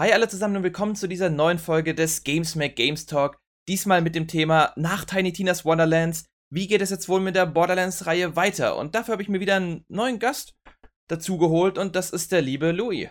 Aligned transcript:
Hi 0.00 0.14
alle 0.14 0.28
zusammen 0.28 0.56
und 0.56 0.62
willkommen 0.62 0.96
zu 0.96 1.08
dieser 1.08 1.28
neuen 1.28 1.58
Folge 1.58 1.94
des 1.94 2.24
Gamesmack 2.24 2.74
Games 2.74 3.04
Talk. 3.04 3.36
Diesmal 3.68 4.00
mit 4.00 4.14
dem 4.14 4.28
Thema 4.28 4.72
nach 4.74 5.04
Tiny 5.04 5.30
Tinas 5.30 5.66
Wonderlands. 5.66 6.24
Wie 6.50 6.66
geht 6.68 6.80
es 6.80 6.88
jetzt 6.88 7.10
wohl 7.10 7.20
mit 7.20 7.36
der 7.36 7.44
Borderlands-Reihe 7.44 8.34
weiter? 8.34 8.78
Und 8.78 8.94
dafür 8.94 9.12
habe 9.12 9.22
ich 9.22 9.28
mir 9.28 9.40
wieder 9.40 9.56
einen 9.56 9.84
neuen 9.90 10.18
Gast 10.18 10.54
dazugeholt 11.08 11.76
und 11.76 11.96
das 11.96 12.12
ist 12.12 12.32
der 12.32 12.40
liebe 12.40 12.72
Louis. 12.72 13.10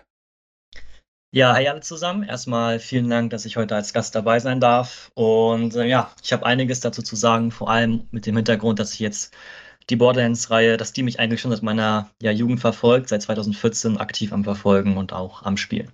Ja, 1.31 1.53
hi 1.53 1.67
alle 1.67 1.81
zusammen. 1.81 2.23
Erstmal 2.23 2.79
vielen 2.79 3.07
Dank, 3.07 3.29
dass 3.29 3.45
ich 3.45 3.55
heute 3.55 3.75
als 3.75 3.93
Gast 3.93 4.15
dabei 4.15 4.39
sein 4.39 4.59
darf. 4.59 5.11
Und 5.13 5.75
äh, 5.75 5.85
ja, 5.85 6.11
ich 6.23 6.33
habe 6.33 6.47
einiges 6.47 6.79
dazu 6.79 7.03
zu 7.03 7.15
sagen, 7.15 7.51
vor 7.51 7.69
allem 7.69 8.07
mit 8.09 8.25
dem 8.25 8.35
Hintergrund, 8.35 8.79
dass 8.79 8.95
ich 8.95 8.99
jetzt 8.99 9.31
die 9.91 9.95
Borderlands-Reihe, 9.95 10.75
dass 10.75 10.91
die 10.91 11.03
mich 11.03 11.19
eigentlich 11.19 11.41
schon 11.41 11.51
seit 11.51 11.61
meiner 11.61 12.09
ja, 12.19 12.31
Jugend 12.31 12.61
verfolgt, 12.61 13.09
seit 13.09 13.21
2014 13.21 13.97
aktiv 13.97 14.33
am 14.33 14.43
Verfolgen 14.43 14.97
und 14.97 15.13
auch 15.13 15.43
am 15.43 15.55
Spielen. 15.55 15.91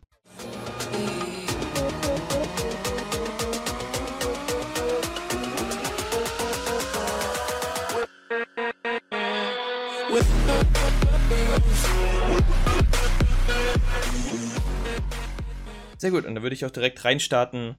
Sehr 15.98 16.12
gut, 16.12 16.26
und 16.26 16.36
dann 16.36 16.44
würde 16.44 16.54
ich 16.54 16.64
auch 16.66 16.72
direkt 16.72 17.04
reinstarten, 17.04 17.78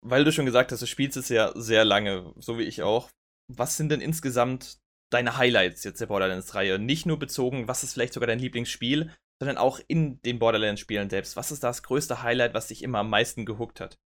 weil 0.00 0.22
du 0.22 0.30
schon 0.30 0.46
gesagt 0.46 0.70
hast, 0.70 0.80
du 0.80 0.86
spielst 0.86 1.16
es 1.16 1.28
ja 1.28 1.50
sehr 1.56 1.84
lange, 1.84 2.32
so 2.36 2.56
wie 2.56 2.62
ich 2.62 2.84
auch. 2.84 3.10
Was 3.48 3.76
sind 3.76 3.88
denn 3.88 4.00
insgesamt 4.00 4.78
deine 5.10 5.38
Highlights 5.38 5.82
jetzt 5.82 6.00
der 6.00 6.06
Borderlands-Reihe? 6.06 6.78
Nicht 6.78 7.04
nur 7.04 7.18
bezogen, 7.18 7.66
was 7.66 7.82
ist 7.82 7.94
vielleicht 7.94 8.12
sogar 8.12 8.28
dein 8.28 8.38
Lieblingsspiel, 8.38 9.12
sondern 9.40 9.58
auch 9.58 9.80
in 9.86 10.20
den 10.22 10.38
Borderlands-Spielen 10.38 11.10
selbst. 11.10 11.36
Was 11.36 11.50
ist 11.50 11.62
das 11.62 11.82
größte 11.82 12.22
Highlight, 12.22 12.54
was 12.54 12.68
dich 12.68 12.82
immer 12.82 12.98
am 12.98 13.10
meisten 13.10 13.46
gehuckt 13.46 13.80
hat? 13.80 13.98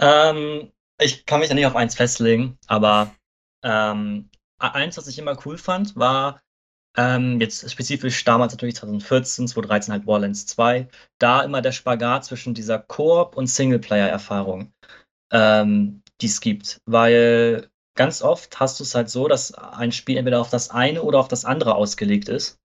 Ähm, 0.00 0.72
ich 1.00 1.26
kann 1.26 1.40
mich 1.40 1.48
da 1.48 1.54
nicht 1.54 1.66
auf 1.66 1.76
eins 1.76 1.94
festlegen, 1.94 2.58
aber 2.66 3.14
ähm, 3.62 4.30
eins, 4.58 4.96
was 4.96 5.08
ich 5.08 5.18
immer 5.18 5.36
cool 5.44 5.58
fand, 5.58 5.96
war 5.96 6.40
ähm, 6.96 7.40
jetzt 7.40 7.70
spezifisch 7.70 8.24
damals 8.24 8.52
natürlich 8.52 8.76
2014, 8.76 9.48
2013 9.48 9.92
halt 9.92 10.04
Borderlands 10.06 10.46
2, 10.46 10.88
da 11.18 11.42
immer 11.42 11.62
der 11.62 11.72
Spagat 11.72 12.24
zwischen 12.24 12.54
dieser 12.54 12.78
Koop- 12.78 13.36
und 13.36 13.46
Singleplayer-Erfahrung, 13.46 14.72
ähm, 15.32 16.02
die 16.20 16.26
es 16.26 16.40
gibt. 16.40 16.80
Weil 16.86 17.68
ganz 17.94 18.22
oft 18.22 18.58
hast 18.58 18.80
du 18.80 18.84
es 18.84 18.94
halt 18.94 19.10
so, 19.10 19.28
dass 19.28 19.54
ein 19.54 19.92
Spiel 19.92 20.16
entweder 20.16 20.40
auf 20.40 20.50
das 20.50 20.70
eine 20.70 21.02
oder 21.02 21.18
auf 21.20 21.28
das 21.28 21.44
andere 21.44 21.74
ausgelegt 21.76 22.28
ist. 22.28 22.58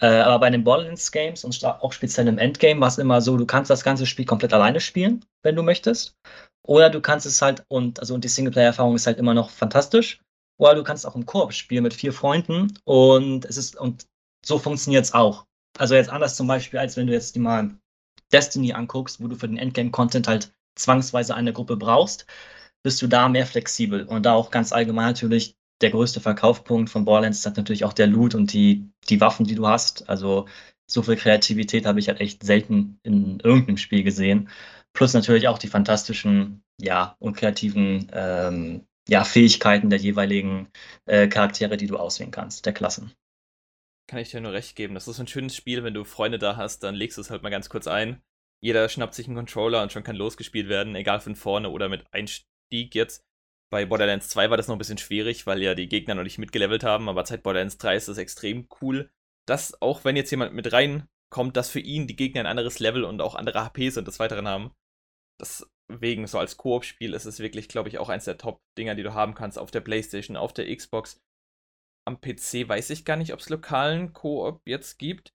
Äh, 0.00 0.06
aber 0.06 0.40
bei 0.40 0.50
den 0.50 0.64
Borderlands-Games 0.64 1.44
und 1.44 1.64
auch 1.64 1.92
speziell 1.92 2.28
im 2.28 2.38
Endgame 2.38 2.80
war 2.80 2.88
es 2.88 2.98
immer 2.98 3.20
so, 3.20 3.36
du 3.36 3.46
kannst 3.46 3.70
das 3.70 3.84
ganze 3.84 4.06
Spiel 4.06 4.24
komplett 4.24 4.52
alleine 4.52 4.80
spielen, 4.80 5.24
wenn 5.42 5.56
du 5.56 5.62
möchtest. 5.62 6.16
Oder 6.64 6.90
du 6.90 7.00
kannst 7.00 7.26
es 7.26 7.42
halt, 7.42 7.64
und 7.68 8.00
also 8.00 8.14
und 8.14 8.24
die 8.24 8.28
Singleplayer-Erfahrung 8.28 8.94
ist 8.94 9.06
halt 9.06 9.18
immer 9.18 9.34
noch 9.34 9.50
fantastisch. 9.50 10.20
Oder 10.58 10.74
du 10.76 10.84
kannst 10.84 11.06
auch 11.06 11.16
im 11.16 11.26
Koop 11.26 11.52
spielen 11.52 11.82
mit 11.82 11.94
vier 11.94 12.12
Freunden 12.12 12.78
und 12.84 13.44
es 13.44 13.56
ist, 13.56 13.76
und 13.76 14.06
so 14.44 14.58
funktioniert 14.58 15.04
es 15.04 15.12
auch. 15.12 15.46
Also 15.78 15.94
jetzt 15.94 16.10
anders 16.10 16.36
zum 16.36 16.46
Beispiel, 16.46 16.78
als 16.78 16.96
wenn 16.96 17.06
du 17.06 17.12
jetzt 17.12 17.34
die 17.34 17.40
mal 17.40 17.70
Destiny 18.32 18.72
anguckst, 18.72 19.20
wo 19.20 19.28
du 19.28 19.36
für 19.36 19.48
den 19.48 19.58
Endgame-Content 19.58 20.28
halt 20.28 20.52
zwangsweise 20.76 21.34
eine 21.34 21.52
Gruppe 21.52 21.76
brauchst, 21.76 22.26
bist 22.82 23.00
du 23.02 23.06
da 23.06 23.28
mehr 23.28 23.46
flexibel. 23.46 24.04
Und 24.04 24.24
da 24.24 24.34
auch 24.34 24.50
ganz 24.50 24.72
allgemein 24.72 25.06
natürlich 25.06 25.56
der 25.82 25.90
größte 25.90 26.20
Verkaufspunkt 26.20 26.90
von 26.90 27.04
Borderlands 27.04 27.38
ist 27.38 27.46
halt 27.46 27.56
natürlich 27.56 27.84
auch 27.84 27.92
der 27.92 28.06
Loot 28.06 28.34
und 28.34 28.52
die, 28.52 28.90
die 29.08 29.20
Waffen, 29.20 29.46
die 29.46 29.54
du 29.54 29.66
hast. 29.66 30.08
Also 30.08 30.46
so 30.86 31.02
viel 31.02 31.16
Kreativität 31.16 31.86
habe 31.86 31.98
ich 31.98 32.08
halt 32.08 32.20
echt 32.20 32.42
selten 32.42 32.98
in 33.02 33.40
irgendeinem 33.40 33.76
Spiel 33.76 34.02
gesehen. 34.02 34.48
Plus 34.92 35.14
natürlich 35.14 35.48
auch 35.48 35.58
die 35.58 35.68
fantastischen, 35.68 36.62
ja, 36.80 37.16
und 37.18 37.36
kreativen 37.36 38.10
ähm, 38.12 38.86
ja, 39.08 39.24
Fähigkeiten 39.24 39.90
der 39.90 39.98
jeweiligen 39.98 40.68
äh, 41.06 41.28
Charaktere, 41.28 41.76
die 41.76 41.86
du 41.86 41.96
auswählen 41.96 42.30
kannst, 42.30 42.66
der 42.66 42.72
Klassen. 42.72 43.12
Kann 44.06 44.20
ich 44.20 44.30
dir 44.30 44.40
nur 44.40 44.52
recht 44.52 44.76
geben. 44.76 44.94
Das 44.94 45.08
ist 45.08 45.18
ein 45.18 45.26
schönes 45.26 45.56
Spiel, 45.56 45.84
wenn 45.84 45.94
du 45.94 46.04
Freunde 46.04 46.38
da 46.38 46.56
hast, 46.56 46.82
dann 46.82 46.94
legst 46.94 47.16
du 47.16 47.22
es 47.22 47.30
halt 47.30 47.42
mal 47.42 47.50
ganz 47.50 47.68
kurz 47.68 47.86
ein. 47.86 48.20
Jeder 48.60 48.88
schnappt 48.88 49.14
sich 49.14 49.26
einen 49.26 49.36
Controller 49.36 49.82
und 49.82 49.92
schon 49.92 50.04
kann 50.04 50.16
losgespielt 50.16 50.68
werden, 50.68 50.94
egal 50.94 51.20
von 51.20 51.34
vorne 51.34 51.70
oder 51.70 51.88
mit 51.88 52.04
Einstieg 52.12 52.94
jetzt. 52.94 53.24
Bei 53.72 53.86
Borderlands 53.86 54.28
2 54.28 54.50
war 54.50 54.58
das 54.58 54.68
noch 54.68 54.74
ein 54.74 54.78
bisschen 54.78 54.98
schwierig, 54.98 55.46
weil 55.46 55.62
ja 55.62 55.74
die 55.74 55.88
Gegner 55.88 56.14
noch 56.14 56.24
nicht 56.24 56.36
mitgelevelt 56.36 56.84
haben, 56.84 57.08
aber 57.08 57.24
seit 57.24 57.42
Borderlands 57.42 57.78
3 57.78 57.96
ist 57.96 58.06
das 58.06 58.18
extrem 58.18 58.68
cool, 58.82 59.10
dass 59.48 59.80
auch 59.80 60.04
wenn 60.04 60.14
jetzt 60.14 60.30
jemand 60.30 60.52
mit 60.52 60.74
reinkommt, 60.74 61.56
dass 61.56 61.70
für 61.70 61.80
ihn 61.80 62.06
die 62.06 62.14
Gegner 62.14 62.40
ein 62.40 62.46
anderes 62.46 62.80
Level 62.80 63.02
und 63.02 63.22
auch 63.22 63.34
andere 63.34 63.64
HPs 63.64 63.96
und 63.96 64.06
des 64.06 64.18
Weiteren 64.18 64.46
haben. 64.46 64.72
Das 65.40 65.66
wegen 65.88 66.26
so 66.26 66.38
als 66.38 66.58
Koop-Spiel 66.58 67.14
ist 67.14 67.24
es 67.24 67.38
wirklich, 67.38 67.66
glaube 67.66 67.88
ich, 67.88 67.98
auch 67.98 68.10
eins 68.10 68.26
der 68.26 68.36
Top-Dinger, 68.36 68.94
die 68.94 69.04
du 69.04 69.14
haben 69.14 69.34
kannst 69.34 69.58
auf 69.58 69.70
der 69.70 69.80
Playstation, 69.80 70.36
auf 70.36 70.52
der 70.52 70.74
Xbox. 70.76 71.22
Am 72.06 72.20
PC 72.20 72.68
weiß 72.68 72.90
ich 72.90 73.06
gar 73.06 73.16
nicht, 73.16 73.32
ob 73.32 73.40
es 73.40 73.48
lokalen 73.48 74.12
Koop 74.12 74.60
jetzt 74.66 74.98
gibt. 74.98 75.32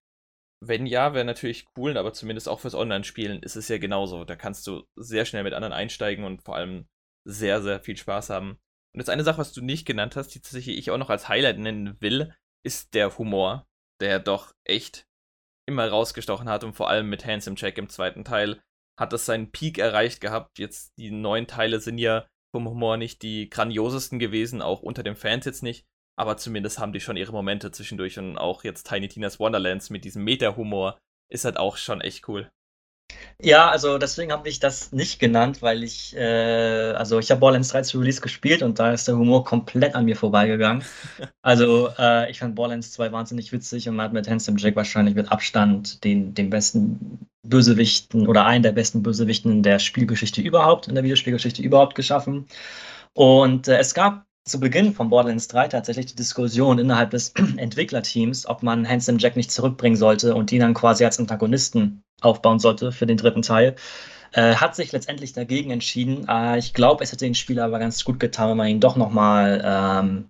Wenn 0.63 0.85
ja, 0.85 1.15
wäre 1.15 1.25
natürlich 1.25 1.65
cool, 1.75 1.97
aber 1.97 2.13
zumindest 2.13 2.49
auch 2.49 2.59
fürs 2.59 2.75
Online-Spielen 2.75 3.41
ist 3.41 3.55
es 3.55 3.67
ja 3.67 3.79
genauso. 3.79 4.25
Da 4.25 4.35
kannst 4.35 4.67
du 4.67 4.83
sehr 4.95 5.25
schnell 5.25 5.43
mit 5.43 5.53
anderen 5.53 5.73
einsteigen 5.73 6.23
und 6.23 6.43
vor 6.43 6.55
allem 6.55 6.87
sehr, 7.27 7.61
sehr 7.61 7.79
viel 7.79 7.97
Spaß 7.97 8.29
haben. 8.29 8.57
Und 8.93 9.01
jetzt 9.01 9.09
eine 9.09 9.23
Sache, 9.23 9.39
was 9.39 9.53
du 9.53 9.61
nicht 9.61 9.85
genannt 9.85 10.15
hast, 10.15 10.29
die 10.29 10.39
tatsächlich 10.39 10.77
ich 10.77 10.91
auch 10.91 10.97
noch 10.97 11.09
als 11.09 11.29
Highlight 11.29 11.59
nennen 11.59 11.99
will, 11.99 12.33
ist 12.65 12.93
der 12.93 13.17
Humor, 13.17 13.67
der 13.99 14.19
doch 14.19 14.53
echt 14.63 15.05
immer 15.67 15.87
rausgestochen 15.87 16.49
hat 16.49 16.63
und 16.63 16.73
vor 16.73 16.89
allem 16.89 17.09
mit 17.09 17.25
Handsome 17.25 17.57
Jack 17.59 17.77
im 17.77 17.89
zweiten 17.89 18.23
Teil 18.23 18.61
hat 18.97 19.13
es 19.13 19.25
seinen 19.25 19.51
Peak 19.51 19.77
erreicht 19.77 20.21
gehabt. 20.21 20.57
Jetzt 20.57 20.97
die 20.97 21.11
neuen 21.11 21.47
Teile 21.47 21.79
sind 21.79 21.97
ja 21.97 22.27
vom 22.51 22.67
Humor 22.67 22.97
nicht 22.97 23.21
die 23.21 23.49
grandiosesten 23.49 24.17
gewesen, 24.17 24.61
auch 24.61 24.81
unter 24.81 25.03
den 25.03 25.15
Fans 25.15 25.45
jetzt 25.45 25.61
nicht. 25.61 25.85
Aber 26.17 26.37
zumindest 26.37 26.79
haben 26.79 26.93
die 26.93 26.99
schon 26.99 27.17
ihre 27.17 27.31
Momente 27.31 27.71
zwischendurch 27.71 28.17
und 28.17 28.37
auch 28.37 28.63
jetzt 28.63 28.87
Tiny 28.87 29.07
Tina's 29.07 29.39
Wonderlands 29.39 29.91
mit 29.91 30.03
diesem 30.03 30.23
Meta-Humor 30.23 30.97
ist 31.29 31.45
halt 31.45 31.57
auch 31.57 31.77
schon 31.77 32.01
echt 32.01 32.27
cool. 32.27 32.49
Ja, 33.39 33.69
also 33.69 33.99
deswegen 33.99 34.31
habe 34.31 34.49
ich 34.49 34.59
das 34.59 34.91
nicht 34.91 35.19
genannt, 35.19 35.61
weil 35.61 35.83
ich, 35.83 36.15
äh, 36.15 36.93
also 36.95 37.19
ich 37.19 37.29
habe 37.29 37.39
Borderlands 37.39 37.69
3 37.69 37.83
zu 37.83 37.99
Release 37.99 38.19
gespielt 38.19 38.63
und 38.63 38.79
da 38.79 38.91
ist 38.91 39.07
der 39.07 39.15
Humor 39.15 39.45
komplett 39.45 39.93
an 39.95 40.05
mir 40.05 40.15
vorbeigegangen. 40.15 40.83
Also 41.43 41.89
äh, 41.97 42.29
ich 42.29 42.39
fand 42.39 42.55
Borderlands 42.55 42.91
2 42.91 43.11
wahnsinnig 43.13 43.53
witzig 43.53 43.87
und 43.87 43.95
man 43.95 44.05
hat 44.05 44.13
mit 44.13 44.27
Handsome 44.27 44.59
Jack 44.59 44.75
wahrscheinlich 44.75 45.15
mit 45.15 45.31
Abstand 45.31 46.03
den, 46.03 46.33
den 46.33 46.49
besten 46.49 47.27
Bösewichten 47.43 48.27
oder 48.27 48.45
einen 48.45 48.63
der 48.63 48.73
besten 48.73 49.01
Bösewichten 49.03 49.63
der 49.63 49.79
Spielgeschichte 49.79 50.41
überhaupt, 50.41 50.87
in 50.87 50.95
der 50.95 51.03
Videospielgeschichte 51.05 51.61
überhaupt 51.61 51.95
geschaffen. 51.95 52.47
Und 53.13 53.67
äh, 53.67 53.77
es 53.77 53.93
gab 53.93 54.26
zu 54.47 54.59
Beginn 54.59 54.93
von 54.93 55.09
Borderlands 55.09 55.47
3 55.49 55.67
tatsächlich 55.67 56.07
die 56.07 56.15
Diskussion 56.15 56.79
innerhalb 56.79 57.11
des 57.11 57.33
Entwicklerteams, 57.57 58.47
ob 58.47 58.63
man 58.63 58.87
Handsome 58.87 59.19
Jack 59.19 59.35
nicht 59.35 59.51
zurückbringen 59.51 59.97
sollte 59.97 60.35
und 60.35 60.51
ihn 60.51 60.61
dann 60.61 60.73
quasi 60.73 61.05
als 61.05 61.19
Antagonisten 61.19 62.03
aufbauen 62.21 62.59
sollte 62.59 62.91
für 62.91 63.05
den 63.05 63.17
dritten 63.17 63.41
Teil. 63.41 63.75
Äh, 64.33 64.55
hat 64.55 64.75
sich 64.75 64.91
letztendlich 64.91 65.33
dagegen 65.33 65.71
entschieden. 65.71 66.27
Äh, 66.27 66.57
ich 66.57 66.73
glaube, 66.73 67.03
es 67.03 67.11
hätte 67.11 67.25
den 67.25 67.35
Spieler 67.35 67.65
aber 67.65 67.79
ganz 67.79 68.03
gut 68.03 68.19
getan, 68.19 68.49
wenn 68.49 68.57
man 68.57 68.67
ihn 68.67 68.79
doch 68.79 68.95
nochmal 68.95 69.61
ähm, 69.63 70.29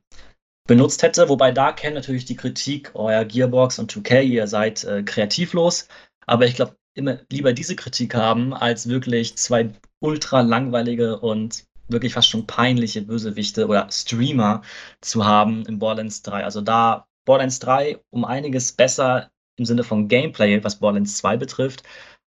benutzt 0.68 1.02
hätte. 1.04 1.30
Wobei 1.30 1.52
da 1.52 1.72
kennt 1.72 1.96
natürlich 1.96 2.26
die 2.26 2.36
Kritik, 2.36 2.92
euer 2.94 3.26
Gearbox 3.26 3.80
und 3.80 3.92
2K, 3.92 4.22
ihr 4.22 4.48
seid 4.48 4.84
äh, 4.84 5.04
kreativlos. 5.04 5.88
Aber 6.26 6.46
ich 6.46 6.56
glaube, 6.56 6.76
immer 6.94 7.20
lieber 7.32 7.54
diese 7.54 7.76
Kritik 7.76 8.16
haben, 8.16 8.54
als 8.54 8.90
wirklich 8.90 9.38
zwei 9.38 9.70
ultra 10.00 10.42
langweilige 10.42 11.20
und 11.20 11.67
wirklich 11.88 12.14
fast 12.14 12.30
schon 12.30 12.48
peinliche 12.48 13.02
Bösewichte 13.02 13.68
oder 13.68 13.90
Streamer 13.92 14.62
zu 15.02 15.26
haben 15.26 15.66
in 15.66 15.80
Borderlands 15.80 16.22
3. 16.22 16.44
Also 16.44 16.62
da 16.62 17.08
Borderlands 17.26 17.60
3 17.60 18.00
um 18.10 18.26
einiges 18.26 18.72
besser 18.72 19.32
im 19.58 19.66
Sinne 19.66 19.84
von 19.84 20.08
Gameplay, 20.08 20.64
was 20.64 20.80
Borderlands 20.80 21.18
2 21.18 21.38
betrifft. 21.38 21.84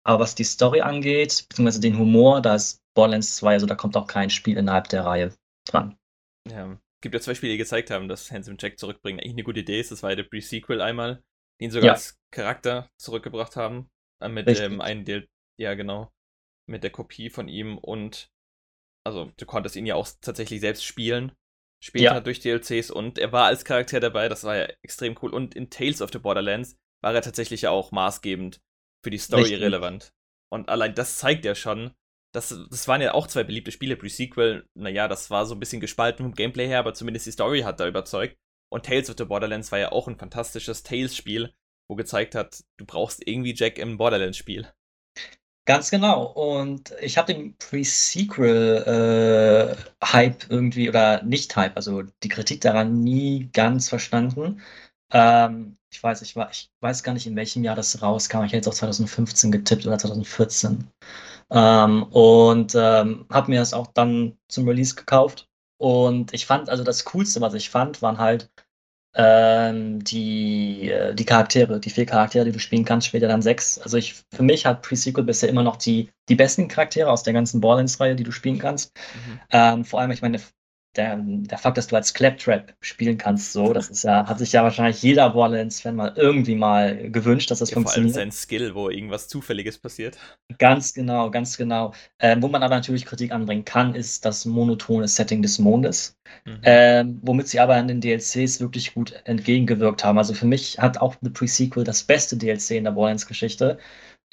Aber 0.04 0.24
was 0.24 0.36
die 0.36 0.44
Story 0.44 0.82
angeht, 0.82 1.46
beziehungsweise 1.50 1.82
den 1.82 1.98
Humor, 1.98 2.42
da 2.42 2.56
ist 2.56 2.82
Borderlands 2.94 3.36
2, 3.38 3.54
also 3.54 3.66
da 3.66 3.76
kommt 3.76 3.98
auch 3.98 4.08
kein 4.08 4.30
Spiel 4.30 4.58
innerhalb 4.58 4.88
der 4.90 5.06
Reihe 5.06 5.34
dran. 5.66 5.98
Ja, 6.50 6.72
es 6.72 7.02
gibt 7.02 7.14
ja 7.14 7.22
zwei 7.22 7.36
Spiele, 7.36 7.52
die 7.52 7.58
gezeigt 7.58 7.92
haben, 7.92 8.08
dass 8.08 8.32
Handsome 8.32 8.58
Jack 8.60 8.80
zurückbringen 8.80 9.20
eigentlich 9.20 9.34
eine 9.34 9.44
gute 9.44 9.60
Idee 9.60 9.80
ist. 9.80 9.92
Das 9.92 10.02
war 10.02 10.12
ja 10.12 10.16
der 10.16 10.24
Pre-Sequel 10.24 10.82
einmal, 10.82 11.22
den 11.60 11.72
sogar 11.72 11.88
ja. 11.88 11.94
als 11.94 12.18
Charakter 12.32 12.90
zurückgebracht 12.98 13.56
haben. 13.56 13.90
Äh, 14.20 14.30
mit 14.30 14.48
dem 14.48 14.74
ähm, 14.74 14.82
einen 14.82 15.06
Deal, 15.06 15.28
ja 15.60 15.76
genau, 15.76 16.12
mit 16.66 16.84
der 16.84 16.90
Kopie 16.90 17.30
von 17.30 17.48
ihm 17.48 17.78
und 17.78 18.32
also 19.08 19.32
du 19.38 19.46
konntest 19.46 19.76
ihn 19.76 19.86
ja 19.86 19.96
auch 19.96 20.08
tatsächlich 20.22 20.60
selbst 20.60 20.86
spielen. 20.86 21.32
Später 21.80 22.16
ja. 22.16 22.20
durch 22.20 22.40
DLCs 22.40 22.90
und 22.90 23.20
er 23.20 23.32
war 23.32 23.46
als 23.46 23.64
Charakter 23.64 24.00
dabei, 24.00 24.30
das 24.30 24.44
war 24.44 24.58
ja 24.58 24.68
extrem 24.82 25.16
cool. 25.22 25.32
Und 25.34 25.56
in 25.56 25.70
Tales 25.70 26.02
of 26.02 26.12
the 26.12 26.20
Borderlands 26.20 26.76
war 27.02 27.14
er 27.14 27.22
tatsächlich 27.22 27.62
ja 27.62 27.70
auch 27.70 27.92
maßgebend 27.92 28.60
für 29.04 29.12
die 29.12 29.20
Story 29.20 29.44
Richtig. 29.44 29.62
relevant. 29.62 30.12
Und 30.52 30.70
allein 30.70 30.96
das 30.96 31.18
zeigt 31.18 31.46
ja 31.46 31.54
schon, 31.54 31.92
dass, 32.34 32.50
das 32.50 32.88
waren 32.88 33.02
ja 33.02 33.14
auch 33.14 33.28
zwei 33.28 33.44
beliebte 33.44 33.72
Spiele. 33.72 33.96
Pre-Sequel, 33.96 34.68
naja, 34.74 35.08
das 35.08 35.30
war 35.30 35.46
so 35.46 35.56
ein 35.56 35.60
bisschen 35.60 35.80
gespalten 35.80 36.26
vom 36.26 36.34
Gameplay 36.34 36.68
her, 36.68 36.80
aber 36.80 36.96
zumindest 36.96 37.28
die 37.28 37.32
Story 37.32 37.62
hat 37.62 37.80
da 37.80 37.88
überzeugt. 37.88 38.38
Und 38.70 38.86
Tales 38.86 39.10
of 39.10 39.16
the 39.18 39.26
Borderlands 39.26 39.72
war 39.72 39.80
ja 39.80 39.92
auch 39.92 40.08
ein 40.08 40.18
fantastisches 40.18 40.84
Tales-Spiel, 40.84 41.54
wo 41.88 41.96
gezeigt 41.96 42.36
hat, 42.36 42.64
du 42.78 42.86
brauchst 42.86 43.26
irgendwie 43.26 43.54
Jack 43.56 43.78
im 43.78 43.98
Borderlands-Spiel. 43.98 44.68
Ganz 45.68 45.92
genau. 45.92 46.24
Und 46.28 46.94
ich 47.02 47.18
habe 47.18 47.34
den 47.34 47.58
Pre-Sequel-Hype 47.58 50.44
äh, 50.44 50.48
irgendwie 50.50 50.88
oder 50.88 51.22
Nicht-Hype, 51.24 51.76
also 51.76 52.04
die 52.24 52.30
Kritik 52.30 52.62
daran 52.62 53.02
nie 53.02 53.50
ganz 53.52 53.90
verstanden. 53.90 54.62
Ähm, 55.12 55.76
ich 55.92 56.02
weiß, 56.02 56.22
ich, 56.22 56.38
war, 56.38 56.50
ich 56.52 56.70
weiß 56.80 57.04
gar 57.04 57.12
nicht, 57.14 57.28
in 57.28 57.36
welchem 57.36 57.66
Jahr 57.66 57.76
das 57.76 58.02
rauskam. 58.02 58.44
Ich 58.44 58.54
hätte 58.54 58.58
jetzt 58.58 58.68
auch 58.70 58.74
2015 58.76 59.52
getippt 59.52 59.86
oder 59.86 59.98
2014. 59.98 60.88
Ähm, 61.52 62.04
und 62.04 62.74
ähm, 62.76 63.26
habe 63.30 63.52
mir 63.52 63.60
das 63.60 63.74
auch 63.74 63.88
dann 63.88 64.38
zum 64.50 64.70
Release 64.70 64.96
gekauft. 64.96 65.50
Und 65.80 66.34
ich 66.34 66.46
fand, 66.46 66.70
also 66.70 66.86
das 66.86 67.04
Coolste, 67.06 67.42
was 67.42 67.54
ich 67.56 67.70
fand, 67.70 68.02
waren 68.02 68.20
halt 68.20 68.50
ähm, 69.20 70.04
die, 70.04 70.92
äh, 70.92 71.16
die 71.16 71.26
Charaktere, 71.26 71.80
die 71.80 71.90
vier 71.90 72.06
Charaktere, 72.06 72.46
die 72.46 72.52
du 72.52 72.60
spielen 72.60 72.86
kannst, 72.86 73.08
später 73.08 73.28
dann 73.28 73.42
sechs. 73.42 73.80
Also 73.80 73.98
ich, 73.98 74.22
für 74.32 74.44
mich 74.44 74.68
hat 74.68 74.84
Pre-Sequel 74.84 75.24
bisher 75.24 75.50
immer 75.50 75.64
noch 75.64 75.76
die, 75.76 76.10
die 76.30 76.36
besten 76.36 76.68
Charaktere 76.68 77.10
aus 77.10 77.24
der 77.24 77.34
ganzen 77.34 77.60
Borderlands-Reihe, 77.60 78.16
die 78.16 78.24
du 78.24 78.32
spielen 78.32 78.60
kannst. 78.60 78.92
Mhm. 78.96 79.40
Ähm, 79.50 79.86
vor 79.86 80.00
allem, 80.00 80.12
ich 80.12 80.22
meine, 80.22 80.40
der, 80.98 81.18
der 81.22 81.58
Fakt, 81.58 81.78
dass 81.78 81.88
du 81.88 81.96
als 81.96 82.14
Claptrap 82.14 82.74
spielen 82.82 83.18
kannst, 83.18 83.54
so, 83.54 83.74
das 83.74 83.90
ist 83.90 84.04
ja, 84.04 84.28
hat 84.28 84.40
sich 84.40 84.52
ja 84.52 84.64
wahrscheinlich 84.64 85.02
jeder 85.02 85.30
Borderlands-Fan 85.30 85.96
mal 85.96 86.14
irgendwie 86.16 86.56
mal 86.56 87.10
gewünscht, 87.12 87.52
dass 87.52 87.60
das 87.60 87.70
ja, 87.70 87.76
funktioniert. 87.76 88.14
Vor 88.14 88.22
allem 88.22 88.32
sein 88.32 88.38
Skill, 88.38 88.76
wo 88.76 88.90
irgendwas 88.90 89.28
Zufälliges 89.28 89.78
passiert. 89.78 90.18
Ganz 90.58 90.94
genau, 90.94 91.30
ganz 91.30 91.58
genau. 91.58 91.94
Ähm, 92.20 92.42
wo 92.42 92.48
man 92.48 92.64
aber 92.64 92.76
natürlich 92.76 93.06
Kritik 93.06 93.32
anbringen 93.32 93.66
kann, 93.66 93.96
ist 93.96 94.26
das 94.26 94.46
monotone 94.46 95.08
Setting 95.08 95.42
des 95.42 95.60
Mondes, 95.60 96.18
mhm. 96.46 96.60
ähm, 96.64 97.20
womit 97.22 97.48
sie 97.48 97.60
aber 97.60 97.78
in 97.78 97.88
den 97.88 98.02
DLCs 98.02 98.60
wirklich 98.60 98.94
gut 98.94 99.14
entgegengewirkt 99.26 100.04
haben. 100.04 100.18
Also 100.18 100.34
für 100.34 100.48
mich 100.48 100.80
hat 100.80 101.00
auch 101.00 101.16
The 101.22 101.30
Pre-Sequel 101.30 101.84
das 101.84 102.04
beste 102.04 102.38
DLC 102.38 102.72
in 102.72 102.86
der 102.86 102.92
Borderlands-Geschichte 102.92 103.78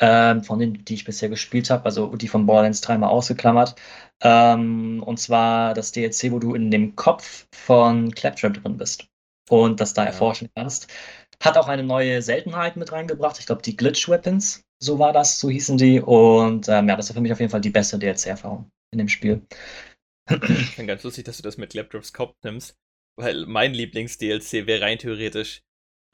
ähm, 0.00 0.42
von 0.42 0.58
denen, 0.58 0.84
die 0.84 0.94
ich 0.94 1.04
bisher 1.04 1.28
gespielt 1.28 1.70
habe, 1.70 1.84
also 1.84 2.16
die 2.16 2.28
von 2.28 2.46
Borderlands 2.46 2.80
dreimal 2.80 3.10
ausgeklammert. 3.10 3.76
Ähm, 4.22 5.02
und 5.02 5.18
zwar 5.18 5.74
das 5.74 5.92
DLC, 5.92 6.30
wo 6.30 6.38
du 6.38 6.54
in 6.54 6.70
dem 6.70 6.96
Kopf 6.96 7.46
von 7.54 8.10
Claptrap 8.10 8.54
drin 8.54 8.76
bist 8.76 9.06
und 9.48 9.80
das 9.80 9.94
da 9.94 10.02
ja. 10.02 10.08
erforschen 10.08 10.48
kannst. 10.54 10.88
Hat 11.42 11.58
auch 11.58 11.68
eine 11.68 11.82
neue 11.82 12.22
Seltenheit 12.22 12.76
mit 12.76 12.92
reingebracht. 12.92 13.38
Ich 13.38 13.46
glaube, 13.46 13.62
die 13.62 13.76
Glitch 13.76 14.08
Weapons, 14.08 14.62
so 14.82 14.98
war 14.98 15.12
das, 15.12 15.40
so 15.40 15.50
hießen 15.50 15.76
die. 15.76 16.00
Und 16.00 16.68
ähm, 16.68 16.88
ja, 16.88 16.96
das 16.96 17.08
war 17.10 17.14
für 17.14 17.20
mich 17.20 17.32
auf 17.32 17.40
jeden 17.40 17.50
Fall 17.50 17.60
die 17.60 17.70
beste 17.70 17.98
DLC-Erfahrung 17.98 18.70
in 18.92 18.98
dem 18.98 19.08
Spiel. 19.08 19.42
Ich 20.30 20.70
finde 20.70 20.92
ganz 20.92 21.02
lustig, 21.02 21.24
dass 21.24 21.36
du 21.36 21.42
das 21.42 21.58
mit 21.58 21.70
Claptraps 21.70 22.12
Kopf 22.12 22.34
nimmst, 22.42 22.76
weil 23.16 23.44
mein 23.46 23.74
Lieblings-DLC 23.74 24.66
wäre 24.66 24.80
rein 24.80 24.98
theoretisch 24.98 25.62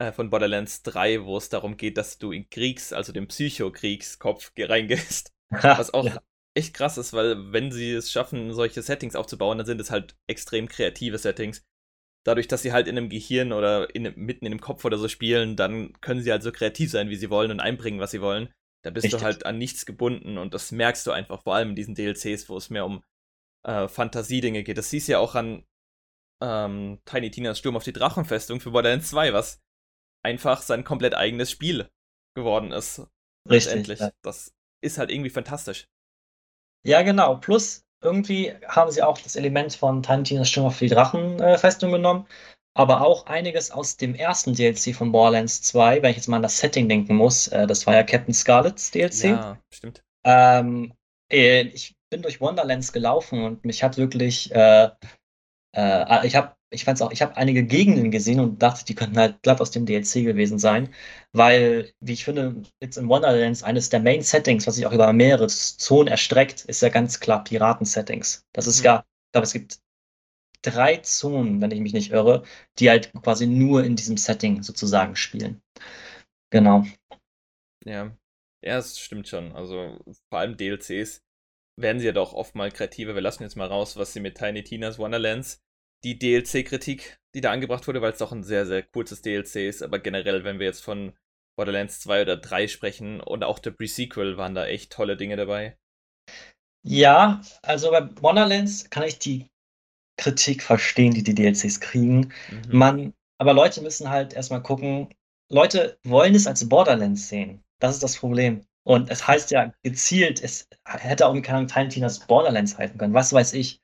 äh, 0.01 0.11
von 0.11 0.31
Borderlands 0.31 0.81
3, 0.83 1.25
wo 1.25 1.37
es 1.37 1.49
darum 1.49 1.77
geht, 1.77 1.97
dass 1.97 2.17
du 2.17 2.31
in 2.31 2.49
Kriegs, 2.49 2.91
also 2.91 3.13
den 3.13 3.27
Psycho-Kriegskopf 3.27 4.51
reingehst. 4.57 5.31
Was 5.49 5.93
auch 5.93 6.05
ja. 6.05 6.21
echt 6.55 6.73
krass 6.73 6.97
ist, 6.97 7.13
weil 7.13 7.53
wenn 7.53 7.71
sie 7.71 7.91
es 7.91 8.11
schaffen, 8.11 8.53
solche 8.53 8.81
Settings 8.81 9.15
aufzubauen, 9.15 9.59
dann 9.59 9.67
sind 9.67 9.79
es 9.79 9.91
halt 9.91 10.15
extrem 10.27 10.67
kreative 10.67 11.17
Settings. 11.17 11.63
Dadurch, 12.25 12.47
dass 12.47 12.61
sie 12.61 12.71
halt 12.71 12.87
in 12.87 12.97
einem 12.97 13.09
Gehirn 13.09 13.51
oder 13.51 13.93
in, 13.93 14.03
mitten 14.15 14.45
in 14.45 14.51
dem 14.51 14.61
Kopf 14.61 14.85
oder 14.85 14.97
so 14.97 15.07
spielen, 15.07 15.55
dann 15.55 15.93
können 16.01 16.21
sie 16.21 16.31
halt 16.31 16.43
so 16.43 16.51
kreativ 16.51 16.89
sein, 16.89 17.09
wie 17.09 17.15
sie 17.15 17.29
wollen 17.29 17.51
und 17.51 17.59
einbringen, 17.59 17.99
was 17.99 18.11
sie 18.11 18.21
wollen. 18.21 18.51
Da 18.83 18.89
bist 18.89 19.05
Richtig. 19.05 19.19
du 19.19 19.25
halt 19.25 19.45
an 19.45 19.57
nichts 19.57 19.85
gebunden 19.85 20.37
und 20.37 20.53
das 20.53 20.71
merkst 20.71 21.05
du 21.05 21.11
einfach, 21.11 21.43
vor 21.43 21.55
allem 21.55 21.69
in 21.69 21.75
diesen 21.75 21.93
DLCs, 21.95 22.49
wo 22.49 22.57
es 22.57 22.69
mehr 22.71 22.85
um 22.85 23.03
äh, 23.63 23.87
Fantasiedinge 23.87 24.63
geht. 24.63 24.77
Das 24.77 24.89
siehst 24.89 25.07
du 25.07 25.13
ja 25.13 25.19
auch 25.19 25.35
an 25.35 25.63
ähm, 26.41 26.99
Tiny 27.05 27.29
Tinas 27.29 27.59
Sturm 27.59 27.75
auf 27.75 27.83
die 27.83 27.93
Drachenfestung 27.93 28.59
für 28.59 28.71
Borderlands 28.71 29.09
2, 29.09 29.33
was 29.33 29.61
einfach 30.23 30.61
sein 30.61 30.83
komplett 30.83 31.15
eigenes 31.15 31.51
Spiel 31.51 31.89
geworden 32.35 32.71
ist. 32.71 33.01
Richtig. 33.49 33.99
Ja. 33.99 34.11
Das 34.21 34.53
ist 34.83 34.97
halt 34.97 35.11
irgendwie 35.11 35.29
fantastisch. 35.29 35.87
Ja, 36.83 37.01
genau. 37.01 37.35
Plus, 37.35 37.83
irgendwie 38.03 38.53
haben 38.67 38.91
sie 38.91 39.03
auch 39.03 39.17
das 39.17 39.35
Element 39.35 39.73
von 39.73 40.01
Tiny 40.01 40.23
Tina's 40.23 40.49
Sturm 40.49 40.67
auf 40.67 40.79
die 40.79 40.87
Drachenfestung 40.87 41.89
äh, 41.89 41.93
genommen, 41.93 42.27
aber 42.73 43.01
auch 43.01 43.27
einiges 43.27 43.71
aus 43.71 43.97
dem 43.97 44.15
ersten 44.15 44.53
DLC 44.53 44.95
von 44.95 45.11
Borderlands 45.11 45.61
2, 45.61 46.01
wenn 46.01 46.11
ich 46.11 46.17
jetzt 46.17 46.27
mal 46.27 46.37
an 46.37 46.43
das 46.43 46.57
Setting 46.57 46.89
denken 46.89 47.15
muss. 47.15 47.47
Äh, 47.47 47.67
das 47.67 47.85
war 47.85 47.95
ja 47.95 48.03
Captain 48.03 48.33
Scarlet's 48.33 48.91
DLC. 48.91 49.23
Ja, 49.23 49.59
stimmt. 49.71 50.03
Ähm, 50.23 50.93
äh, 51.31 51.61
ich 51.61 51.95
bin 52.09 52.21
durch 52.21 52.41
Wonderlands 52.41 52.91
gelaufen 52.91 53.43
und 53.43 53.65
mich 53.65 53.83
hat 53.83 53.97
wirklich, 53.97 54.51
äh, 54.53 54.89
äh, 55.75 56.27
ich 56.27 56.35
habe 56.35 56.55
ich 56.73 56.85
fand's 56.85 57.01
auch, 57.01 57.11
ich 57.11 57.21
habe 57.21 57.35
einige 57.35 57.63
Gegenden 57.65 58.11
gesehen 58.11 58.39
und 58.39 58.61
dachte, 58.61 58.85
die 58.85 58.95
könnten 58.95 59.17
halt 59.17 59.41
glatt 59.43 59.59
aus 59.59 59.71
dem 59.71 59.85
DLC 59.85 60.23
gewesen 60.23 60.57
sein, 60.57 60.93
weil, 61.33 61.91
wie 61.99 62.13
ich 62.13 62.23
finde, 62.23 62.63
jetzt 62.81 62.97
in 62.97 63.09
Wonderlands 63.09 63.61
eines 63.61 63.89
der 63.89 63.99
Main 63.99 64.21
Settings, 64.21 64.65
was 64.67 64.75
sich 64.75 64.85
auch 64.85 64.93
über 64.93 65.11
mehrere 65.11 65.47
Zonen 65.47 66.07
erstreckt, 66.07 66.63
ist 66.65 66.81
ja 66.81 66.89
ganz 66.89 67.19
klar 67.19 67.43
Piraten-Settings. 67.43 68.45
Das 68.53 68.67
ist 68.67 68.79
mhm. 68.79 68.85
ja, 68.85 69.05
ich 69.27 69.31
glaube, 69.33 69.45
es 69.45 69.53
gibt 69.53 69.79
drei 70.61 70.97
Zonen, 70.97 71.61
wenn 71.61 71.71
ich 71.71 71.81
mich 71.81 71.93
nicht 71.93 72.11
irre, 72.11 72.43
die 72.79 72.89
halt 72.89 73.11
quasi 73.21 73.47
nur 73.47 73.83
in 73.83 73.97
diesem 73.97 74.15
Setting 74.15 74.63
sozusagen 74.63 75.17
spielen. 75.17 75.61
Genau. 76.51 76.85
Ja, 77.83 78.15
ja, 78.63 78.77
es 78.77 78.97
stimmt 78.99 79.27
schon. 79.27 79.51
Also 79.53 79.99
vor 80.29 80.39
allem 80.39 80.55
DLCs 80.55 81.21
werden 81.77 81.99
sie 81.99 82.07
ja 82.07 82.11
doch 82.11 82.33
oft 82.33 82.55
mal 82.55 82.71
kreativer. 82.71 83.15
Wir 83.15 83.21
lassen 83.21 83.43
jetzt 83.43 83.55
mal 83.55 83.67
raus, 83.67 83.97
was 83.97 84.13
sie 84.13 84.19
mit 84.19 84.37
Tiny 84.37 84.63
Tina's 84.63 84.99
Wonderlands 84.99 85.61
die 86.03 86.17
DLC-Kritik, 86.17 87.19
die 87.35 87.41
da 87.41 87.51
angebracht 87.51 87.87
wurde, 87.87 88.01
weil 88.01 88.11
es 88.11 88.17
doch 88.17 88.31
ein 88.31 88.43
sehr, 88.43 88.65
sehr 88.65 88.83
kurzes 88.83 89.21
DLC 89.21 89.67
ist. 89.67 89.83
Aber 89.83 89.99
generell, 89.99 90.43
wenn 90.43 90.59
wir 90.59 90.65
jetzt 90.65 90.83
von 90.83 91.13
Borderlands 91.57 91.99
2 92.01 92.23
oder 92.23 92.37
3 92.37 92.67
sprechen 92.67 93.21
und 93.21 93.43
auch 93.43 93.59
der 93.59 93.71
Pre-Sequel, 93.71 94.37
waren 94.37 94.55
da 94.55 94.65
echt 94.65 94.91
tolle 94.91 95.17
Dinge 95.17 95.35
dabei. 95.35 95.77
Ja, 96.83 97.41
also 97.61 97.91
bei 97.91 98.01
Borderlands 98.01 98.89
kann 98.89 99.03
ich 99.03 99.19
die 99.19 99.47
Kritik 100.17 100.63
verstehen, 100.63 101.13
die 101.13 101.23
die 101.23 101.35
DLCs 101.35 101.79
kriegen. 101.79 102.33
Mhm. 102.49 102.77
Man, 102.77 103.13
aber 103.37 103.53
Leute 103.53 103.81
müssen 103.81 104.09
halt 104.09 104.33
erstmal 104.33 104.63
gucken, 104.63 105.13
Leute 105.51 105.99
wollen 106.03 106.33
es 106.33 106.47
als 106.47 106.67
Borderlands 106.67 107.29
sehen. 107.29 107.61
Das 107.79 107.95
ist 107.95 108.03
das 108.03 108.17
Problem. 108.17 108.65
Und 108.83 109.09
es 109.11 109.27
heißt 109.27 109.51
ja 109.51 109.71
gezielt, 109.83 110.41
es 110.43 110.67
hätte 110.85 111.27
auch 111.27 111.39
keinen 111.41 111.67
Tinas 111.89 112.19
Borderlands 112.19 112.77
halten 112.77 112.97
können, 112.97 113.13
was 113.13 113.31
weiß 113.31 113.53
ich. 113.53 113.81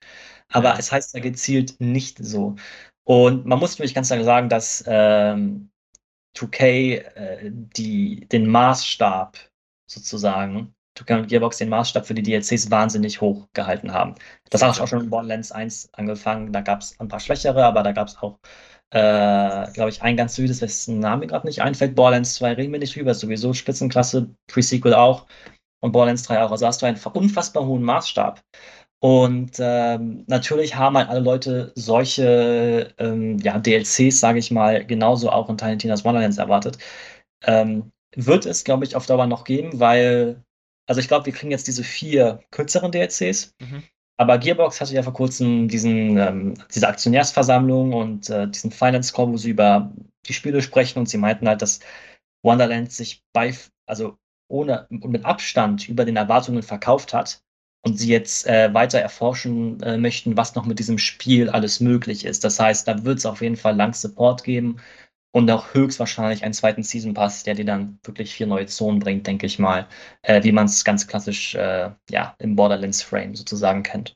Aber 0.49 0.69
ja. 0.69 0.77
es 0.77 0.91
heißt 0.91 1.13
ja 1.13 1.19
gezielt 1.19 1.75
nicht 1.79 2.17
so. 2.19 2.55
Und 3.03 3.45
man 3.45 3.59
muss 3.59 3.71
natürlich 3.71 3.93
ganz 3.93 4.09
klar 4.09 4.23
sagen, 4.23 4.49
dass 4.49 4.83
ähm, 4.87 5.69
2K 6.37 6.63
äh, 7.15 7.51
die, 7.51 8.27
den 8.27 8.47
Maßstab 8.47 9.37
sozusagen, 9.89 10.75
2K 10.97 11.19
und 11.19 11.27
Gearbox 11.27 11.57
den 11.57 11.69
Maßstab 11.69 12.05
für 12.05 12.13
die 12.13 12.23
DLCs 12.23 12.71
wahnsinnig 12.71 13.21
hoch 13.21 13.47
gehalten 13.53 13.93
haben. 13.93 14.15
Das 14.49 14.61
hat 14.61 14.79
auch 14.79 14.87
schon 14.87 15.01
in 15.03 15.09
Borderlands 15.09 15.51
1 15.51 15.93
angefangen. 15.93 16.51
Da 16.51 16.61
gab 16.61 16.81
es 16.81 16.99
ein 16.99 17.07
paar 17.07 17.19
schwächere, 17.19 17.63
aber 17.63 17.83
da 17.83 17.91
gab 17.91 18.07
es 18.07 18.17
auch, 18.17 18.39
äh, 18.91 19.71
glaube 19.73 19.89
ich, 19.89 20.01
ein 20.01 20.17
ganz 20.17 20.35
süßes, 20.35 20.61
wessen 20.61 20.99
Name 20.99 21.27
gerade 21.27 21.47
nicht 21.47 21.61
einfällt. 21.61 21.95
Borderlands 21.95 22.35
2 22.35 22.53
reden 22.53 22.71
wir 22.71 22.79
nicht 22.79 22.95
drüber, 22.95 23.13
sowieso 23.13 23.53
Spitzenklasse, 23.53 24.29
Pre-Sequel 24.47 24.93
auch 24.93 25.27
und 25.81 25.91
Borderlands 25.91 26.23
3 26.23 26.41
auch. 26.43 26.51
Also 26.51 26.65
hast 26.67 26.81
du 26.81 26.85
einen 26.85 26.99
unfassbar 27.13 27.65
hohen 27.65 27.83
Maßstab. 27.83 28.41
Und 28.99 29.57
ähm, 29.59 30.23
natürlich 30.27 30.75
haben 30.75 30.97
halt 30.97 31.09
alle 31.09 31.19
Leute 31.19 31.71
solche 31.75 32.93
ähm, 32.97 33.37
ja, 33.39 33.59
DLCs, 33.59 34.19
sage 34.19 34.39
ich 34.39 34.49
mal, 34.49 34.85
genauso 34.85 35.29
auch 35.29 35.49
in 35.49 35.57
Tiny 35.57 35.77
Tina's 35.77 36.03
Wonderlands 36.03 36.39
erwartet. 36.39 36.79
Ähm, 37.43 37.91
wird 38.15 38.47
es, 38.47 38.63
glaube 38.63 38.85
ich, 38.85 38.95
auf 38.95 39.05
Dauer 39.05 39.27
noch 39.27 39.43
geben, 39.43 39.79
weil, 39.79 40.43
also 40.87 40.99
ich 40.99 41.07
glaube, 41.07 41.27
wir 41.27 41.33
kriegen 41.33 41.51
jetzt 41.51 41.67
diese 41.67 41.83
vier 41.83 42.39
kürzeren 42.49 42.91
DLCs. 42.91 43.53
Mhm. 43.59 43.83
Aber 44.17 44.39
Gearbox 44.39 44.81
hatte 44.81 44.93
ja 44.93 45.03
vor 45.03 45.13
kurzem 45.13 45.67
diesen, 45.67 46.17
ähm, 46.17 46.55
diese 46.73 46.87
Aktionärsversammlung 46.87 47.93
und 47.93 48.29
äh, 48.29 48.47
diesen 48.47 48.71
Finance 48.71 49.13
Call, 49.13 49.29
wo 49.29 49.37
sie 49.37 49.51
über 49.51 49.93
die 50.27 50.33
Spiele 50.33 50.61
sprechen 50.61 50.99
und 50.99 51.07
sie 51.07 51.17
meinten 51.19 51.47
halt, 51.47 51.61
dass 51.61 51.79
Wonderland 52.43 52.91
sich 52.91 53.23
bei, 53.33 53.53
also 53.85 54.17
ohne 54.49 54.87
und 54.89 55.11
mit 55.11 55.25
Abstand 55.25 55.87
über 55.87 56.03
den 56.03 56.15
Erwartungen 56.15 56.63
verkauft 56.63 57.13
hat 57.13 57.43
und 57.85 57.97
sie 57.99 58.09
jetzt 58.09 58.47
äh, 58.47 58.73
weiter 58.73 58.99
erforschen 58.99 59.81
äh, 59.81 59.97
möchten, 59.97 60.35
was 60.35 60.55
noch 60.55 60.65
mit 60.65 60.79
diesem 60.79 60.97
Spiel 60.97 61.49
alles 61.49 61.79
möglich 61.79 62.25
ist. 62.25 62.43
Das 62.43 62.59
heißt, 62.59 62.87
da 62.87 63.05
wird 63.05 63.19
es 63.19 63.25
auf 63.25 63.41
jeden 63.41 63.55
Fall 63.57 63.75
lang 63.75 63.93
Support 63.93 64.43
geben 64.43 64.77
und 65.31 65.49
auch 65.51 65.73
höchstwahrscheinlich 65.73 66.43
einen 66.43 66.53
zweiten 66.53 66.83
Season 66.83 67.13
Pass, 67.13 67.43
der 67.43 67.55
dir 67.55 67.65
dann 67.65 67.99
wirklich 68.03 68.33
vier 68.33 68.47
neue 68.47 68.65
Zonen 68.65 68.99
bringt, 68.99 69.27
denke 69.27 69.45
ich 69.45 69.59
mal, 69.59 69.87
äh, 70.21 70.43
wie 70.43 70.51
man 70.51 70.65
es 70.65 70.83
ganz 70.83 71.07
klassisch 71.07 71.55
äh, 71.55 71.91
ja, 72.09 72.35
im 72.39 72.55
Borderlands 72.55 73.01
Frame 73.01 73.35
sozusagen 73.35 73.83
kennt. 73.83 74.15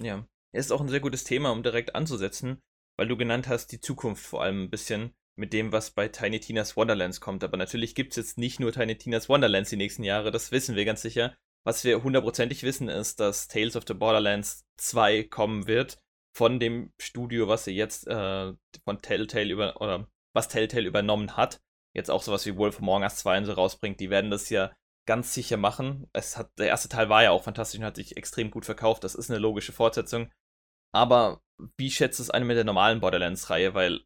Ja, 0.00 0.26
ist 0.52 0.72
auch 0.72 0.80
ein 0.80 0.88
sehr 0.88 1.00
gutes 1.00 1.24
Thema, 1.24 1.50
um 1.50 1.62
direkt 1.62 1.94
anzusetzen, 1.94 2.62
weil 2.96 3.08
du 3.08 3.16
genannt 3.16 3.48
hast, 3.48 3.68
die 3.72 3.80
Zukunft 3.80 4.24
vor 4.24 4.42
allem 4.42 4.64
ein 4.64 4.70
bisschen 4.70 5.12
mit 5.38 5.52
dem, 5.52 5.72
was 5.72 5.90
bei 5.90 6.08
Tiny 6.08 6.40
Tina's 6.40 6.76
Wonderlands 6.76 7.20
kommt. 7.20 7.44
Aber 7.44 7.56
natürlich 7.56 7.94
gibt 7.94 8.12
es 8.12 8.16
jetzt 8.16 8.38
nicht 8.38 8.58
nur 8.60 8.72
Tiny 8.72 8.96
Tina's 8.96 9.28
Wonderlands 9.28 9.70
die 9.70 9.76
nächsten 9.76 10.02
Jahre, 10.02 10.30
das 10.30 10.52
wissen 10.52 10.76
wir 10.76 10.84
ganz 10.84 11.02
sicher. 11.02 11.34
Was 11.64 11.84
wir 11.84 12.02
hundertprozentig 12.02 12.62
wissen, 12.62 12.88
ist, 12.88 13.18
dass 13.18 13.48
Tales 13.48 13.74
of 13.74 13.84
the 13.88 13.94
Borderlands 13.94 14.64
2 14.76 15.24
kommen 15.24 15.66
wird 15.66 15.98
von 16.32 16.60
dem 16.60 16.92
Studio, 17.00 17.48
was 17.48 17.64
sie 17.64 17.72
jetzt 17.72 18.06
äh, 18.06 18.52
von 18.84 19.02
Telltale 19.02 19.52
über 19.52 19.80
oder 19.80 20.08
was 20.36 20.48
Telltale 20.48 20.86
übernommen 20.86 21.36
hat. 21.36 21.60
Jetzt 21.94 22.10
auch 22.10 22.22
sowas 22.22 22.46
wie 22.46 22.56
Wolf 22.56 22.78
Among 22.78 23.02
Us 23.02 23.16
2 23.16 23.38
und 23.38 23.44
so 23.46 23.52
rausbringt. 23.52 23.98
Die 23.98 24.10
werden 24.10 24.30
das 24.30 24.48
ja 24.50 24.72
ganz 25.06 25.34
sicher 25.34 25.56
machen. 25.56 26.08
Es 26.12 26.36
hat, 26.36 26.50
der 26.58 26.68
erste 26.68 26.88
Teil 26.88 27.08
war 27.08 27.22
ja 27.24 27.30
auch 27.32 27.42
fantastisch 27.42 27.80
und 27.80 27.86
hat 27.86 27.96
sich 27.96 28.16
extrem 28.16 28.50
gut 28.50 28.64
verkauft. 28.64 29.02
Das 29.02 29.14
ist 29.14 29.30
eine 29.30 29.40
logische 29.40 29.72
Fortsetzung. 29.72 30.30
Aber 30.92 31.40
wie 31.76 31.90
schätzt 31.90 32.20
es 32.20 32.30
eine 32.30 32.44
mit 32.44 32.56
der 32.56 32.64
normalen 32.64 33.00
Borderlands-Reihe? 33.00 33.74
Weil 33.74 34.02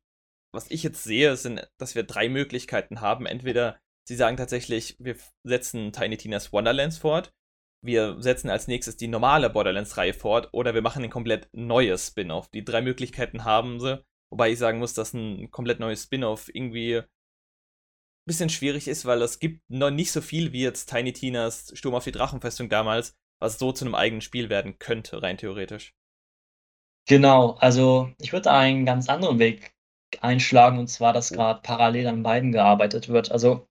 was 0.52 0.70
ich 0.70 0.82
jetzt 0.82 1.04
sehe, 1.04 1.36
sind, 1.36 1.68
dass 1.78 1.94
wir 1.94 2.02
drei 2.02 2.28
Möglichkeiten 2.28 3.00
haben. 3.00 3.26
Entweder 3.26 3.78
sie 4.06 4.16
sagen 4.16 4.36
tatsächlich, 4.36 4.96
wir 4.98 5.16
setzen 5.44 5.92
Tiny 5.92 6.16
Tina's 6.16 6.52
Wonderlands 6.52 6.98
fort, 6.98 7.32
wir 7.82 8.20
setzen 8.20 8.50
als 8.50 8.68
nächstes 8.68 8.96
die 8.96 9.08
normale 9.08 9.48
Borderlands-Reihe 9.48 10.12
fort 10.12 10.50
oder 10.52 10.74
wir 10.74 10.82
machen 10.82 11.02
ein 11.02 11.10
komplett 11.10 11.48
neues 11.52 12.08
Spin-off. 12.08 12.48
Die 12.48 12.64
drei 12.64 12.82
Möglichkeiten 12.82 13.44
haben 13.44 13.80
sie, 13.80 14.04
wobei 14.30 14.50
ich 14.52 14.58
sagen 14.58 14.78
muss, 14.78 14.94
dass 14.94 15.12
ein 15.12 15.50
komplett 15.50 15.80
neues 15.80 16.04
Spin-off 16.04 16.48
irgendwie 16.54 16.98
ein 16.98 17.06
bisschen 18.26 18.50
schwierig 18.50 18.88
ist, 18.88 19.04
weil 19.04 19.22
es 19.22 19.38
gibt 19.40 19.68
noch 19.68 19.90
nicht 19.90 20.12
so 20.12 20.20
viel 20.20 20.52
wie 20.52 20.62
jetzt 20.62 20.88
Tiny 20.88 21.12
Tinas 21.12 21.72
Sturm 21.74 21.94
auf 21.94 22.04
die 22.04 22.12
Drachenfestung 22.12 22.68
damals, 22.68 23.16
was 23.40 23.58
so 23.58 23.72
zu 23.72 23.84
einem 23.84 23.94
eigenen 23.94 24.20
Spiel 24.20 24.48
werden 24.48 24.78
könnte, 24.78 25.22
rein 25.22 25.38
theoretisch. 25.38 25.94
Genau, 27.06 27.52
also 27.54 28.10
ich 28.20 28.32
würde 28.32 28.52
einen 28.52 28.86
ganz 28.86 29.08
anderen 29.08 29.38
Weg 29.38 29.74
einschlagen, 30.20 30.78
und 30.78 30.88
zwar, 30.88 31.12
dass 31.12 31.32
gerade 31.32 31.60
parallel 31.62 32.06
an 32.06 32.22
beiden 32.22 32.52
gearbeitet 32.52 33.08
wird. 33.08 33.32
Also 33.32 33.66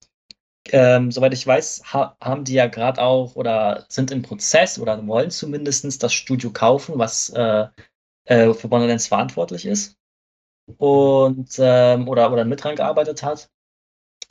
ähm, 0.71 1.11
soweit 1.11 1.33
ich 1.33 1.45
weiß, 1.47 1.83
ha 1.93 2.17
haben 2.21 2.43
die 2.43 2.53
ja 2.53 2.67
gerade 2.67 3.01
auch 3.01 3.35
oder 3.35 3.85
sind 3.89 4.11
im 4.11 4.23
Prozess 4.23 4.79
oder 4.79 5.05
wollen 5.07 5.31
zumindest 5.31 6.03
das 6.03 6.13
Studio 6.13 6.51
kaufen, 6.51 6.97
was 6.97 7.29
äh, 7.29 7.67
äh, 8.25 8.53
für 8.53 8.67
Borderlands 8.67 9.07
verantwortlich 9.07 9.65
ist 9.65 9.98
und 10.77 11.49
ähm, 11.59 12.07
oder, 12.07 12.31
oder 12.31 12.45
mit 12.45 12.63
dran 12.63 12.75
gearbeitet 12.75 13.23
hat, 13.23 13.49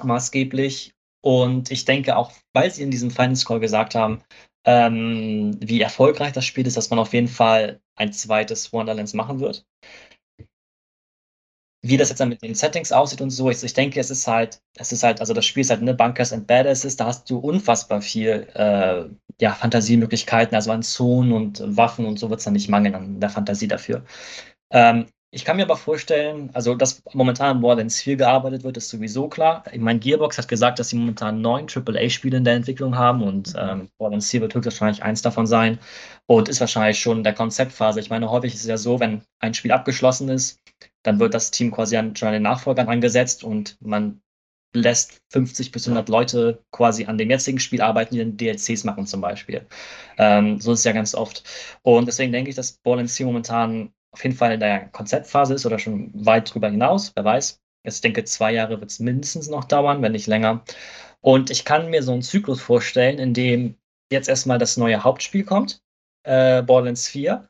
maßgeblich. 0.03 0.95
Und 1.23 1.71
ich 1.71 1.85
denke 1.85 2.17
auch, 2.17 2.33
weil 2.53 2.71
sie 2.71 2.83
in 2.83 2.91
diesem 2.91 3.11
Finance 3.11 3.45
Call 3.47 3.61
gesagt 3.61 3.95
haben, 3.95 4.23
ähm, 4.65 5.57
wie 5.61 5.81
erfolgreich 5.81 6.33
das 6.33 6.45
Spiel 6.45 6.67
ist, 6.67 6.77
dass 6.77 6.91
man 6.91 6.99
auf 6.99 7.13
jeden 7.15 7.29
Fall 7.29 7.81
ein 7.97 8.13
zweites 8.13 8.73
Wonderlands 8.73 9.15
machen 9.15 9.41
wird. 9.41 9.67
Wie 11.81 11.97
das 11.97 12.09
jetzt 12.09 12.19
dann 12.19 12.29
mit 12.31 12.43
den 12.43 12.57
Settings 12.57 12.91
aussieht 12.91 13.21
und 13.21 13.31
so, 13.31 13.51
ich, 13.51 13.63
ich 13.63 13.73
denke, 13.73 14.01
es 14.01 14.11
ist 14.11 14.27
halt, 14.27 14.61
es 14.77 14.91
ist 14.91 15.05
halt, 15.05 15.21
also 15.21 15.33
das 15.33 15.47
Spiel 15.47 15.61
ist 15.61 15.71
halt, 15.71 15.81
ne, 15.81 15.95
Bunkers 15.95 16.33
and 16.33 16.47
Badasses, 16.47 16.97
da 16.97 17.07
hast 17.07 17.31
du 17.31 17.39
unfassbar 17.39 18.03
viel, 18.03 18.49
äh, 18.55 19.05
ja, 19.41 19.55
Fantasiemöglichkeiten, 19.55 20.57
also 20.57 20.73
an 20.73 20.83
Zonen 20.83 21.33
und 21.33 21.63
Waffen 21.77 22.05
und 22.05 22.19
so 22.19 22.31
wird 22.31 22.41
es 22.41 22.45
dann 22.45 22.55
nicht 22.55 22.69
mangeln 22.69 22.97
an 22.97 23.21
der 23.21 23.31
Fantasie 23.31 23.69
dafür. 23.69 24.05
Ähm, 24.73 25.07
ich 25.31 25.45
kann 25.45 25.57
mir 25.57 25.65
aber 25.65 25.77
vorstellen, 25.77 26.51
also 26.55 26.75
dass 26.75 27.03
momentan 27.13 27.57
an 27.57 27.61
Borderlands 27.61 28.01
4 28.01 28.17
gearbeitet 28.17 28.65
wird, 28.65 28.79
ist 28.79 28.89
sowieso 28.89 29.29
klar. 29.29 29.63
Ich 29.73 29.81
meine, 29.81 29.99
Gearbox 29.99 30.39
hat 30.39 30.49
gesagt, 30.49 30.79
dass 30.79 30.89
sie 30.89 30.97
momentan 30.97 31.43
neun 31.43 31.67
AAA-Spiele 31.69 32.39
in 32.39 32.45
der 32.45 32.55
Entwicklung 32.55 32.97
haben 32.97 33.23
und 33.23 33.53
ähm, 33.59 33.91
Borderlands 33.99 34.31
4 34.31 34.41
wird 34.41 34.55
höchstwahrscheinlich 34.55 35.03
eins 35.03 35.21
davon 35.21 35.47
sein 35.47 35.79
und 36.27 36.49
ist 36.49 36.61
wahrscheinlich 36.61 36.99
schon 36.99 37.19
in 37.19 37.25
der 37.25 37.35
Konzeptphase. 37.35 38.01
Ich 38.01 38.09
meine, 38.09 38.31
häufig 38.31 38.55
ist 38.55 38.63
es 38.63 38.67
ja 38.67 38.79
so, 38.79 39.01
wenn 39.01 39.23
ein 39.39 39.53
Spiel 39.53 39.73
abgeschlossen 39.73 40.31
ist, 40.31 40.61
dann 41.03 41.21
wird 41.21 41.35
das 41.35 41.51
Team 41.51 41.73
quasi 41.73 41.97
an, 41.99 42.17
schon 42.17 42.29
an 42.29 42.35
den 42.35 42.43
Nachfolgern 42.43 42.89
angesetzt 42.89 43.45
und 43.45 43.77
man 43.83 44.23
lässt 44.75 45.21
50 45.31 45.73
bis 45.73 45.87
100 45.87 46.09
Leute 46.09 46.63
quasi 46.73 47.05
an 47.07 47.19
dem 47.19 47.31
jetzigen 47.31 47.59
Spiel 47.59 47.83
arbeiten, 47.83 48.15
die 48.15 48.21
dann 48.21 48.37
DLCs 48.37 48.85
machen 48.85 49.07
zum 49.07 49.21
Beispiel. 49.21 49.67
Ähm, 50.19 50.61
so 50.61 50.73
ist 50.73 50.81
es 50.81 50.85
ja 50.85 50.93
ganz 50.93 51.15
oft. 51.15 51.45
Und 51.83 52.07
deswegen 52.07 52.33
denke 52.33 52.51
ich, 52.51 52.57
dass 52.57 52.73
Borderlands 52.73 53.17
4 53.17 53.27
momentan 53.27 53.93
auf 54.13 54.23
jeden 54.23 54.37
Fall 54.37 54.53
in 54.53 54.61
der 54.61 54.89
Konzeptphase 54.89 55.55
ist 55.55 55.67
oder 55.67 55.79
schon 55.79 56.11
weit 56.15 56.53
drüber 56.53 56.71
hinaus, 56.71 57.13
wer 57.15 57.25
weiß. 57.25 57.61
Ich 57.85 58.01
denke, 58.01 58.25
zwei 58.25 58.53
Jahre 58.53 58.81
wird 58.81 58.91
es 58.91 59.01
mindestens 59.01 59.49
noch 59.49 59.65
dauern, 59.65 60.03
wenn 60.03 60.13
nicht 60.13 60.27
länger. 60.27 60.63
Und 61.21 61.51
ich 61.51 61.65
kann 61.65 61.91
mir 61.91 62.03
so 62.03 62.13
einen 62.13 62.23
Zyklus 62.23 62.61
vorstellen, 62.61 63.19
in 63.19 63.35
dem 63.35 63.77
jetzt 64.11 64.29
erstmal 64.29 64.59
das 64.59 64.77
neue 64.77 65.05
Hauptspiel 65.05 65.45
kommt, 65.45 65.83
äh, 66.25 66.63
Borderlands 66.63 67.09
4, 67.09 67.49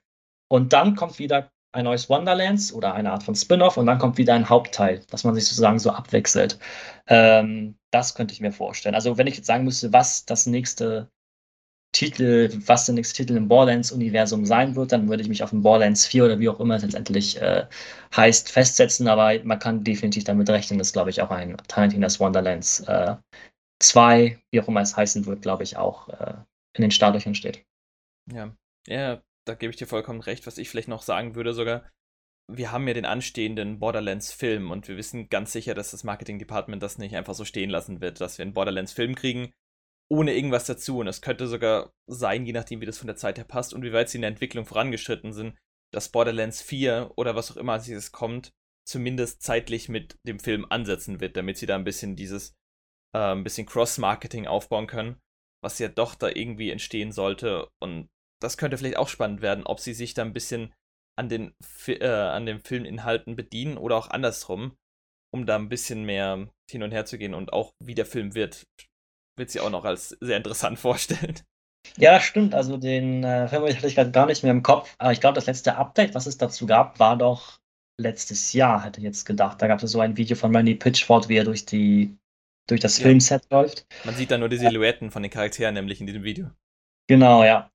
und 0.48 0.72
dann 0.72 0.96
kommt 0.96 1.18
wieder 1.18 1.50
ein 1.72 1.84
neues 1.84 2.08
Wonderlands 2.08 2.72
oder 2.72 2.94
eine 2.94 3.12
Art 3.12 3.22
von 3.22 3.34
Spin-off 3.34 3.76
und 3.76 3.86
dann 3.86 3.98
kommt 3.98 4.16
wieder 4.16 4.34
ein 4.34 4.48
Hauptteil, 4.48 5.04
dass 5.10 5.24
man 5.24 5.34
sich 5.34 5.46
sozusagen 5.46 5.78
so 5.78 5.90
abwechselt. 5.90 6.58
Ähm, 7.06 7.76
das 7.90 8.14
könnte 8.14 8.32
ich 8.32 8.40
mir 8.40 8.52
vorstellen. 8.52 8.94
Also 8.94 9.18
wenn 9.18 9.26
ich 9.26 9.36
jetzt 9.36 9.46
sagen 9.46 9.64
müsste, 9.64 9.92
was 9.92 10.24
das 10.24 10.46
nächste 10.46 11.10
Titel, 11.92 12.50
was 12.66 12.86
der 12.86 12.94
nächste 12.94 13.16
Titel 13.16 13.36
im 13.36 13.48
Borderlands-Universum 13.48 14.44
sein 14.44 14.76
wird, 14.76 14.92
dann 14.92 15.08
würde 15.08 15.22
ich 15.22 15.28
mich 15.28 15.42
auf 15.42 15.52
ein 15.52 15.62
Borderlands 15.62 16.06
4 16.06 16.26
oder 16.26 16.38
wie 16.38 16.48
auch 16.48 16.60
immer 16.60 16.76
es 16.76 16.82
letztendlich 16.82 17.40
äh, 17.40 17.66
heißt, 18.14 18.50
festsetzen, 18.50 19.08
aber 19.08 19.42
man 19.44 19.58
kann 19.58 19.84
definitiv 19.84 20.24
damit 20.24 20.50
rechnen, 20.50 20.78
dass, 20.78 20.92
glaube 20.92 21.10
ich, 21.10 21.22
auch 21.22 21.30
ein 21.30 21.56
Tarantino's 21.66 22.20
Wonderlands 22.20 22.80
äh, 22.80 23.16
2, 23.80 24.38
wie 24.50 24.60
auch 24.60 24.68
immer 24.68 24.82
es 24.82 24.96
heißen 24.96 25.24
wird, 25.26 25.42
glaube 25.42 25.62
ich, 25.62 25.76
auch 25.76 26.08
äh, 26.08 26.34
in 26.76 26.82
den 26.82 26.90
Startlöchern 26.90 27.34
steht. 27.34 27.64
Ja, 28.30 28.54
ja, 28.86 29.22
da 29.46 29.54
gebe 29.54 29.70
ich 29.70 29.76
dir 29.76 29.86
vollkommen 29.86 30.20
recht. 30.20 30.46
Was 30.46 30.58
ich 30.58 30.68
vielleicht 30.68 30.88
noch 30.88 31.02
sagen 31.02 31.34
würde 31.34 31.54
sogar, 31.54 31.88
wir 32.50 32.70
haben 32.70 32.86
ja 32.86 32.94
den 32.94 33.06
anstehenden 33.06 33.78
Borderlands-Film 33.78 34.70
und 34.70 34.88
wir 34.88 34.96
wissen 34.96 35.28
ganz 35.28 35.52
sicher, 35.52 35.74
dass 35.74 35.90
das 35.90 36.04
Marketing-Department 36.04 36.82
das 36.82 36.98
nicht 36.98 37.16
einfach 37.16 37.34
so 37.34 37.44
stehen 37.44 37.70
lassen 37.70 38.00
wird, 38.00 38.20
dass 38.20 38.38
wir 38.38 38.44
einen 38.44 38.54
Borderlands-Film 38.54 39.14
kriegen, 39.14 39.52
ohne 40.10 40.34
irgendwas 40.34 40.66
dazu. 40.66 40.98
Und 40.98 41.06
es 41.06 41.20
könnte 41.20 41.46
sogar 41.46 41.92
sein, 42.06 42.46
je 42.46 42.52
nachdem, 42.52 42.80
wie 42.80 42.86
das 42.86 42.98
von 42.98 43.06
der 43.06 43.16
Zeit 43.16 43.38
her 43.38 43.44
passt 43.44 43.74
und 43.74 43.82
wie 43.82 43.92
weit 43.92 44.08
sie 44.08 44.18
in 44.18 44.22
der 44.22 44.30
Entwicklung 44.30 44.64
vorangeschritten 44.64 45.32
sind, 45.32 45.56
dass 45.92 46.10
Borderlands 46.10 46.62
4 46.62 47.12
oder 47.16 47.34
was 47.34 47.50
auch 47.50 47.56
immer 47.56 47.74
als 47.74 47.84
dieses 47.84 48.12
kommt, 48.12 48.52
zumindest 48.86 49.42
zeitlich 49.42 49.88
mit 49.88 50.18
dem 50.26 50.40
Film 50.40 50.66
ansetzen 50.70 51.20
wird, 51.20 51.36
damit 51.36 51.58
sie 51.58 51.66
da 51.66 51.74
ein 51.74 51.84
bisschen 51.84 52.16
dieses, 52.16 52.54
äh, 53.14 53.18
ein 53.18 53.44
bisschen 53.44 53.66
Cross-Marketing 53.66 54.46
aufbauen 54.46 54.86
können, 54.86 55.20
was 55.62 55.78
ja 55.78 55.88
doch 55.88 56.14
da 56.14 56.28
irgendwie 56.28 56.70
entstehen 56.70 57.12
sollte. 57.12 57.68
Und 57.82 58.08
das 58.40 58.56
könnte 58.56 58.78
vielleicht 58.78 58.96
auch 58.96 59.08
spannend 59.08 59.42
werden, 59.42 59.66
ob 59.66 59.80
sie 59.80 59.94
sich 59.94 60.14
da 60.14 60.22
ein 60.22 60.32
bisschen 60.32 60.72
an 61.18 61.28
den, 61.28 61.54
äh, 61.86 62.06
an 62.06 62.46
den 62.46 62.60
Filminhalten 62.60 63.34
bedienen 63.34 63.76
oder 63.76 63.96
auch 63.96 64.08
andersrum, 64.08 64.76
um 65.34 65.46
da 65.46 65.56
ein 65.56 65.68
bisschen 65.68 66.04
mehr 66.04 66.48
hin 66.70 66.82
und 66.82 66.92
her 66.92 67.04
zu 67.04 67.18
gehen 67.18 67.34
und 67.34 67.52
auch 67.52 67.72
wie 67.82 67.94
der 67.94 68.06
Film 68.06 68.34
wird, 68.34 68.64
wird 69.38 69.50
sie 69.50 69.60
auch 69.60 69.70
noch 69.70 69.84
als 69.84 70.10
sehr 70.20 70.36
interessant 70.36 70.78
vorstellen. 70.78 71.34
Ja, 71.96 72.20
stimmt. 72.20 72.54
Also 72.54 72.76
den 72.76 73.24
äh, 73.24 73.48
Film 73.48 73.64
hatte 73.64 73.86
ich 73.86 73.94
gerade 73.94 74.10
gar 74.10 74.26
nicht 74.26 74.42
mehr 74.42 74.52
im 74.52 74.62
Kopf. 74.62 74.94
Aber 74.98 75.12
ich 75.12 75.20
glaube, 75.20 75.34
das 75.34 75.46
letzte 75.46 75.76
Update, 75.76 76.14
was 76.14 76.26
es 76.26 76.36
dazu 76.36 76.66
gab, 76.66 76.98
war 76.98 77.16
doch 77.16 77.58
letztes 78.00 78.52
Jahr, 78.52 78.84
hätte 78.84 79.00
ich 79.00 79.04
jetzt 79.04 79.24
gedacht. 79.24 79.60
Da 79.60 79.66
gab 79.66 79.82
es 79.82 79.90
so 79.90 80.00
ein 80.00 80.16
Video 80.16 80.36
von 80.36 80.54
Randy 80.54 80.74
Pitchford, 80.74 81.28
wie 81.28 81.36
er 81.36 81.44
durch 81.44 81.64
die 81.64 82.16
durch 82.68 82.80
das 82.80 82.98
ja. 82.98 83.04
Filmset 83.04 83.50
läuft. 83.50 83.86
Man 84.04 84.14
sieht 84.14 84.30
da 84.30 84.38
nur 84.38 84.48
die 84.48 84.58
Silhouetten 84.58 85.10
von 85.10 85.22
den 85.22 85.30
Charakteren, 85.30 85.74
nämlich 85.74 86.00
in 86.00 86.06
diesem 86.06 86.22
Video. 86.22 86.50
Genau, 87.08 87.42
ja. 87.42 87.70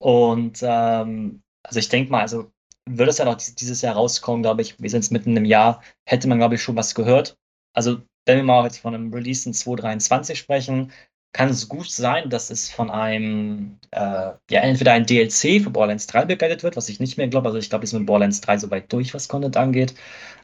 Und 0.00 0.58
ähm, 0.62 1.42
also 1.64 1.78
ich 1.78 1.88
denke 1.88 2.10
mal, 2.10 2.22
also 2.22 2.50
würde 2.88 3.10
es 3.10 3.18
ja 3.18 3.24
noch 3.24 3.36
dieses 3.36 3.82
Jahr 3.82 3.94
rauskommen, 3.94 4.42
glaube 4.42 4.62
ich, 4.62 4.80
wir 4.80 4.90
sind 4.90 5.04
es 5.04 5.12
mitten 5.12 5.36
im 5.36 5.44
Jahr, 5.44 5.82
hätte 6.08 6.26
man, 6.26 6.38
glaube 6.38 6.56
ich, 6.56 6.62
schon 6.62 6.76
was 6.76 6.96
gehört. 6.96 7.38
Also 7.72 8.02
wenn 8.26 8.38
wir 8.38 8.44
mal 8.44 8.64
jetzt 8.64 8.78
von 8.78 8.94
einem 8.94 9.12
Release 9.12 9.48
in 9.48 9.54
2023 9.54 10.38
sprechen, 10.38 10.92
kann 11.34 11.48
es 11.48 11.68
gut 11.68 11.90
sein, 11.90 12.28
dass 12.28 12.50
es 12.50 12.70
von 12.70 12.90
einem, 12.90 13.78
äh, 13.90 14.32
ja, 14.50 14.60
entweder 14.60 14.92
ein 14.92 15.06
DLC 15.06 15.62
für 15.62 15.70
Borderlands 15.70 16.06
3 16.06 16.26
begleitet 16.26 16.62
wird, 16.62 16.76
was 16.76 16.90
ich 16.90 17.00
nicht 17.00 17.16
mehr 17.16 17.28
glaube. 17.28 17.48
Also 17.48 17.58
ich 17.58 17.70
glaube, 17.70 17.84
ist 17.84 17.94
mit 17.94 18.04
Borderlands 18.04 18.42
3 18.42 18.58
soweit 18.58 18.92
durch, 18.92 19.14
was 19.14 19.28
Content 19.28 19.56
angeht. 19.56 19.94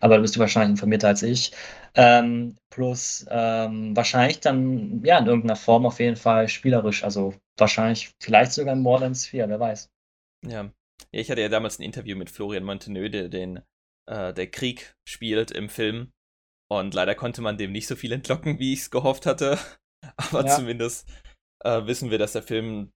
Aber 0.00 0.16
du 0.16 0.22
bist 0.22 0.38
wahrscheinlich 0.38 0.70
informierter 0.70 1.08
als 1.08 1.22
ich. 1.22 1.52
Ähm, 1.94 2.56
plus 2.70 3.26
ähm, 3.30 3.94
wahrscheinlich 3.94 4.40
dann, 4.40 5.02
ja, 5.04 5.18
in 5.18 5.26
irgendeiner 5.26 5.56
Form 5.56 5.84
auf 5.84 6.00
jeden 6.00 6.16
Fall 6.16 6.48
spielerisch. 6.48 7.04
Also 7.04 7.34
wahrscheinlich, 7.58 8.12
vielleicht 8.22 8.52
sogar 8.52 8.74
in 8.74 8.82
Borderlands 8.82 9.26
4, 9.26 9.48
wer 9.48 9.60
weiß. 9.60 9.90
Ja. 10.46 10.70
ich 11.10 11.30
hatte 11.30 11.42
ja 11.42 11.48
damals 11.50 11.78
ein 11.78 11.82
Interview 11.82 12.16
mit 12.16 12.30
Florian 12.30 12.64
Montenö, 12.64 13.10
der 13.10 13.28
den 13.28 13.60
äh, 14.06 14.32
der 14.32 14.46
Krieg 14.50 14.94
spielt 15.06 15.50
im 15.50 15.68
Film. 15.68 16.12
Und 16.70 16.94
leider 16.94 17.14
konnte 17.14 17.40
man 17.40 17.56
dem 17.56 17.72
nicht 17.72 17.86
so 17.86 17.96
viel 17.96 18.12
entlocken, 18.12 18.58
wie 18.58 18.72
ich 18.72 18.80
es 18.80 18.90
gehofft 18.90 19.26
hatte. 19.26 19.58
Aber 20.16 20.46
ja. 20.46 20.54
zumindest 20.54 21.08
äh, 21.64 21.86
wissen 21.86 22.10
wir, 22.10 22.18
dass 22.18 22.32
der 22.32 22.42
Film 22.42 22.92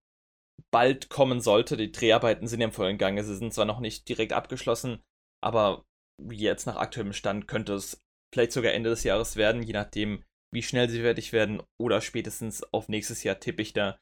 bald 0.71 1.09
kommen 1.09 1.41
sollte. 1.41 1.77
Die 1.77 1.93
Dreharbeiten 1.93 2.47
sind 2.47 2.61
ja 2.61 2.67
im 2.67 2.73
vollen 2.73 2.99
Gange. 2.99 3.25
Sie 3.25 3.37
sind 3.37 3.53
zwar 3.53 3.65
noch 3.65 3.81
nicht 3.81 4.09
direkt 4.09 4.33
abgeschlossen, 4.33 5.03
aber 5.43 5.85
jetzt 6.31 6.67
nach 6.67 6.77
aktuellem 6.77 7.13
Stand 7.13 7.49
könnte 7.49 7.75
es 7.75 8.01
vielleicht 8.33 8.53
sogar 8.53 8.73
Ende 8.73 8.91
des 8.91 9.05
Jahres 9.05 9.37
werden, 9.37 9.63
je 9.63 9.73
nachdem, 9.73 10.25
wie 10.53 10.63
schnell 10.63 10.89
sie 10.89 11.01
fertig 11.01 11.33
werden 11.33 11.63
oder 11.81 12.01
spätestens 12.01 12.63
auf 12.73 12.89
nächstes 12.89 13.23
Jahr 13.23 13.41
tippe 13.41 13.63
ich 13.63 13.73
da. 13.73 13.99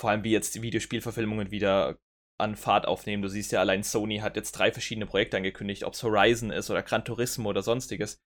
Vor 0.00 0.10
allem 0.10 0.24
wie 0.24 0.32
jetzt 0.32 0.54
die 0.54 0.62
Videospielverfilmungen 0.62 1.50
wieder 1.50 1.98
an 2.40 2.56
Fahrt 2.56 2.86
aufnehmen. 2.86 3.22
Du 3.22 3.28
siehst 3.28 3.52
ja, 3.52 3.60
allein 3.60 3.82
Sony 3.82 4.18
hat 4.18 4.36
jetzt 4.36 4.52
drei 4.52 4.72
verschiedene 4.72 5.06
Projekte 5.06 5.36
angekündigt, 5.36 5.84
ob 5.84 5.92
es 5.92 6.02
Horizon 6.02 6.50
ist 6.50 6.70
oder 6.70 6.82
Gran 6.82 7.04
Turismo 7.04 7.50
oder 7.50 7.62
sonstiges. 7.62 8.18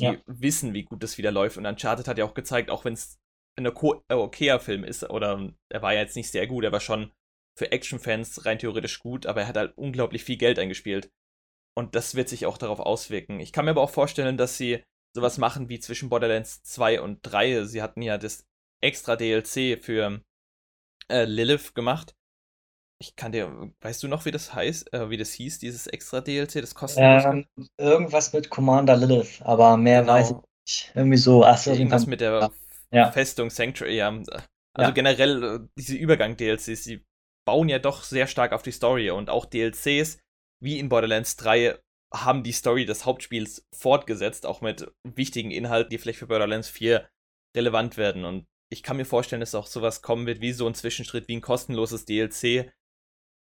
Die 0.00 0.06
ja. 0.06 0.16
wissen, 0.26 0.72
wie 0.74 0.84
gut 0.84 1.02
das 1.02 1.18
wieder 1.18 1.30
läuft. 1.30 1.56
Und 1.56 1.66
Uncharted 1.66 2.08
hat 2.08 2.18
ja 2.18 2.24
auch 2.24 2.34
gezeigt, 2.34 2.70
auch 2.70 2.84
wenn 2.84 2.94
es 2.94 3.18
ein 3.56 3.66
äh, 3.66 4.14
okayer 4.14 4.60
Film 4.60 4.84
ist, 4.84 5.08
oder 5.08 5.52
er 5.68 5.82
war 5.82 5.92
ja 5.92 6.00
jetzt 6.00 6.16
nicht 6.16 6.30
sehr 6.30 6.46
gut, 6.46 6.64
er 6.64 6.72
war 6.72 6.80
schon 6.80 7.12
für 7.58 7.72
Actionfans 7.72 8.46
rein 8.46 8.58
theoretisch 8.58 9.00
gut, 9.00 9.26
aber 9.26 9.42
er 9.42 9.48
hat 9.48 9.56
halt 9.56 9.76
unglaublich 9.76 10.24
viel 10.24 10.36
Geld 10.36 10.58
eingespielt. 10.58 11.10
Und 11.76 11.94
das 11.94 12.14
wird 12.14 12.28
sich 12.28 12.46
auch 12.46 12.58
darauf 12.58 12.80
auswirken. 12.80 13.40
Ich 13.40 13.52
kann 13.52 13.64
mir 13.64 13.72
aber 13.72 13.82
auch 13.82 13.90
vorstellen, 13.90 14.36
dass 14.36 14.56
sie 14.56 14.82
sowas 15.14 15.38
machen 15.38 15.68
wie 15.68 15.80
zwischen 15.80 16.08
Borderlands 16.08 16.62
2 16.62 17.00
und 17.00 17.20
3. 17.22 17.64
Sie 17.64 17.82
hatten 17.82 18.02
ja 18.02 18.18
das 18.18 18.46
extra 18.80 19.16
DLC 19.16 19.82
für 19.82 20.22
äh, 21.08 21.24
Lilith 21.24 21.74
gemacht. 21.74 22.14
Ich 23.02 23.16
kann 23.16 23.32
dir, 23.32 23.72
weißt 23.80 24.02
du 24.02 24.08
noch, 24.08 24.26
wie 24.26 24.30
das 24.30 24.54
heißt, 24.54 24.92
äh, 24.92 25.08
wie 25.08 25.16
das 25.16 25.32
hieß, 25.32 25.58
dieses 25.58 25.86
extra 25.86 26.20
DLC, 26.20 26.60
das 26.60 26.74
kostenlos? 26.74 27.24
Ähm, 27.24 27.46
irgendwas 27.78 28.32
mit 28.34 28.50
Commander 28.50 28.96
Lilith, 28.96 29.40
aber 29.42 29.76
mehr 29.78 30.02
Genau. 30.02 30.12
weiß 30.12 30.30
ich 30.32 30.36
nicht. 30.36 30.92
Irgendwie 30.94 31.16
so. 31.16 31.44
Ach 31.44 31.56
so, 31.56 31.72
Irgendwas 31.72 32.06
mit 32.06 32.20
der 32.20 32.50
Ja. 32.92 33.10
Festung 33.10 33.48
Sanctuary, 33.48 33.96
ja. 33.96 34.08
Also 34.08 34.42
Ja. 34.78 34.90
generell 34.90 35.42
äh, 35.42 35.58
diese 35.78 35.96
Übergang-DLCs, 35.96 36.84
die 36.84 37.04
bauen 37.46 37.70
ja 37.70 37.78
doch 37.78 38.02
sehr 38.04 38.26
stark 38.26 38.52
auf 38.52 38.62
die 38.62 38.70
Story 38.72 39.10
und 39.10 39.30
auch 39.30 39.46
DLCs 39.46 40.18
wie 40.62 40.78
in 40.78 40.90
Borderlands 40.90 41.36
3 41.36 41.78
haben 42.12 42.42
die 42.42 42.52
Story 42.52 42.84
des 42.84 43.06
Hauptspiels 43.06 43.66
fortgesetzt, 43.74 44.44
auch 44.44 44.60
mit 44.60 44.92
wichtigen 45.04 45.50
Inhalten, 45.50 45.90
die 45.90 45.98
vielleicht 45.98 46.18
für 46.18 46.26
Borderlands 46.26 46.68
4 46.68 47.08
relevant 47.56 47.96
werden. 47.96 48.24
Und 48.26 48.46
ich 48.68 48.82
kann 48.82 48.96
mir 48.98 49.04
vorstellen, 49.06 49.40
dass 49.40 49.54
auch 49.54 49.66
sowas 49.66 50.02
kommen 50.02 50.26
wird, 50.26 50.40
wie 50.40 50.52
so 50.52 50.66
ein 50.66 50.74
Zwischenschritt, 50.74 51.28
wie 51.28 51.36
ein 51.36 51.40
kostenloses 51.40 52.04
DLC, 52.04 52.70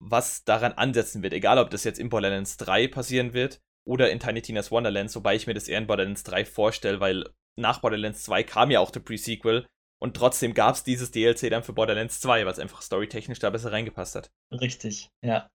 was 0.01 0.45
daran 0.45 0.73
ansetzen 0.73 1.23
wird. 1.23 1.33
Egal, 1.33 1.59
ob 1.59 1.71
das 1.71 1.85
jetzt 1.85 1.99
in 1.99 2.09
Borderlands 2.09 2.57
3 2.57 2.89
passieren 2.89 3.33
wird 3.33 3.61
oder 3.85 4.11
in 4.11 4.21
Tiny 4.21 4.43
Tina's 4.43 4.71
Wonderlands, 4.71 5.17
wobei 5.17 5.35
ich 5.35 5.47
mir 5.47 5.55
das 5.55 5.69
eher 5.69 5.79
in 5.79 5.87
Borderlands 5.87 6.23
3 6.25 6.45
vorstelle, 6.45 7.01
weil 7.01 7.25
nach 7.57 7.81
Borderlands 7.81 8.23
2 8.23 8.45
kam 8.45 8.71
ja 8.71 8.81
auch 8.81 8.91
der 8.91 9.01
Pre-Sequel 9.01 9.67
und 10.01 10.17
trotzdem 10.17 10.55
gab 10.55 10.77
es 10.77 10.85
dieses 10.85 11.11
DLC 11.11 11.51
dann 11.51 11.65
für 11.65 11.73
Borderlands 11.73 12.21
2, 12.21 12.47
was 12.47 12.59
einfach 12.59 12.83
storytechnisch 12.83 13.41
da 13.41 13.51
besser 13.51 13.73
reingepasst 13.73 14.15
hat. 14.15 14.31
Richtig, 14.53 15.11
ja. 15.23 15.51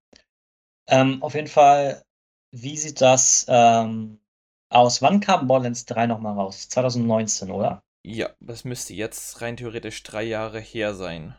Ähm, 0.86 1.22
auf 1.22 1.34
jeden 1.34 1.48
Fall, 1.48 2.02
wie 2.50 2.76
sieht 2.76 3.00
das 3.00 3.46
ähm, 3.48 4.20
aus? 4.68 5.00
Wann 5.00 5.20
kam 5.20 5.46
Borderlands 5.46 5.86
3 5.86 6.06
nochmal 6.06 6.34
raus? 6.34 6.68
2019, 6.68 7.50
oder? 7.50 7.82
Ja, 8.06 8.30
das 8.40 8.64
müsste 8.64 8.92
jetzt 8.92 9.40
rein 9.40 9.56
theoretisch 9.56 10.02
drei 10.02 10.24
Jahre 10.24 10.60
her 10.60 10.94
sein. 10.94 11.36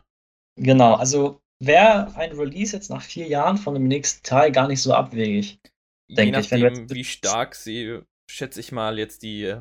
Genau, 0.56 0.94
also 0.94 1.40
wäre 1.60 2.14
ein 2.16 2.32
Release 2.32 2.74
jetzt 2.76 2.90
nach 2.90 3.02
vier 3.02 3.26
Jahren 3.28 3.58
von 3.58 3.74
dem 3.74 3.88
nächsten 3.88 4.22
Teil 4.24 4.52
gar 4.52 4.68
nicht 4.68 4.82
so 4.82 4.92
abwegig. 4.94 5.60
Je 6.08 6.16
Denke 6.16 6.40
ich, 6.40 6.50
wenn 6.50 6.60
du 6.60 6.66
nachdem, 6.68 6.74
jetzt- 6.82 6.94
wie 6.94 7.04
stark 7.04 7.54
sie, 7.54 8.00
schätze 8.30 8.60
ich 8.60 8.72
mal, 8.72 8.98
jetzt 8.98 9.22
die 9.22 9.54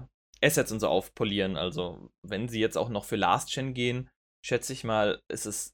Assets 0.44 0.72
und 0.72 0.80
so 0.80 0.88
aufpolieren. 0.88 1.58
Also, 1.58 2.10
wenn 2.24 2.48
sie 2.50 2.60
jetzt 2.60 2.78
auch 2.78 2.90
noch 2.90 3.06
für 3.06 3.16
Last 3.16 3.52
Gen 3.54 3.74
gehen, 3.74 4.10
schätze 4.46 4.74
ich 4.74 4.84
mal, 4.84 5.22
ist 5.30 5.46
es 5.46 5.74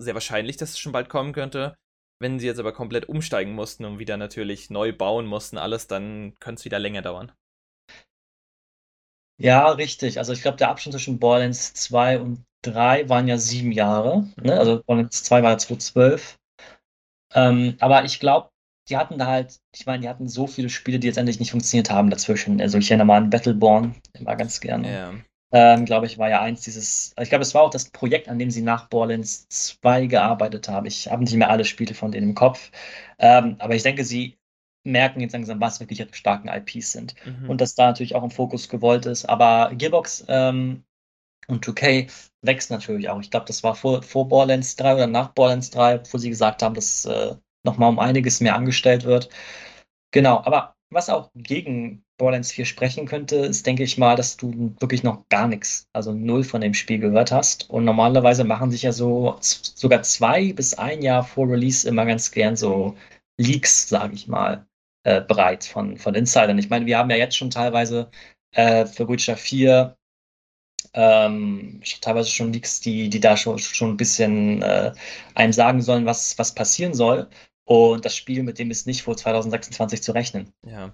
sehr 0.00 0.14
wahrscheinlich, 0.14 0.56
dass 0.56 0.70
es 0.70 0.78
schon 0.78 0.92
bald 0.92 1.08
kommen 1.08 1.32
könnte. 1.32 1.76
Wenn 2.20 2.38
sie 2.40 2.46
jetzt 2.46 2.60
aber 2.60 2.72
komplett 2.72 3.08
umsteigen 3.08 3.54
mussten 3.54 3.84
und 3.84 3.98
wieder 3.98 4.16
natürlich 4.16 4.70
neu 4.70 4.92
bauen 4.92 5.26
mussten, 5.26 5.58
alles, 5.58 5.86
dann 5.88 6.34
könnte 6.40 6.60
es 6.60 6.64
wieder 6.66 6.78
länger 6.78 7.02
dauern. 7.02 7.32
Ja, 9.38 9.70
richtig. 9.70 10.18
Also 10.18 10.32
ich 10.32 10.42
glaube, 10.42 10.58
der 10.58 10.68
Abstand 10.68 10.92
zwischen 10.94 11.18
Borderlands 11.18 11.72
2 11.74 12.20
und 12.20 12.44
3 12.62 13.08
waren 13.08 13.28
ja 13.28 13.38
sieben 13.38 13.72
Jahre. 13.72 14.28
Ne? 14.42 14.58
Also 14.58 14.82
Borderlands 14.84 15.22
2 15.24 15.42
war 15.42 15.58
2012. 15.58 16.38
Ähm, 17.34 17.76
aber 17.80 18.04
ich 18.04 18.20
glaube, 18.20 18.50
die 18.88 18.96
hatten 18.96 19.18
da 19.18 19.26
halt, 19.26 19.60
ich 19.74 19.86
meine, 19.86 20.02
die 20.02 20.08
hatten 20.08 20.28
so 20.28 20.46
viele 20.46 20.68
Spiele, 20.68 20.98
die 20.98 21.06
jetzt 21.06 21.16
endlich 21.16 21.38
nicht 21.38 21.52
funktioniert 21.52 21.90
haben 21.90 22.10
dazwischen. 22.10 22.60
Also 22.60 22.78
ich 22.78 22.90
erinnere 22.90 23.06
mal 23.06 23.16
an 23.18 23.30
Battleborn, 23.30 23.94
immer 24.14 24.36
ganz 24.36 24.60
gerne. 24.60 24.92
Ja. 24.92 25.12
Ähm, 25.52 25.84
glaube 25.84 26.06
ich, 26.06 26.18
war 26.18 26.28
ja 26.28 26.40
eins 26.40 26.62
dieses, 26.62 27.12
ich 27.20 27.28
glaube, 27.28 27.42
es 27.42 27.54
war 27.54 27.62
auch 27.62 27.70
das 27.70 27.90
Projekt, 27.90 28.28
an 28.28 28.38
dem 28.38 28.50
sie 28.50 28.62
nach 28.62 28.88
Borderlands 28.88 29.48
2 29.48 30.06
gearbeitet 30.06 30.68
haben. 30.68 30.86
Ich 30.86 31.10
habe 31.10 31.24
nicht 31.24 31.34
mehr 31.34 31.50
alle 31.50 31.64
Spiele 31.64 31.94
von 31.94 32.12
denen 32.12 32.30
im 32.30 32.34
Kopf. 32.34 32.70
Ähm, 33.18 33.56
aber 33.58 33.74
ich 33.74 33.82
denke, 33.82 34.04
sie 34.04 34.38
merken 34.84 35.20
jetzt 35.20 35.32
langsam, 35.32 35.60
was 35.60 35.80
wirklich 35.80 36.00
ihre 36.00 36.14
starken 36.14 36.48
IPs 36.48 36.92
sind. 36.92 37.14
Mhm. 37.24 37.50
Und 37.50 37.60
dass 37.60 37.74
da 37.74 37.86
natürlich 37.86 38.14
auch 38.14 38.22
im 38.22 38.30
Fokus 38.30 38.68
gewollt 38.68 39.06
ist. 39.06 39.24
Aber 39.24 39.72
Gearbox 39.74 40.24
ähm, 40.28 40.84
und 41.48 41.64
2K 41.64 42.10
wächst 42.42 42.70
natürlich 42.70 43.08
auch. 43.08 43.20
Ich 43.20 43.30
glaube, 43.30 43.46
das 43.46 43.62
war 43.62 43.74
vor, 43.74 44.02
vor 44.02 44.28
Borderlands 44.28 44.76
3 44.76 44.94
oder 44.94 45.06
nach 45.06 45.28
Borderlands 45.28 45.70
3, 45.70 46.02
wo 46.10 46.18
sie 46.18 46.30
gesagt 46.30 46.62
haben, 46.62 46.74
dass 46.74 47.04
äh, 47.04 47.34
nochmal 47.64 47.90
um 47.90 47.98
einiges 47.98 48.40
mehr 48.40 48.54
angestellt 48.54 49.04
wird. 49.04 49.28
Genau, 50.12 50.38
aber 50.38 50.74
was 50.90 51.08
auch 51.08 51.30
gegen 51.34 52.04
Borderlands 52.18 52.52
4 52.52 52.64
sprechen 52.64 53.06
könnte, 53.06 53.36
ist, 53.36 53.66
denke 53.66 53.84
ich 53.84 53.96
mal, 53.96 54.16
dass 54.16 54.36
du 54.36 54.74
wirklich 54.80 55.02
noch 55.02 55.28
gar 55.28 55.48
nichts, 55.48 55.88
also 55.92 56.12
null 56.12 56.44
von 56.44 56.60
dem 56.60 56.74
Spiel 56.74 56.98
gehört 56.98 57.32
hast. 57.32 57.70
Und 57.70 57.84
normalerweise 57.84 58.44
machen 58.44 58.70
sich 58.70 58.82
ja 58.82 58.92
so 58.92 59.36
sogar 59.40 60.02
zwei 60.02 60.52
bis 60.52 60.74
ein 60.74 61.02
Jahr 61.02 61.24
vor 61.24 61.48
Release 61.48 61.88
immer 61.88 62.04
ganz 62.06 62.30
gern 62.30 62.56
so 62.56 62.96
Leaks, 63.38 63.88
sage 63.88 64.14
ich 64.14 64.28
mal, 64.28 64.66
äh, 65.04 65.20
bereit 65.22 65.64
von, 65.64 65.96
von 65.96 66.14
Insidern. 66.14 66.58
Ich 66.58 66.68
meine, 66.70 66.86
wir 66.86 66.98
haben 66.98 67.10
ja 67.10 67.16
jetzt 67.16 67.36
schon 67.36 67.50
teilweise 67.50 68.10
äh, 68.52 68.84
für 68.84 69.08
Witcher 69.08 69.36
4 69.36 69.96
ähm, 70.94 71.80
teilweise 72.00 72.30
schon 72.30 72.52
Leaks, 72.52 72.80
die, 72.80 73.08
die 73.08 73.20
da 73.20 73.36
schon, 73.36 73.58
schon 73.58 73.90
ein 73.90 73.96
bisschen 73.96 74.62
äh, 74.62 74.92
einem 75.34 75.52
sagen 75.52 75.82
sollen, 75.82 76.06
was, 76.06 76.38
was 76.38 76.54
passieren 76.54 76.94
soll. 76.94 77.28
Und 77.64 78.04
das 78.04 78.16
Spiel, 78.16 78.42
mit 78.42 78.58
dem 78.58 78.70
ist 78.70 78.86
nicht 78.86 79.02
vor 79.02 79.16
2026 79.16 80.02
zu 80.02 80.12
rechnen. 80.12 80.52
ja. 80.66 80.92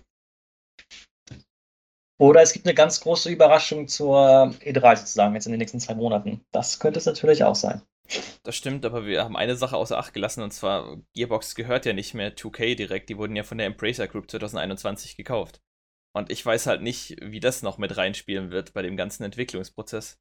Oder 2.18 2.40
es 2.40 2.54
gibt 2.54 2.66
eine 2.66 2.74
ganz 2.74 3.00
große 3.00 3.30
Überraschung 3.30 3.88
zur 3.88 4.54
E3 4.60 4.96
sozusagen, 4.96 5.34
jetzt 5.34 5.46
in 5.46 5.52
den 5.52 5.58
nächsten 5.58 5.80
zwei 5.80 5.94
Monaten. 5.94 6.40
Das 6.50 6.78
könnte 6.78 6.98
es 6.98 7.04
natürlich 7.04 7.44
auch 7.44 7.54
sein. 7.54 7.82
Das 8.42 8.56
stimmt, 8.56 8.86
aber 8.86 9.04
wir 9.04 9.24
haben 9.24 9.36
eine 9.36 9.56
Sache 9.56 9.76
außer 9.76 9.98
Acht 9.98 10.14
gelassen 10.14 10.42
und 10.42 10.52
zwar 10.52 10.96
Gearbox 11.14 11.54
gehört 11.54 11.84
ja 11.86 11.92
nicht 11.92 12.14
mehr 12.14 12.34
2K 12.34 12.74
direkt, 12.76 13.08
die 13.08 13.18
wurden 13.18 13.36
ja 13.36 13.42
von 13.42 13.58
der 13.58 13.66
Embracer 13.66 14.06
Group 14.06 14.30
2021 14.30 15.16
gekauft. 15.16 15.60
Und 16.16 16.30
ich 16.30 16.44
weiß 16.44 16.66
halt 16.66 16.80
nicht, 16.80 17.16
wie 17.20 17.40
das 17.40 17.62
noch 17.62 17.76
mit 17.76 17.96
reinspielen 17.96 18.50
wird 18.50 18.72
bei 18.72 18.80
dem 18.80 18.96
ganzen 18.96 19.22
Entwicklungsprozess. 19.22 20.18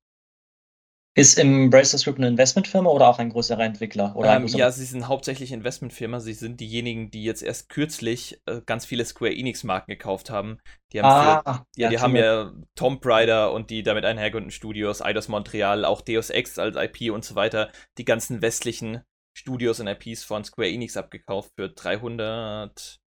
Ist 1.17 1.39
Embracer 1.39 1.97
Group 1.97 2.17
eine 2.17 2.27
Investmentfirma 2.27 2.89
oder 2.89 3.07
auch 3.07 3.19
ein 3.19 3.29
größerer 3.29 3.63
Entwickler? 3.63 4.13
Oder 4.17 4.35
Ähm, 4.35 4.43
größerer- 4.43 4.57
ja, 4.57 4.71
sie 4.71 4.83
sind 4.83 5.07
hauptsächlich 5.07 5.53
Investmentfirma. 5.53 6.19
Sie 6.19 6.33
sind 6.33 6.59
diejenigen, 6.59 7.09
die 7.09 7.23
jetzt 7.23 7.41
erst 7.41 7.69
kürzlich 7.69 8.41
äh, 8.45 8.59
ganz 8.65 8.85
viele 8.85 9.05
Square 9.05 9.33
Enix-Marken 9.33 9.91
gekauft 9.91 10.29
haben. 10.29 10.57
Die 10.91 11.01
haben, 11.01 11.23
für, 11.23 11.47
ah, 11.47 11.65
ja, 11.77 11.89
die 11.89 11.99
haben 11.99 12.17
ja 12.17 12.51
Tomb 12.75 13.05
Raider 13.05 13.53
und 13.53 13.69
die 13.69 13.81
damit 13.81 14.03
einhergehenden 14.03 14.51
Studios, 14.51 15.01
Eidos 15.01 15.29
Montreal, 15.29 15.85
auch 15.85 16.01
Deus 16.01 16.29
Ex 16.29 16.59
als 16.59 16.75
IP 16.75 17.13
und 17.13 17.23
so 17.23 17.35
weiter, 17.35 17.71
die 17.97 18.03
ganzen 18.03 18.41
westlichen 18.41 19.01
Studios 19.33 19.79
und 19.79 19.87
IPs 19.87 20.25
von 20.25 20.43
Square 20.43 20.69
Enix 20.69 20.97
abgekauft 20.97 21.53
für 21.55 21.69
300, 21.69 22.99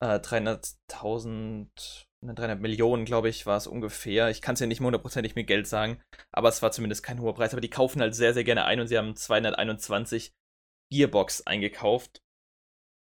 äh, 0.00 0.18
300.000, 0.20 1.68
ne, 1.76 2.05
300 2.22 2.60
Millionen, 2.60 3.04
glaube 3.04 3.28
ich, 3.28 3.46
war 3.46 3.56
es 3.56 3.66
ungefähr. 3.66 4.30
Ich 4.30 4.42
kann 4.42 4.54
es 4.54 4.60
ja 4.60 4.66
nicht 4.66 4.80
mehr 4.80 4.86
hundertprozentig 4.86 5.34
mit 5.34 5.46
Geld 5.46 5.66
sagen, 5.66 6.02
aber 6.32 6.48
es 6.48 6.62
war 6.62 6.72
zumindest 6.72 7.02
kein 7.02 7.20
hoher 7.20 7.34
Preis. 7.34 7.52
Aber 7.52 7.60
die 7.60 7.70
kaufen 7.70 8.00
halt 8.00 8.14
sehr, 8.14 8.34
sehr 8.34 8.44
gerne 8.44 8.64
ein 8.64 8.80
und 8.80 8.88
sie 8.88 8.98
haben 8.98 9.14
221 9.14 10.32
Gearbox 10.90 11.46
eingekauft. 11.46 12.22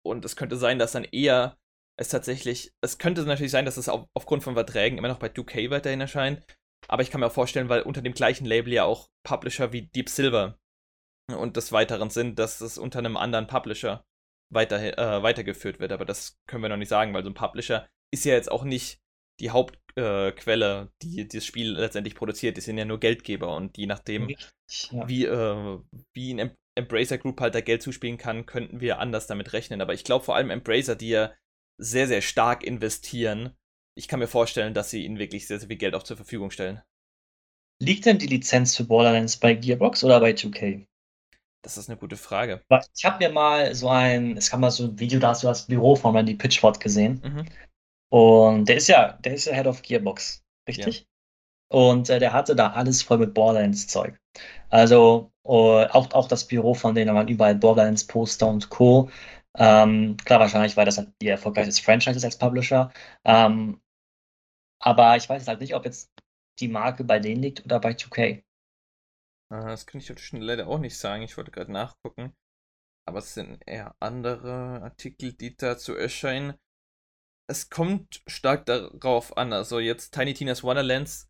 Und 0.05 0.25
es 0.25 0.37
könnte 0.37 0.57
sein, 0.57 0.79
dass 0.79 0.93
dann 0.93 1.05
eher 1.05 1.59
es 1.99 2.09
tatsächlich, 2.09 2.73
es 2.81 2.99
könnte 2.99 3.23
natürlich 3.23 3.53
sein, 3.53 3.65
dass 3.65 3.77
es 3.77 3.89
auf, 3.89 4.07
aufgrund 4.15 4.43
von 4.43 4.55
Verträgen 4.55 4.99
immer 4.99 5.09
noch 5.09 5.19
bei 5.19 5.29
2K 5.29 5.71
weiterhin 5.71 6.01
erscheint. 6.01 6.43
Aber 6.89 7.03
ich 7.03 7.11
kann 7.11 7.21
mir 7.21 7.27
auch 7.27 7.33
vorstellen, 7.33 7.69
weil 7.69 7.83
unter 7.83 8.01
dem 8.01 8.15
gleichen 8.15 8.47
Label 8.47 8.73
ja 8.73 8.85
auch 8.85 9.09
Publisher 9.23 9.73
wie 9.73 9.83
Deep 9.83 10.09
Silver 10.09 10.59
und 11.31 11.57
des 11.57 11.73
Weiteren 11.73 12.11
sind, 12.11 12.39
dass 12.39 12.61
es 12.61 12.79
unter 12.79 12.99
einem 12.99 13.17
anderen 13.17 13.47
Publisher 13.47 14.05
weiter, 14.51 14.81
äh, 14.99 15.23
weitergeführt 15.23 15.79
wird. 15.79 15.93
Aber 15.93 16.05
das 16.05 16.39
können 16.47 16.63
wir 16.63 16.69
noch 16.69 16.77
nicht 16.77 16.89
sagen, 16.89 17.13
weil 17.13 17.23
so 17.23 17.31
ein 17.31 17.35
Publisher 17.35 17.89
ist 18.13 18.25
ja 18.25 18.35
jetzt 18.35 18.51
auch 18.51 18.65
nicht 18.65 19.01
die 19.41 19.51
Hauptquelle, 19.51 20.83
äh, 20.83 20.89
die 21.03 21.29
das 21.29 21.45
Spiel 21.47 21.73
letztendlich 21.73 22.15
produziert. 22.15 22.57
Die 22.57 22.61
sind 22.61 22.79
ja 22.79 22.85
nur 22.85 23.01
Geldgeber 23.01 23.55
und 23.57 23.79
je 23.79 23.87
nachdem, 23.87 24.27
Richtig, 24.27 24.91
ja. 24.93 25.09
wie, 25.09 25.25
äh, 25.27 25.79
wie 26.15 26.35
ein 26.35 26.39
Em- 26.39 26.57
Embracer 26.77 27.19
Group 27.19 27.41
halt 27.41 27.55
da 27.55 27.61
Geld 27.61 27.83
zuspielen 27.83 28.19
kann, 28.19 28.47
könnten 28.47 28.81
wir 28.81 29.01
anders 29.01 29.27
damit 29.27 29.53
rechnen. 29.53 29.81
Aber 29.81 29.95
ich 29.95 30.05
glaube 30.05 30.25
vor 30.25 30.37
allem 30.37 30.51
Embracer, 30.51 30.97
die 30.97 31.11
ja 31.11 31.33
sehr, 31.79 32.07
sehr 32.07 32.23
stark 32.23 32.65
investieren, 32.65 33.55
ich 33.97 34.09
kann 34.09 34.21
mir 34.21 34.29
vorstellen, 34.29 34.75
dass 34.75 34.91
sie 34.91 35.05
ihnen 35.05 35.19
wirklich 35.19 35.47
sehr, 35.47 35.59
sehr 35.59 35.69
viel 35.69 35.77
Geld 35.79 35.95
auch 35.95 36.03
zur 36.05 36.17
Verfügung 36.17 36.51
stellen. 36.51 36.81
Liegt 37.83 38.07
denn 38.07 38.19
die 38.19 38.27
Lizenz 38.27 38.75
für 38.77 38.85
Borderlands 38.85 39.37
bei 39.37 39.55
Gearbox 39.55 40.03
oder 40.05 40.21
bei 40.21 40.33
2K? 40.35 40.87
Das 41.63 41.77
ist 41.77 41.89
eine 41.89 41.99
gute 41.99 42.17
Frage. 42.17 42.63
Ich 42.97 43.05
habe 43.05 43.19
mir 43.19 43.33
mal 43.33 43.75
so 43.75 43.89
ein, 43.89 44.37
es 44.37 44.51
kam 44.51 44.61
mal 44.61 44.71
so 44.71 44.85
ein 44.85 44.99
Video, 44.99 45.21
da 45.21 45.29
hast 45.29 45.43
du 45.43 45.47
das 45.49 45.67
Büro 45.67 45.97
von 45.97 46.17
Randy 46.17 46.35
Pitchford 46.35 46.81
gesehen. 46.81 47.21
Mhm. 47.23 47.47
Und 48.11 48.67
der 48.69 48.77
ist 48.79 48.89
ja, 48.89 49.15
der 49.25 49.35
ist 49.35 49.47
ja 49.47 49.55
Head 49.55 49.69
of 49.69 49.83
Gearbox, 49.83 50.43
richtig? 50.69 51.07
Und 51.69 52.11
äh, 52.11 52.19
der 52.21 52.33
hatte 52.33 52.57
da 52.57 52.73
alles 52.73 53.03
voll 53.03 53.19
mit 53.19 53.35
Borderlands-Zeug. 53.35 54.19
Also 54.71 55.33
äh, 55.45 55.51
auch, 55.51 56.13
auch 56.13 56.29
das 56.29 56.47
Büro 56.47 56.75
von 56.75 56.95
denen 56.95 57.15
waren 57.15 57.29
überall 57.29 57.57
Borderlands-Poster 57.57 58.49
und 58.49 58.71
Co. 58.71 59.11
Ähm, 59.57 60.17
klar, 60.25 60.41
wahrscheinlich, 60.41 60.77
weil 60.77 60.87
das 60.87 60.99
halt 60.99 61.11
ihr 61.23 61.33
erfolgreiches 61.33 61.81
Franchise 61.81 62.17
ist 62.19 62.25
als 62.25 62.39
Publisher. 62.39 62.93
Ähm, 63.25 63.81
aber 64.79 65.17
ich 65.17 65.27
weiß 65.29 65.49
halt 65.49 65.61
nicht, 65.61 65.75
ob 65.75 65.85
jetzt 65.87 66.11
die 66.59 66.69
Marke 66.69 67.05
bei 67.05 67.19
denen 67.19 67.43
liegt 67.43 67.65
oder 67.65 67.81
bei 67.81 67.95
2K. 67.95 68.43
Ah, 69.49 69.67
Das 69.69 69.87
kann 69.87 70.01
ich 70.01 70.07
schon 70.21 70.41
leider 70.41 70.67
auch 70.69 70.79
nicht 70.79 70.97
sagen. 70.99 71.23
Ich 71.23 71.37
wollte 71.37 71.51
gerade 71.51 71.73
nachgucken. 71.73 72.35
Aber 73.07 73.21
es 73.21 73.35
sind 73.35 73.63
eher 73.67 73.95
andere 74.01 74.83
Artikel, 74.83 75.33
die 75.35 75.57
dazu 75.57 75.95
erscheinen. 75.97 76.55
Es 77.51 77.69
kommt 77.69 78.23
stark 78.29 78.65
darauf 78.67 79.37
an. 79.37 79.53
Also 79.53 79.81
jetzt 79.81 80.15
Tiny 80.15 80.35
Tina's 80.35 80.63
Wonderlands 80.63 81.29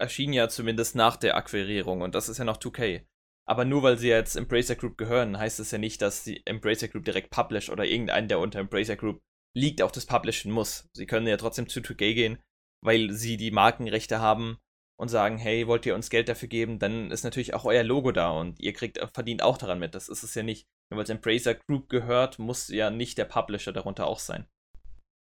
erschien 0.00 0.32
ja 0.32 0.48
zumindest 0.48 0.96
nach 0.96 1.18
der 1.18 1.36
Akquirierung 1.36 2.00
und 2.00 2.14
das 2.14 2.30
ist 2.30 2.38
ja 2.38 2.46
noch 2.46 2.56
2K. 2.56 3.04
Aber 3.46 3.66
nur 3.66 3.82
weil 3.82 3.98
sie 3.98 4.08
jetzt 4.08 4.36
Embracer 4.36 4.74
Group 4.74 4.96
gehören, 4.96 5.36
heißt 5.36 5.60
es 5.60 5.70
ja 5.70 5.76
nicht, 5.76 6.00
dass 6.00 6.24
die 6.24 6.40
Embracer 6.46 6.88
Group 6.88 7.04
direkt 7.04 7.28
publish 7.28 7.68
oder 7.68 7.84
irgendein, 7.84 8.26
der 8.26 8.38
unter 8.38 8.58
Embracer 8.58 8.96
Group 8.96 9.20
liegt, 9.54 9.82
auch 9.82 9.90
das 9.90 10.06
publishen 10.06 10.50
muss. 10.50 10.88
Sie 10.94 11.04
können 11.04 11.26
ja 11.26 11.36
trotzdem 11.36 11.68
zu 11.68 11.80
2K 11.80 12.14
gehen, 12.14 12.38
weil 12.82 13.10
sie 13.10 13.36
die 13.36 13.50
Markenrechte 13.50 14.18
haben 14.18 14.56
und 14.98 15.08
sagen, 15.08 15.36
hey, 15.36 15.66
wollt 15.66 15.84
ihr 15.84 15.94
uns 15.94 16.08
Geld 16.08 16.30
dafür 16.30 16.48
geben, 16.48 16.78
dann 16.78 17.10
ist 17.10 17.24
natürlich 17.24 17.52
auch 17.52 17.66
euer 17.66 17.84
Logo 17.84 18.12
da 18.12 18.30
und 18.30 18.58
ihr 18.60 18.72
kriegt, 18.72 18.98
verdient 19.12 19.42
auch 19.42 19.58
daran 19.58 19.78
mit. 19.78 19.94
Das 19.94 20.08
ist 20.08 20.22
es 20.22 20.34
ja 20.34 20.42
nicht. 20.42 20.66
Nur 20.90 20.96
weil 20.96 21.04
es 21.04 21.10
Embracer 21.10 21.54
Group 21.54 21.90
gehört, 21.90 22.38
muss 22.38 22.68
ja 22.68 22.88
nicht 22.88 23.18
der 23.18 23.26
Publisher 23.26 23.74
darunter 23.74 24.06
auch 24.06 24.20
sein. 24.20 24.46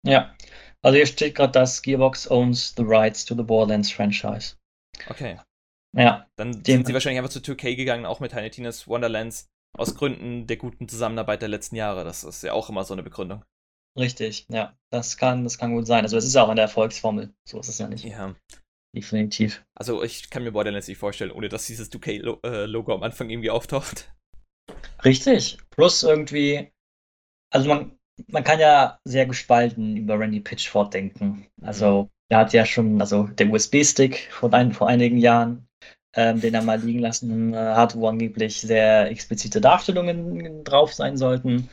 Ja, 0.05 0.35
also 0.83 0.97
hier 0.97 1.05
steht 1.05 1.35
gerade, 1.35 1.53
dass 1.53 1.81
Gearbox 1.81 2.29
owns 2.29 2.73
the 2.75 2.83
rights 2.83 3.25
to 3.25 3.35
the 3.35 3.43
Borderlands 3.43 3.91
franchise. 3.91 4.55
Okay. 5.09 5.39
Ja. 5.95 6.27
Dann 6.35 6.63
sind 6.63 6.85
sie 6.85 6.93
wahrscheinlich 6.93 7.19
einfach 7.19 7.31
zu 7.31 7.39
2K 7.39 7.75
gegangen, 7.75 8.05
auch 8.05 8.19
mit 8.19 8.31
Tiny 8.31 8.49
Tina's 8.49 8.87
Wonderlands, 8.87 9.47
aus 9.77 9.95
Gründen 9.95 10.45
der 10.47 10.57
guten 10.57 10.89
Zusammenarbeit 10.89 11.41
der 11.41 11.49
letzten 11.49 11.75
Jahre. 11.75 12.03
Das 12.03 12.23
ist 12.23 12.43
ja 12.43 12.53
auch 12.53 12.69
immer 12.69 12.83
so 12.83 12.93
eine 12.93 13.03
Begründung. 13.03 13.43
Richtig, 13.97 14.45
ja. 14.49 14.75
Das 14.91 15.17
kann, 15.17 15.43
das 15.43 15.57
kann 15.57 15.73
gut 15.73 15.87
sein. 15.87 16.03
Also 16.03 16.17
es 16.17 16.25
ist 16.25 16.35
ja 16.35 16.43
auch 16.43 16.49
in 16.49 16.55
der 16.55 16.65
Erfolgsformel. 16.65 17.33
So 17.47 17.59
ist 17.59 17.69
es 17.69 17.77
ja 17.77 17.87
nicht. 17.87 18.03
Ja. 18.03 18.35
Definitiv. 18.95 19.65
Also 19.75 20.03
ich 20.03 20.29
kann 20.29 20.43
mir 20.43 20.51
Borderlands 20.51 20.87
nicht 20.87 20.97
vorstellen, 20.97 21.31
ohne 21.31 21.49
dass 21.49 21.65
dieses 21.65 21.91
2K-Logo 21.91 22.91
äh, 22.91 22.95
am 22.95 23.03
Anfang 23.03 23.29
irgendwie 23.29 23.49
auftaucht. 23.49 24.13
Richtig. 25.03 25.57
Plus 25.71 26.03
irgendwie, 26.03 26.71
also 27.51 27.69
man, 27.69 27.97
man 28.27 28.43
kann 28.43 28.59
ja 28.59 28.99
sehr 29.05 29.25
gespalten 29.25 29.97
über 29.97 30.19
Randy 30.19 30.39
Pitchford 30.39 30.93
denken. 30.93 31.47
Also 31.61 32.03
mhm. 32.03 32.09
er 32.29 32.37
hat 32.39 32.53
ja 32.53 32.65
schon, 32.65 33.01
also 33.01 33.23
der 33.23 33.49
USB-Stick 33.49 34.29
vor, 34.31 34.53
ein, 34.53 34.71
vor 34.73 34.87
einigen 34.87 35.17
Jahren, 35.17 35.67
ähm, 36.15 36.41
den 36.41 36.53
er 36.53 36.61
mal 36.61 36.79
liegen 36.79 36.99
lassen 36.99 37.55
hat, 37.55 37.95
wo 37.95 38.07
angeblich 38.07 38.61
sehr 38.61 39.09
explizite 39.09 39.61
Darstellungen 39.61 40.63
drauf 40.63 40.93
sein 40.93 41.17
sollten. 41.17 41.69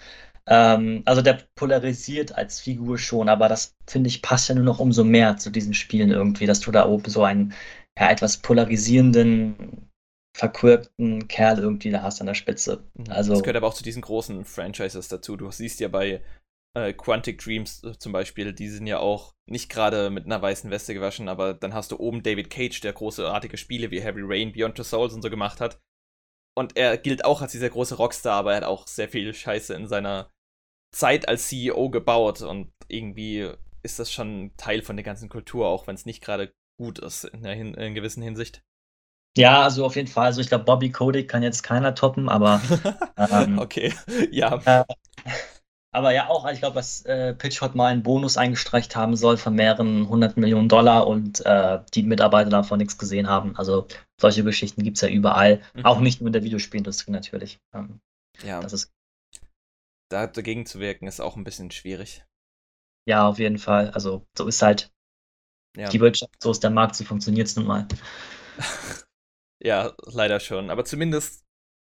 Ähm, 0.46 1.03
also 1.05 1.22
der 1.22 1.38
polarisiert 1.55 2.35
als 2.37 2.61
Figur 2.61 2.98
schon, 2.98 3.29
aber 3.29 3.48
das 3.48 3.76
finde 3.87 4.09
ich 4.09 4.22
passt 4.22 4.48
ja 4.48 4.55
nur 4.55 4.64
noch 4.64 4.81
umso 4.81 5.05
mehr 5.05 5.37
zu 5.37 5.50
diesen 5.50 5.74
Spielen 5.74 6.11
irgendwie, 6.11 6.46
dass 6.46 6.61
du 6.61 6.70
da 6.70 6.88
oben 6.88 7.11
so 7.11 7.22
einen 7.22 7.55
ja, 7.98 8.11
etwas 8.11 8.38
polarisierenden, 8.38 9.89
verquirkten 10.33 11.29
Kerl 11.29 11.59
irgendwie 11.59 11.90
da 11.90 12.03
hast 12.03 12.21
an 12.21 12.27
der 12.27 12.35
Spitze. 12.35 12.85
Mhm. 12.95 13.11
Also, 13.11 13.33
das 13.33 13.43
gehört 13.43 13.57
aber 13.57 13.66
auch 13.66 13.75
zu 13.75 13.85
diesen 13.85 14.03
großen 14.03 14.45
Franchises 14.45 15.09
dazu. 15.09 15.37
Du 15.37 15.51
siehst 15.51 15.81
ja 15.81 15.88
bei 15.88 16.23
äh, 16.75 16.93
Quantic 16.93 17.38
Dreams 17.38 17.83
äh, 17.85 17.99
zum 17.99 18.12
Beispiel, 18.12 18.53
die 18.53 18.69
sind 18.69 18.87
ja 18.87 18.99
auch 18.99 19.35
nicht 19.47 19.69
gerade 19.69 20.11
mit 20.11 20.27
einer 20.27 20.40
weißen 20.40 20.71
Weste 20.71 20.95
gewaschen, 20.95 21.29
aber 21.29 21.55
dann 21.55 21.75
hast 21.75 21.90
du 21.93 21.99
oben 21.99 22.23
David 22.23 22.51
Cage, 22.51 22.81
der 22.81 22.93
großartige 22.93 23.57
Spiele 23.57 23.90
wie 23.90 24.01
Heavy 24.01 24.23
Rain, 24.23 24.53
Beyond 24.53 24.77
the 24.77 24.85
Souls 24.85 25.12
und 25.12 25.23
so 25.23 25.31
gemacht 25.31 25.61
hat. 25.61 25.81
Und 26.57 26.77
er 26.77 26.97
gilt 26.97 27.25
auch 27.25 27.43
als 27.43 27.53
dieser 27.53 27.71
große 27.71 27.97
Rockstar, 27.97 28.35
aber 28.35 28.53
er 28.53 28.59
hat 28.59 28.64
auch 28.64 28.87
sehr 28.87 29.09
viel 29.09 29.33
Scheiße 29.35 29.75
in 29.75 29.88
seiner 29.88 30.31
Zeit 30.93 31.29
als 31.29 31.49
CEO 31.49 31.90
gebaut 31.90 32.43
und 32.43 32.73
irgendwie 32.88 33.51
ist 33.83 33.99
das 33.99 34.12
schon 34.12 34.53
Teil 34.57 34.83
von 34.83 34.97
der 34.97 35.05
ganzen 35.05 35.29
Kultur, 35.29 35.69
auch 35.69 35.87
wenn 35.87 35.95
es 35.95 36.07
nicht 36.07 36.23
gerade 36.23 36.53
gut 36.77 36.99
ist 36.99 37.25
in, 37.25 37.43
der 37.43 37.55
Hin 37.55 37.75
in 37.75 37.95
gewissen 37.95 38.23
Hinsicht. 38.23 38.62
Ja, 39.37 39.62
also 39.62 39.85
auf 39.85 39.97
jeden 39.97 40.09
Fall. 40.09 40.27
Also 40.27 40.40
ich 40.40 40.49
glaube, 40.49 40.64
Bobby 40.64 40.90
Kotick 40.90 41.29
kann 41.29 41.43
jetzt 41.43 41.62
keiner 41.62 41.95
toppen, 41.95 42.29
aber 42.29 42.61
ähm, 43.16 43.59
okay, 43.59 43.95
ja. 44.31 44.61
Äh, 44.64 44.85
aber 45.93 46.12
ja, 46.12 46.29
auch, 46.29 46.49
ich 46.51 46.61
glaube, 46.61 46.77
dass 46.77 47.05
äh, 47.05 47.35
Pitchhot 47.35 47.75
mal 47.75 47.87
einen 47.87 48.05
Bonus 48.05 48.37
eingestreicht 48.37 48.95
haben 48.95 49.16
soll 49.16 49.37
von 49.37 49.55
mehreren 49.55 50.09
hundert 50.09 50.37
Millionen 50.37 50.69
Dollar 50.69 51.07
und 51.07 51.45
äh, 51.45 51.81
die 51.95 52.05
Mitarbeiter 52.05 52.51
davon 52.51 52.79
nichts 52.79 52.97
gesehen 52.97 53.29
haben. 53.29 53.57
Also 53.57 53.88
solche 54.21 54.45
Geschichten 54.45 54.85
gibt 54.85 54.99
es 54.99 55.01
ja 55.01 55.09
überall. 55.09 55.61
Mhm. 55.75 55.85
Auch 55.85 56.01
nicht 56.01 56.21
nur 56.21 56.29
in 56.29 56.33
der 56.33 56.45
Videospielindustrie 56.45 57.11
natürlich. 57.11 57.59
Ähm, 57.75 58.01
ja. 58.45 58.61
Das 58.61 58.73
ist 58.73 58.93
da 60.11 60.27
dagegen 60.27 60.66
zu 60.66 60.81
wirken, 60.81 61.07
ist 61.07 61.21
auch 61.21 61.37
ein 61.37 61.45
bisschen 61.45 61.71
schwierig. 61.71 62.25
Ja, 63.09 63.27
auf 63.27 63.38
jeden 63.38 63.59
Fall. 63.59 63.90
Also 63.90 64.25
so 64.37 64.47
ist 64.47 64.62
halt 64.62 64.93
ja. 65.77 65.88
die 65.88 66.01
Wirtschaft, 66.01 66.35
so 66.40 66.51
ist 66.53 66.62
der 66.62 66.71
Markt, 66.71 66.95
so 66.95 67.05
funktioniert 67.05 67.49
es 67.49 67.57
nun 67.57 67.66
mal. 67.66 67.87
ja, 69.62 69.94
leider 70.05 70.40
schon. 70.40 70.70
Aber 70.70 70.85
zumindest, 70.85 71.44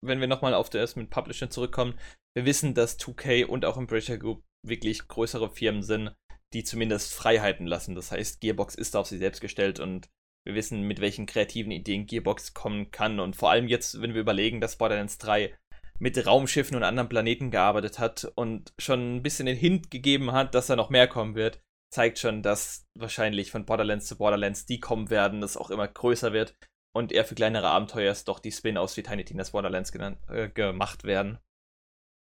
wenn 0.03 0.19
wir 0.19 0.27
nochmal 0.27 0.53
auf 0.53 0.69
das 0.69 0.95
mit 0.95 1.09
Publishing 1.09 1.49
zurückkommen, 1.49 1.97
wir 2.35 2.45
wissen, 2.45 2.73
dass 2.73 2.99
2K 2.99 3.45
und 3.45 3.65
auch 3.65 3.77
Embracer 3.77 4.17
Group 4.17 4.43
wirklich 4.65 5.07
größere 5.07 5.49
Firmen 5.49 5.83
sind, 5.83 6.13
die 6.53 6.63
zumindest 6.63 7.13
Freiheiten 7.13 7.65
lassen. 7.65 7.95
Das 7.95 8.11
heißt, 8.11 8.41
Gearbox 8.41 8.75
ist 8.75 8.95
auf 8.95 9.07
sie 9.07 9.17
selbst 9.17 9.41
gestellt 9.41 9.79
und 9.79 10.09
wir 10.45 10.53
wissen, 10.53 10.81
mit 10.81 11.01
welchen 11.01 11.25
kreativen 11.25 11.71
Ideen 11.71 12.05
Gearbox 12.05 12.53
kommen 12.53 12.91
kann. 12.91 13.19
Und 13.19 13.35
vor 13.35 13.49
allem 13.49 13.67
jetzt, 13.67 14.01
wenn 14.01 14.13
wir 14.13 14.21
überlegen, 14.21 14.61
dass 14.61 14.77
Borderlands 14.77 15.17
3 15.17 15.55
mit 15.97 16.25
Raumschiffen 16.25 16.75
und 16.75 16.83
anderen 16.83 17.09
Planeten 17.09 17.51
gearbeitet 17.51 17.99
hat 17.99 18.31
und 18.35 18.73
schon 18.77 19.15
ein 19.15 19.23
bisschen 19.23 19.45
den 19.45 19.57
Hint 19.57 19.89
gegeben 19.89 20.33
hat, 20.33 20.53
dass 20.53 20.67
da 20.67 20.75
noch 20.75 20.89
mehr 20.89 21.07
kommen 21.07 21.35
wird, 21.35 21.61
zeigt 21.91 22.19
schon, 22.19 22.43
dass 22.43 22.85
wahrscheinlich 22.95 23.49
von 23.49 23.65
Borderlands 23.65 24.05
zu 24.05 24.17
Borderlands 24.17 24.65
die 24.65 24.79
kommen 24.79 25.09
werden, 25.09 25.41
das 25.41 25.57
auch 25.57 25.71
immer 25.71 25.87
größer 25.87 26.33
wird 26.33 26.55
und 26.95 27.11
eher 27.11 27.25
für 27.25 27.35
kleinere 27.35 27.67
Abenteuer 27.67 28.15
doch 28.25 28.39
die 28.39 28.53
Spin-offs 28.53 28.95
wie 28.95 29.03
Tiny 29.03 29.25
Tina's 29.25 29.51
Borderlands 29.51 29.91
genannt, 29.91 30.17
äh, 30.29 30.47
gemacht 30.47 31.03
werden. 31.03 31.37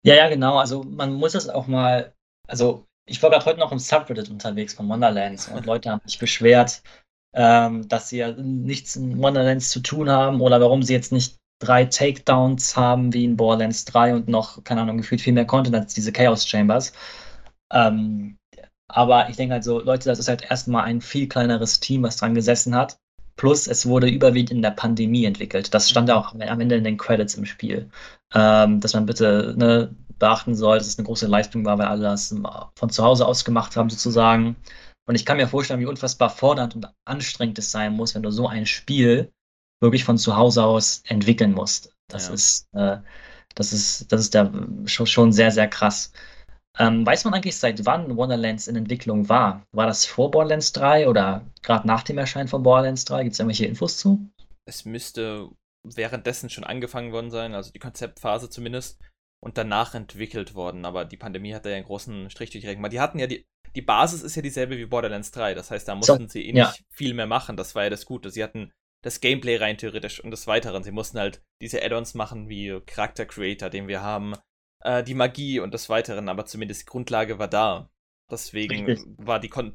Ja, 0.04 0.16
ja, 0.16 0.28
genau. 0.28 0.58
Also 0.58 0.82
man 0.82 1.14
muss 1.14 1.34
es 1.34 1.48
auch 1.48 1.68
mal, 1.68 2.12
also 2.48 2.84
ich 3.06 3.22
war 3.22 3.30
gerade 3.30 3.44
heute 3.46 3.60
noch 3.60 3.70
im 3.70 3.78
Subreddit 3.78 4.30
unterwegs 4.30 4.74
von 4.74 4.88
Wonderlands 4.88 5.48
und 5.48 5.64
Leute 5.66 5.90
haben 5.90 6.02
sich 6.04 6.18
beschwert, 6.18 6.82
ähm, 7.34 7.88
dass 7.88 8.08
sie 8.08 8.18
ja 8.18 8.32
nichts 8.32 8.96
in 8.96 9.22
Wonderlands 9.22 9.70
zu 9.70 9.80
tun 9.80 10.10
haben 10.10 10.40
oder 10.40 10.60
warum 10.60 10.82
sie 10.82 10.92
jetzt 10.92 11.12
nicht 11.12 11.36
drei 11.60 11.84
Takedowns 11.84 12.76
haben 12.76 13.12
wie 13.14 13.24
in 13.24 13.36
Borderlands 13.36 13.84
3 13.84 14.14
und 14.14 14.28
noch, 14.28 14.64
keine 14.64 14.80
Ahnung, 14.82 14.98
gefühlt 14.98 15.20
viel 15.20 15.32
mehr 15.32 15.46
Content 15.46 15.76
als 15.76 15.94
diese 15.94 16.12
Chaos 16.12 16.48
Chambers. 16.48 16.92
Ähm, 17.72 18.38
aber 18.88 19.28
ich 19.28 19.36
denke 19.36 19.54
halt 19.54 19.64
so, 19.64 19.80
Leute, 19.80 20.08
das 20.08 20.18
ist 20.18 20.28
halt 20.28 20.42
erstmal 20.50 20.84
ein 20.84 21.00
viel 21.00 21.28
kleineres 21.28 21.78
Team, 21.78 22.02
was 22.02 22.16
dran 22.16 22.34
gesessen 22.34 22.74
hat. 22.74 22.98
Plus, 23.36 23.66
es 23.66 23.86
wurde 23.86 24.08
überwiegend 24.08 24.52
in 24.52 24.62
der 24.62 24.70
Pandemie 24.70 25.24
entwickelt. 25.24 25.74
Das 25.74 25.90
stand 25.90 26.08
ja 26.08 26.16
auch 26.16 26.34
am 26.34 26.60
Ende 26.60 26.76
in 26.76 26.84
den 26.84 26.96
Credits 26.96 27.34
im 27.34 27.44
Spiel. 27.44 27.90
Ähm, 28.32 28.80
dass 28.80 28.94
man 28.94 29.06
bitte 29.06 29.54
ne, 29.56 29.94
beachten 30.18 30.54
soll, 30.54 30.78
dass 30.78 30.86
es 30.86 30.98
eine 30.98 31.06
große 31.06 31.26
Leistung 31.26 31.64
war, 31.64 31.78
weil 31.78 31.86
alle 31.86 32.02
das 32.02 32.34
von 32.76 32.90
zu 32.90 33.04
Hause 33.04 33.26
aus 33.26 33.44
gemacht 33.44 33.76
haben, 33.76 33.90
sozusagen. 33.90 34.56
Und 35.06 35.16
ich 35.16 35.26
kann 35.26 35.36
mir 35.36 35.48
vorstellen, 35.48 35.80
wie 35.80 35.86
unfassbar 35.86 36.30
fordernd 36.30 36.74
und 36.74 36.88
anstrengend 37.04 37.58
es 37.58 37.70
sein 37.70 37.94
muss, 37.94 38.14
wenn 38.14 38.22
du 38.22 38.30
so 38.30 38.48
ein 38.48 38.66
Spiel 38.66 39.30
wirklich 39.80 40.04
von 40.04 40.18
zu 40.18 40.36
Hause 40.36 40.64
aus 40.64 41.02
entwickeln 41.06 41.52
musst. 41.52 41.94
Das 42.08 42.28
ja. 42.28 42.34
ist, 42.34 42.68
äh, 42.72 42.98
das 43.54 43.72
ist, 43.72 44.10
das 44.12 44.20
ist 44.20 44.34
der, 44.34 44.50
schon 44.86 45.32
sehr, 45.32 45.50
sehr 45.50 45.68
krass. 45.68 46.12
Ähm, 46.78 47.06
weiß 47.06 47.24
man 47.24 47.34
eigentlich, 47.34 47.56
seit 47.56 47.86
wann 47.86 48.16
Wonderlands 48.16 48.66
in 48.66 48.76
Entwicklung 48.76 49.28
war? 49.28 49.64
War 49.72 49.86
das 49.86 50.06
vor 50.06 50.30
Borderlands 50.30 50.72
3 50.72 51.08
oder 51.08 51.46
gerade 51.62 51.86
nach 51.86 52.02
dem 52.02 52.18
Erscheinen 52.18 52.48
von 52.48 52.62
Borderlands 52.62 53.04
3? 53.04 53.22
Gibt 53.22 53.34
es 53.34 53.38
irgendwelche 53.38 53.66
Infos 53.66 53.98
zu? 53.98 54.28
Es 54.66 54.84
müsste 54.84 55.50
währenddessen 55.84 56.50
schon 56.50 56.64
angefangen 56.64 57.12
worden 57.12 57.30
sein, 57.30 57.54
also 57.54 57.70
die 57.70 57.78
Konzeptphase 57.78 58.50
zumindest, 58.50 59.00
und 59.40 59.58
danach 59.58 59.94
entwickelt 59.94 60.54
worden. 60.54 60.84
Aber 60.84 61.04
die 61.04 61.16
Pandemie 61.16 61.54
hat 61.54 61.64
da 61.64 61.70
ja 61.70 61.76
einen 61.76 61.84
großen 61.84 62.30
Strich 62.30 62.50
durchgerechnet. 62.50 62.92
Die 62.92 63.00
hatten 63.00 63.18
ja 63.18 63.26
die, 63.26 63.44
die 63.76 63.82
Basis 63.82 64.22
ist 64.22 64.34
ja 64.34 64.42
dieselbe 64.42 64.76
wie 64.76 64.86
Borderlands 64.86 65.30
3. 65.30 65.54
Das 65.54 65.70
heißt, 65.70 65.86
da 65.86 65.94
mussten 65.94 66.28
so, 66.28 66.32
sie 66.32 66.48
eh 66.48 66.56
ja. 66.56 66.68
nicht 66.68 66.84
viel 66.90 67.14
mehr 67.14 67.26
machen. 67.26 67.56
Das 67.56 67.74
war 67.74 67.84
ja 67.84 67.90
das 67.90 68.06
Gute. 68.06 68.30
Sie 68.30 68.42
hatten 68.42 68.72
das 69.04 69.20
Gameplay 69.20 69.56
rein 69.56 69.76
theoretisch 69.76 70.24
und 70.24 70.30
des 70.30 70.46
Weiteren. 70.46 70.82
Sie 70.82 70.92
mussten 70.92 71.18
halt 71.18 71.42
diese 71.60 71.84
Add-ons 71.84 72.14
machen 72.14 72.48
wie 72.48 72.80
Charakter 72.86 73.26
Creator, 73.26 73.68
den 73.68 73.86
wir 73.86 74.00
haben, 74.00 74.34
äh, 74.84 75.02
die 75.02 75.14
Magie 75.14 75.60
und 75.60 75.74
des 75.74 75.88
Weiteren, 75.88 76.28
aber 76.28 76.46
zumindest 76.46 76.82
die 76.82 76.86
Grundlage 76.86 77.38
war 77.38 77.48
da. 77.48 77.90
Deswegen 78.30 79.16
war 79.18 79.40
die, 79.40 79.48
Kon 79.48 79.74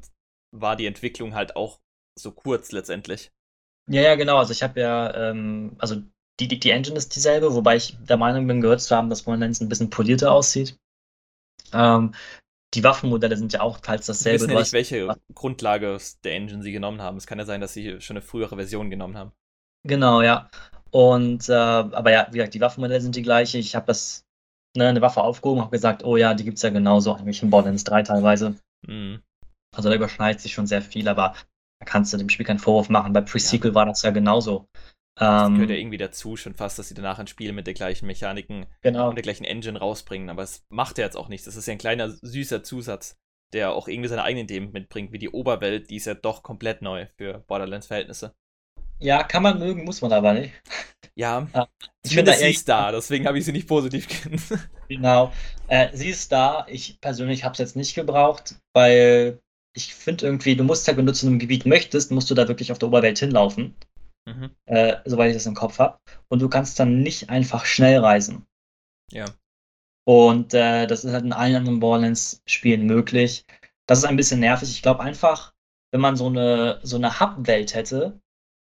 war 0.52 0.76
die 0.76 0.86
Entwicklung 0.86 1.34
halt 1.34 1.56
auch 1.56 1.80
so 2.18 2.32
kurz 2.32 2.72
letztendlich. 2.72 3.30
Ja, 3.88 4.02
ja, 4.02 4.14
genau. 4.14 4.38
Also 4.38 4.52
ich 4.52 4.62
habe 4.62 4.80
ja, 4.80 5.14
ähm, 5.14 5.76
also 5.78 5.96
die, 6.38 6.48
die, 6.48 6.58
die 6.58 6.70
Engine 6.70 6.96
ist 6.96 7.14
dieselbe, 7.14 7.54
wobei 7.54 7.76
ich 7.76 7.96
der 8.00 8.16
Meinung 8.16 8.46
bin, 8.46 8.60
gehört 8.60 8.80
zu 8.80 8.96
haben, 8.96 9.10
dass 9.10 9.22
Borderlands 9.22 9.60
ein 9.60 9.68
bisschen 9.68 9.90
polierter 9.90 10.32
aussieht. 10.32 10.78
Ähm, 11.72 12.14
die 12.74 12.84
Waffenmodelle 12.84 13.36
sind 13.36 13.52
ja 13.52 13.60
auch 13.60 13.80
teils 13.80 14.06
dasselbe. 14.06 14.42
Wir 14.42 14.48
wissen 14.48 14.52
ja 14.52 14.60
nicht, 14.60 14.72
welche 14.72 15.16
Grundlage 15.34 15.98
der 16.24 16.34
Engine 16.34 16.62
sie 16.62 16.72
genommen 16.72 17.02
haben. 17.02 17.16
Es 17.16 17.26
kann 17.26 17.38
ja 17.38 17.44
sein, 17.44 17.60
dass 17.60 17.72
sie 17.72 18.00
schon 18.00 18.16
eine 18.16 18.24
frühere 18.24 18.56
Version 18.56 18.90
genommen 18.90 19.16
haben. 19.16 19.32
Genau, 19.84 20.22
ja. 20.22 20.50
Und, 20.90 21.48
äh, 21.48 21.52
aber 21.52 22.10
ja, 22.10 22.28
wie 22.30 22.38
gesagt, 22.38 22.54
die 22.54 22.60
Waffenmodelle 22.60 23.00
sind 23.00 23.16
die 23.16 23.22
gleiche. 23.22 23.58
Ich 23.58 23.74
habe 23.74 23.86
das, 23.86 24.24
ne, 24.76 24.88
eine 24.88 25.02
Waffe 25.02 25.22
aufgehoben, 25.22 25.60
habe 25.60 25.70
gesagt, 25.70 26.04
oh 26.04 26.16
ja, 26.16 26.34
die 26.34 26.44
gibt 26.44 26.56
es 26.56 26.62
ja 26.62 26.70
genauso 26.70 27.14
eigentlich 27.14 27.42
in 27.42 27.50
Borderlands 27.50 27.84
3 27.84 28.02
teilweise. 28.02 28.56
Mhm. 28.86 29.22
Also 29.74 29.88
da 29.88 29.94
überschneidet 29.94 30.40
sich 30.40 30.52
schon 30.52 30.66
sehr 30.66 30.82
viel, 30.82 31.08
aber 31.08 31.34
da 31.80 31.86
kannst 31.86 32.12
du 32.12 32.16
dem 32.16 32.28
Spiel 32.28 32.46
keinen 32.46 32.58
Vorwurf 32.58 32.88
machen. 32.88 33.12
Bei 33.12 33.20
Pre-Sequel 33.20 33.70
ja. 33.70 33.74
war 33.74 33.86
das 33.86 34.02
ja 34.02 34.10
genauso. 34.10 34.66
Das 35.16 35.48
ähm, 35.48 35.54
gehört 35.54 35.70
ja 35.70 35.76
irgendwie 35.76 35.98
dazu, 35.98 36.36
schon 36.36 36.54
fast, 36.54 36.78
dass 36.78 36.88
sie 36.88 36.94
danach 36.94 37.18
ein 37.18 37.26
Spiel 37.26 37.52
mit 37.52 37.66
der 37.66 37.74
gleichen 37.74 38.06
Mechaniken 38.06 38.66
genau. 38.80 39.08
und 39.08 39.16
der 39.16 39.22
gleichen 39.22 39.44
Engine 39.44 39.78
rausbringen. 39.78 40.30
Aber 40.30 40.42
es 40.42 40.64
macht 40.70 40.98
ja 40.98 41.04
jetzt 41.04 41.16
auch 41.16 41.28
nichts. 41.28 41.44
Das 41.44 41.56
ist 41.56 41.66
ja 41.66 41.72
ein 41.72 41.78
kleiner, 41.78 42.08
süßer 42.08 42.62
Zusatz, 42.62 43.18
der 43.52 43.72
auch 43.72 43.88
irgendwie 43.88 44.08
seine 44.08 44.22
eigenen 44.22 44.46
Themen 44.46 44.72
mitbringt, 44.72 45.12
wie 45.12 45.18
die 45.18 45.30
Oberwelt, 45.30 45.90
die 45.90 45.96
ist 45.96 46.06
ja 46.06 46.14
doch 46.14 46.42
komplett 46.42 46.82
neu 46.82 47.06
für 47.16 47.40
Borderlands-Verhältnisse. 47.46 48.34
Ja, 49.00 49.22
kann 49.22 49.42
man 49.42 49.58
mögen, 49.58 49.84
muss 49.84 50.02
man 50.02 50.12
aber 50.12 50.34
nicht. 50.34 50.52
Ja, 51.14 51.48
ah, 51.52 51.66
ich 52.02 52.14
finde, 52.14 52.32
sie 52.34 52.50
ist 52.50 52.68
da, 52.68 52.92
deswegen 52.92 53.26
habe 53.26 53.38
ich 53.38 53.44
sie 53.44 53.52
nicht 53.52 53.68
positiv 53.68 54.06
genannt. 54.22 54.68
Genau, 54.88 55.32
äh, 55.68 55.88
sie 55.94 56.10
ist 56.10 56.30
da. 56.30 56.66
Ich 56.68 57.00
persönlich 57.00 57.44
habe 57.44 57.52
es 57.52 57.58
jetzt 57.58 57.76
nicht 57.76 57.94
gebraucht, 57.94 58.56
weil 58.72 59.40
ich 59.74 59.94
finde 59.94 60.26
irgendwie, 60.26 60.56
du 60.56 60.64
musst 60.64 60.86
ja, 60.86 60.96
wenn 60.96 61.06
du 61.06 61.12
zu 61.12 61.26
einem 61.26 61.38
Gebiet 61.38 61.66
möchtest, 61.66 62.10
musst 62.10 62.30
du 62.30 62.34
da 62.34 62.48
wirklich 62.48 62.72
auf 62.72 62.78
der 62.78 62.88
Oberwelt 62.88 63.18
hinlaufen. 63.18 63.74
Mhm. 64.26 64.50
Äh, 64.66 64.96
soweit 65.04 65.30
ich 65.30 65.36
das 65.36 65.46
im 65.46 65.54
Kopf 65.54 65.78
habe. 65.78 65.98
Und 66.28 66.42
du 66.42 66.48
kannst 66.48 66.78
dann 66.78 67.02
nicht 67.02 67.30
einfach 67.30 67.64
schnell 67.64 67.98
reisen. 67.98 68.46
Ja. 69.10 69.26
Und 70.04 70.54
äh, 70.54 70.86
das 70.86 71.04
ist 71.04 71.12
halt 71.12 71.24
in 71.24 71.32
allen 71.32 71.56
anderen 71.56 71.80
Borderlands-Spielen 71.80 72.86
möglich. 72.86 73.44
Das 73.86 73.98
ist 73.98 74.04
ein 74.04 74.16
bisschen 74.16 74.40
nervig. 74.40 74.70
Ich 74.70 74.82
glaube 74.82 75.00
einfach, 75.00 75.54
wenn 75.92 76.00
man 76.00 76.16
so 76.16 76.26
eine, 76.26 76.80
so 76.82 76.96
eine 76.96 77.20
Hub-Welt 77.20 77.74
hätte, 77.74 78.19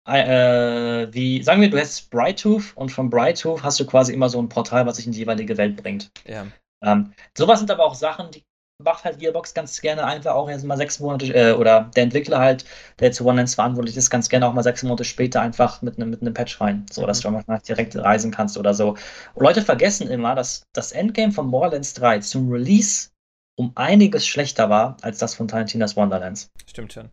äh, 0.08 1.14
wie, 1.14 1.42
sagen 1.42 1.62
wir, 1.62 1.70
du 1.70 1.78
hättest 1.78 2.10
Brighttooth 2.12 2.74
und 2.76 2.92
von 2.92 3.10
Brighttooth 3.10 3.64
hast 3.64 3.80
du 3.80 3.86
quasi 3.86 4.14
immer 4.14 4.30
so 4.30 4.40
ein 4.40 4.50
Portal, 4.50 4.86
was 4.86 4.98
sich 4.98 5.08
in 5.08 5.12
die 5.12 5.20
jeweilige 5.20 5.58
Welt 5.58 5.76
bringt. 5.76 6.12
Ja. 6.26 6.46
Ähm, 6.84 7.14
sowas 7.36 7.60
sind 7.60 7.72
aber 7.72 7.84
auch 7.84 7.96
Sachen, 7.96 8.32
die 8.32 8.44
macht 8.84 9.06
halt 9.06 9.20
Gearbox 9.20 9.54
ganz 9.54 9.80
gerne 9.82 10.06
einfach 10.06 10.34
auch 10.34 10.50
jetzt 10.50 10.66
mal 10.66 10.78
sechs 10.78 11.00
Monate, 11.00 11.34
äh, 11.34 11.54
oder 11.54 11.90
der 11.96 12.04
Entwickler 12.04 12.40
halt, 12.40 12.66
der 13.00 13.12
zu 13.12 13.26
One-Lens 13.26 13.56
verantwortlich 13.56 13.96
ist, 13.96 14.10
ganz 14.10 14.28
gerne 14.30 14.48
auch 14.48 14.54
mal 14.54 14.64
sechs 14.64 14.84
Monate 14.84 15.06
später 15.06 15.42
einfach 15.42 15.82
mit 15.82 15.96
einem 15.96 16.10
mit 16.10 16.34
Patch 16.34 16.60
rein, 16.60 16.86
so 16.92 17.06
dass 17.06 17.24
mhm. 17.24 17.38
du 17.38 17.44
mal 17.48 17.60
direkt 17.60 17.96
reisen 17.96 18.32
kannst 18.32 18.58
oder 18.58 18.74
so. 18.74 18.90
Und 19.34 19.44
Leute 19.44 19.62
vergessen 19.62 20.10
immer, 20.10 20.36
dass 20.36 20.64
das 20.74 20.92
Endgame 20.92 21.32
von 21.32 21.50
Borderlands 21.50 21.94
3 21.94 22.20
zum 22.20 22.52
Release 22.52 23.10
um 23.58 23.72
einiges 23.76 24.28
schlechter 24.28 24.70
war 24.70 24.98
als 25.02 25.20
das 25.20 25.34
von 25.34 25.48
Tarantina's 25.48 25.96
Wonderlands. 25.96 26.50
Stimmt 26.68 26.92
schon. 26.92 27.10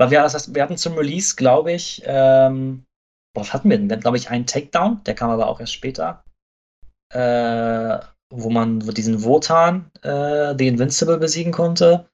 Weil 0.00 0.10
wir, 0.10 0.22
das 0.22 0.54
wir 0.54 0.62
hatten 0.62 0.78
zum 0.78 0.94
Release, 0.94 1.36
glaube 1.36 1.72
ich, 1.72 2.00
ähm, 2.06 2.86
was 3.34 3.52
hatten 3.52 3.68
wir 3.68 3.76
denn? 3.76 3.90
Wir 3.90 3.96
hatten, 3.96 4.02
glaube 4.02 4.16
ich, 4.16 4.30
einen 4.30 4.46
Takedown, 4.46 5.04
der 5.04 5.14
kam 5.14 5.28
aber 5.28 5.46
auch 5.46 5.60
erst 5.60 5.74
später. 5.74 6.24
Äh, 7.12 7.98
wo 8.32 8.48
man 8.48 8.80
diesen 8.80 9.24
Wotan, 9.24 9.90
äh, 10.02 10.54
The 10.56 10.68
Invincible, 10.68 11.18
besiegen 11.18 11.52
konnte. 11.52 12.08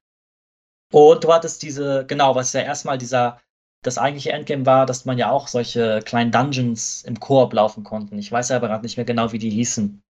Und 0.92 1.22
du 1.22 1.32
hattest 1.32 1.62
diese, 1.62 2.04
genau, 2.06 2.34
was 2.34 2.52
ja 2.54 2.62
erstmal 2.62 2.98
dieser, 2.98 3.40
das 3.84 3.98
eigentliche 3.98 4.32
Endgame 4.32 4.66
war, 4.66 4.84
dass 4.84 5.04
man 5.04 5.16
ja 5.16 5.30
auch 5.30 5.46
solche 5.46 6.00
kleinen 6.04 6.32
Dungeons 6.32 7.04
im 7.04 7.20
Koop 7.20 7.52
laufen 7.52 7.84
konnten. 7.84 8.18
Ich 8.18 8.32
weiß 8.32 8.50
aber 8.50 8.66
gerade 8.66 8.82
nicht 8.82 8.96
mehr 8.96 9.06
genau, 9.06 9.30
wie 9.30 9.38
die 9.38 9.50
hießen. 9.50 10.02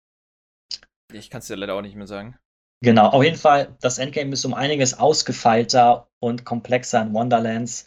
Ich 1.12 1.30
kann 1.30 1.40
es 1.40 1.48
dir 1.48 1.58
leider 1.58 1.74
auch 1.74 1.82
nicht 1.82 1.98
mehr 1.98 2.08
sagen. 2.08 2.38
Genau, 2.86 3.08
auf 3.08 3.24
jeden 3.24 3.36
Fall, 3.36 3.76
das 3.82 3.98
Endgame 3.98 4.32
ist 4.32 4.46
um 4.46 4.54
einiges 4.54 5.00
ausgefeilter 5.00 6.08
und 6.20 6.46
komplexer 6.46 7.02
in 7.02 7.16
Wonderlands 7.16 7.86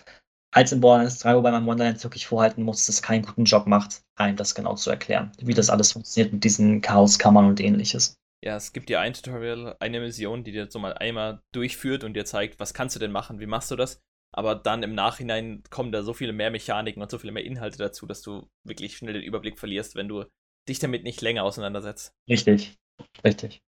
als 0.51 0.73
in 0.73 0.81
Borderlands 0.81 1.21
3, 1.21 1.37
wobei 1.37 1.53
man 1.53 1.67
Wonderlands 1.67 2.03
wirklich 2.03 2.27
vorhalten 2.27 2.65
muss, 2.65 2.85
dass 2.85 2.97
es 2.97 3.03
keinen 3.03 3.25
guten 3.25 3.45
Job 3.45 3.69
macht, 3.69 4.03
einem 4.17 4.37
das 4.37 4.57
genau 4.57 4.75
zu 4.75 4.91
erklären, 4.91 5.31
wie 5.41 5.55
das 5.55 5.71
alles 5.71 5.93
funktioniert 5.93 6.33
mit 6.33 6.43
diesen 6.43 6.81
Chaoskammern 6.81 7.47
und 7.47 7.61
ähnliches. 7.61 8.17
Ja, 8.45 8.57
es 8.57 8.73
gibt 8.73 8.89
dir 8.89 8.99
ein 8.99 9.13
Tutorial, 9.15 9.77
eine 9.79 10.01
Mission, 10.01 10.43
die 10.43 10.51
dir 10.51 10.69
so 10.69 10.81
mal 10.81 10.95
einmal 10.95 11.43
durchführt 11.53 12.03
und 12.03 12.15
dir 12.15 12.25
zeigt, 12.25 12.59
was 12.59 12.75
kannst 12.75 12.97
du 12.97 13.01
denn 13.01 13.13
machen, 13.13 13.39
wie 13.39 13.47
machst 13.47 13.71
du 13.71 13.77
das? 13.77 14.01
Aber 14.35 14.57
dann 14.57 14.83
im 14.83 14.97
Nachhinein 14.97 15.63
kommen 15.71 15.93
da 15.93 16.03
so 16.03 16.13
viele 16.13 16.33
mehr 16.33 16.51
Mechaniken 16.51 17.01
und 17.01 17.11
so 17.13 17.19
viele 17.19 17.33
mehr 17.33 17.45
Inhalte 17.45 17.79
dazu, 17.79 18.05
dass 18.05 18.21
du 18.21 18.49
wirklich 18.65 18.97
schnell 18.97 19.13
den 19.13 19.23
Überblick 19.23 19.61
verlierst, 19.61 19.95
wenn 19.95 20.09
du 20.09 20.25
dich 20.69 20.81
damit 20.81 21.05
nicht 21.05 21.21
länger 21.21 21.45
auseinandersetzt. 21.45 22.15
Richtig, 22.29 22.77
richtig. 23.25 23.63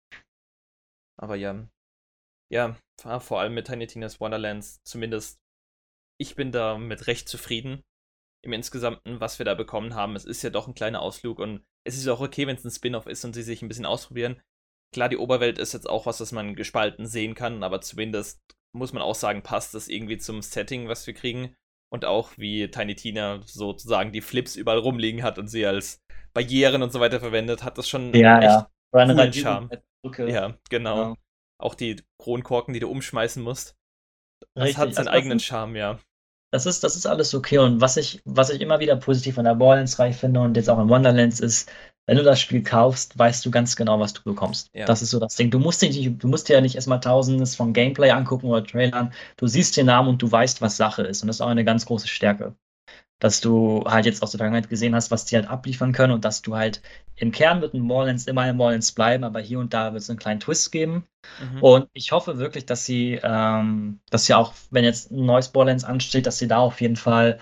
Aber 1.21 1.35
ja, 1.35 1.67
ja, 2.51 2.75
vor 3.19 3.39
allem 3.39 3.53
mit 3.53 3.67
Tiny 3.67 3.87
Tina's 3.87 4.19
Wonderlands, 4.19 4.81
zumindest 4.83 5.39
ich 6.19 6.35
bin 6.35 6.51
da 6.51 6.77
mit 6.77 7.07
recht 7.07 7.29
zufrieden 7.29 7.83
im 8.43 8.53
Insgesamten, 8.53 9.19
was 9.19 9.39
wir 9.39 9.45
da 9.45 9.53
bekommen 9.53 9.95
haben. 9.95 10.15
Es 10.15 10.25
ist 10.25 10.41
ja 10.41 10.49
doch 10.49 10.67
ein 10.67 10.73
kleiner 10.73 11.01
Ausflug 11.01 11.39
und 11.39 11.63
es 11.85 11.97
ist 11.97 12.07
auch 12.07 12.21
okay, 12.21 12.47
wenn 12.47 12.55
es 12.55 12.63
ein 12.63 12.71
Spin-off 12.71 13.05
ist 13.05 13.23
und 13.25 13.33
sie 13.33 13.43
sich 13.43 13.61
ein 13.61 13.67
bisschen 13.67 13.85
ausprobieren. 13.85 14.41
Klar, 14.93 15.09
die 15.09 15.17
Oberwelt 15.17 15.59
ist 15.59 15.73
jetzt 15.73 15.89
auch 15.89 16.05
was, 16.05 16.17
das 16.17 16.31
man 16.31 16.55
gespalten 16.55 17.05
sehen 17.05 17.35
kann, 17.35 17.63
aber 17.63 17.81
zumindest 17.81 18.39
muss 18.75 18.93
man 18.93 19.03
auch 19.03 19.15
sagen, 19.15 19.43
passt 19.43 19.73
das 19.73 19.87
irgendwie 19.87 20.17
zum 20.17 20.41
Setting, 20.41 20.87
was 20.87 21.05
wir 21.05 21.13
kriegen. 21.13 21.55
Und 21.91 22.05
auch 22.05 22.31
wie 22.37 22.69
Tiny 22.69 22.95
Tina 22.95 23.41
sozusagen 23.45 24.11
die 24.11 24.21
Flips 24.21 24.55
überall 24.55 24.77
rumliegen 24.77 25.23
hat 25.23 25.39
und 25.39 25.47
sie 25.47 25.65
als 25.65 26.03
Barrieren 26.33 26.83
und 26.83 26.91
so 26.91 26.99
weiter 26.99 27.19
verwendet, 27.19 27.63
hat 27.63 27.77
das 27.77 27.89
schon 27.89 28.13
ja, 28.13 28.37
echt 28.37 28.43
ja. 28.43 28.71
coolen 28.91 29.33
Charme. 29.33 29.69
Ja, 30.03 30.55
genau. 30.69 31.01
Ja. 31.01 31.15
Auch 31.59 31.75
die 31.75 32.01
Kronkorken, 32.17 32.73
die 32.73 32.79
du 32.79 32.89
umschmeißen 32.89 33.43
musst. 33.43 33.75
Das 34.53 34.63
Richtig. 34.63 34.77
hat 34.77 34.93
seinen 34.93 35.07
also, 35.07 35.17
eigenen 35.17 35.39
Charme, 35.39 35.75
ja. 35.75 35.99
Das 36.51 36.65
ist, 36.65 36.83
das 36.83 36.95
ist 36.95 37.05
alles 37.05 37.35
okay. 37.35 37.59
Und 37.59 37.81
was 37.81 37.97
ich, 37.97 38.21
was 38.25 38.49
ich 38.49 38.61
immer 38.61 38.79
wieder 38.79 38.95
positiv 38.95 39.37
an 39.37 39.45
der 39.45 39.55
Borderlands-Reihe 39.55 40.13
finde 40.13 40.39
und 40.39 40.55
jetzt 40.55 40.69
auch 40.69 40.79
in 40.79 40.89
Wonderlands 40.89 41.39
ist, 41.39 41.69
wenn 42.07 42.17
du 42.17 42.23
das 42.23 42.39
Spiel 42.39 42.63
kaufst, 42.63 43.19
weißt 43.19 43.45
du 43.45 43.51
ganz 43.51 43.75
genau, 43.75 43.99
was 43.99 44.13
du 44.13 44.23
bekommst. 44.23 44.69
Ja. 44.73 44.85
Das 44.85 45.03
ist 45.03 45.11
so 45.11 45.19
das 45.19 45.35
Ding. 45.35 45.51
Du 45.51 45.59
musst, 45.59 45.81
dich, 45.81 46.17
du 46.17 46.27
musst 46.27 46.49
dir 46.49 46.53
ja 46.53 46.61
nicht 46.61 46.75
erstmal 46.75 47.01
tausendes 47.01 47.55
von 47.55 47.73
Gameplay 47.73 48.09
angucken 48.09 48.47
oder 48.47 48.63
Trailern. 48.63 49.13
Du 49.37 49.45
siehst 49.45 49.77
den 49.77 49.85
Namen 49.85 50.09
und 50.09 50.21
du 50.21 50.31
weißt, 50.31 50.61
was 50.61 50.77
Sache 50.77 51.03
ist. 51.03 51.21
Und 51.21 51.27
das 51.27 51.35
ist 51.35 51.41
auch 51.41 51.49
eine 51.49 51.65
ganz 51.65 51.85
große 51.85 52.07
Stärke 52.07 52.55
dass 53.19 53.41
du 53.41 53.83
halt 53.85 54.05
jetzt 54.05 54.23
aus 54.23 54.31
der 54.31 54.39
Vergangenheit 54.39 54.69
gesehen 54.69 54.95
hast, 54.95 55.11
was 55.11 55.25
die 55.25 55.35
halt 55.35 55.47
abliefern 55.47 55.91
können 55.91 56.13
und 56.13 56.25
dass 56.25 56.41
du 56.41 56.55
halt 56.55 56.81
im 57.17 57.31
Kern 57.31 57.61
wird 57.61 57.73
ein 57.73 57.81
Morlands 57.81 58.27
immer 58.27 58.41
ein 58.41 58.55
Morlands 58.55 58.93
bleiben, 58.93 59.25
aber 59.25 59.41
hier 59.41 59.59
und 59.59 59.73
da 59.73 59.91
wird 59.91 60.01
es 60.01 60.09
einen 60.09 60.19
kleinen 60.19 60.39
Twist 60.39 60.71
geben. 60.71 61.05
Mhm. 61.41 61.61
Und 61.61 61.89
ich 61.93 62.11
hoffe 62.13 62.37
wirklich, 62.37 62.65
dass 62.65 62.85
sie, 62.85 63.19
ähm, 63.21 63.99
dass 64.09 64.25
sie 64.25 64.33
auch, 64.33 64.53
wenn 64.71 64.85
jetzt 64.85 65.11
ein 65.11 65.25
neues 65.25 65.49
Borderlands 65.49 65.83
ansteht, 65.83 66.25
dass 66.25 66.37
sie 66.37 66.47
da 66.47 66.59
auf 66.59 66.79
jeden 66.79 66.95
Fall 66.95 67.39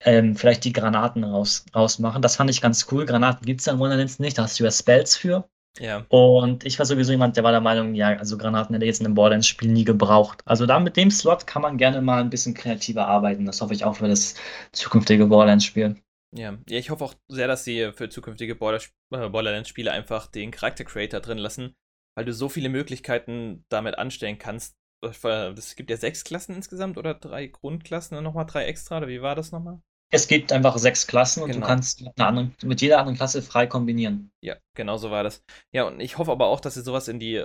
ähm, 0.00 0.36
vielleicht 0.36 0.64
die 0.64 0.72
Granaten 0.72 1.24
raus, 1.24 1.64
rausmachen. 1.74 2.22
Das 2.22 2.36
fand 2.36 2.50
ich 2.50 2.60
ganz 2.60 2.86
cool. 2.92 3.06
Granaten 3.06 3.44
gibt 3.46 3.60
es 3.60 3.66
ja 3.66 3.72
in 3.72 3.78
Wonderlands 3.80 4.18
nicht, 4.20 4.38
da 4.38 4.44
hast 4.44 4.60
du 4.60 4.64
ja 4.64 4.70
Spells 4.70 5.16
für. 5.16 5.48
Ja. 5.80 6.06
Und 6.08 6.64
ich 6.64 6.78
war 6.78 6.86
sowieso 6.86 7.12
jemand, 7.12 7.36
der 7.36 7.44
war 7.44 7.50
der 7.50 7.60
Meinung, 7.60 7.94
ja, 7.94 8.16
also 8.16 8.38
Granaten 8.38 8.74
hätte 8.74 8.86
jetzt 8.86 9.00
in 9.00 9.06
einem 9.06 9.16
Borderlands-Spiel 9.16 9.70
nie 9.70 9.84
gebraucht. 9.84 10.40
Also 10.44 10.66
da 10.66 10.78
mit 10.78 10.96
dem 10.96 11.10
Slot 11.10 11.46
kann 11.46 11.62
man 11.62 11.78
gerne 11.78 12.00
mal 12.00 12.20
ein 12.20 12.30
bisschen 12.30 12.54
kreativer 12.54 13.06
arbeiten. 13.08 13.44
Das 13.44 13.60
hoffe 13.60 13.74
ich 13.74 13.84
auch 13.84 13.96
für 13.96 14.08
das 14.08 14.34
zukünftige 14.72 15.26
Borderlands-Spiel. 15.26 15.96
Ja. 16.36 16.58
ja, 16.68 16.78
ich 16.78 16.90
hoffe 16.90 17.04
auch 17.04 17.14
sehr, 17.28 17.46
dass 17.46 17.64
sie 17.64 17.92
für 17.92 18.08
zukünftige 18.08 18.54
äh, 18.54 18.56
Borderlands-Spiele 18.56 19.92
einfach 19.92 20.26
den 20.26 20.50
Charakter-Creator 20.50 21.20
drin 21.20 21.38
lassen, 21.38 21.74
weil 22.16 22.24
du 22.24 22.32
so 22.32 22.48
viele 22.48 22.68
Möglichkeiten 22.68 23.64
damit 23.68 23.98
anstellen 23.98 24.38
kannst. 24.38 24.76
Es 25.02 25.76
gibt 25.76 25.90
ja 25.90 25.96
sechs 25.96 26.24
Klassen 26.24 26.56
insgesamt 26.56 26.98
oder 26.98 27.14
drei 27.14 27.46
Grundklassen 27.46 28.16
und 28.16 28.24
nochmal 28.24 28.46
drei 28.46 28.64
extra, 28.64 28.98
oder 28.98 29.08
wie 29.08 29.22
war 29.22 29.34
das 29.34 29.52
nochmal? 29.52 29.80
Es 30.14 30.28
gibt 30.28 30.52
einfach 30.52 30.78
sechs 30.78 31.06
Klassen 31.06 31.42
und 31.42 31.50
genau. 31.50 31.60
du 31.62 31.66
kannst 31.66 32.02
mit, 32.02 32.20
anderen, 32.20 32.54
mit, 32.62 32.80
jeder 32.80 32.98
anderen 32.98 33.16
Klasse 33.16 33.42
frei 33.42 33.66
kombinieren. 33.66 34.30
Ja, 34.40 34.56
genau 34.74 34.96
so 34.96 35.10
war 35.10 35.22
das. 35.22 35.42
Ja, 35.72 35.84
und 35.84 36.00
ich 36.00 36.18
hoffe 36.18 36.32
aber 36.32 36.46
auch, 36.46 36.60
dass 36.60 36.74
sie 36.74 36.82
sowas 36.82 37.08
in 37.08 37.18
die 37.18 37.44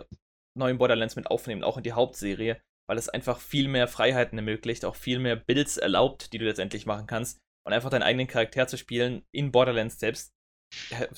neuen 0.58 0.77
Borderlands 0.77 1.15
mit 1.15 1.27
aufnehmen, 1.27 1.63
auch 1.63 1.77
in 1.77 1.84
die 1.84 1.93
Hauptserie, 1.93 2.62
weil 2.88 2.97
es 2.97 3.10
einfach 3.10 3.39
viel 3.39 3.67
mehr 3.67 3.88
Freiheiten 3.88 4.38
ermöglicht, 4.38 4.86
auch 4.86 4.95
viel 4.95 5.19
mehr 5.19 5.36
Builds 5.36 5.77
erlaubt, 5.77 6.34
die 6.34 6.38
du 6.38 6.45
letztendlich 6.45 6.86
machen 6.86 7.08
kannst. 7.08 7.39
Und 7.65 7.73
einfach 7.73 7.89
deinen 7.89 8.03
eigenen 8.03 8.27
Charakter 8.27 8.67
zu 8.67 8.77
spielen 8.77 9.23
in 9.32 9.51
Borderlands 9.51 9.99
selbst 9.99 10.32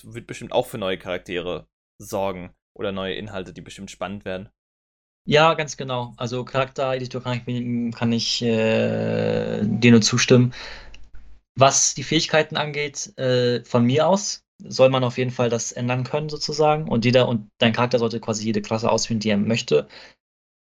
wird 0.04 0.28
bestimmt 0.28 0.54
auch 0.54 0.68
für 0.68 0.78
neue 0.78 0.98
Charaktere 0.98 1.68
sorgen 1.98 2.54
oder 2.74 2.92
neue 2.92 3.16
Inhalte, 3.16 3.54
die 3.54 3.62
bestimmt 3.62 3.92
spannend 3.92 4.26
werden. 4.26 4.50
Ja, 5.26 5.54
ganz 5.54 5.78
genau. 5.78 6.14
Also 6.18 6.44
Charaktereditor 6.44 7.22
kann 7.22 7.42
ich, 7.46 7.96
kann 7.96 8.12
ich 8.12 8.42
äh, 8.42 9.62
dir 9.62 9.92
nur 9.92 10.02
zustimmen. 10.02 10.54
Was 11.56 11.94
die 11.94 12.04
Fähigkeiten 12.04 12.58
angeht, 12.58 13.18
äh, 13.18 13.64
von 13.66 13.86
mir 13.86 14.08
aus 14.08 14.44
soll 14.64 14.90
man 14.90 15.04
auf 15.04 15.18
jeden 15.18 15.32
Fall 15.32 15.50
das 15.50 15.72
ändern 15.72 16.04
können, 16.04 16.30
sozusagen. 16.30 16.88
Und 16.88 17.06
jeder 17.06 17.28
und 17.28 17.50
dein 17.58 17.74
Charakter 17.74 18.00
sollte 18.00 18.20
quasi 18.20 18.46
jede 18.46 18.62
Klasse 18.62 18.92
ausführen, 18.92 19.20
die 19.20 19.30
er 19.30 19.38
möchte. 19.38 19.88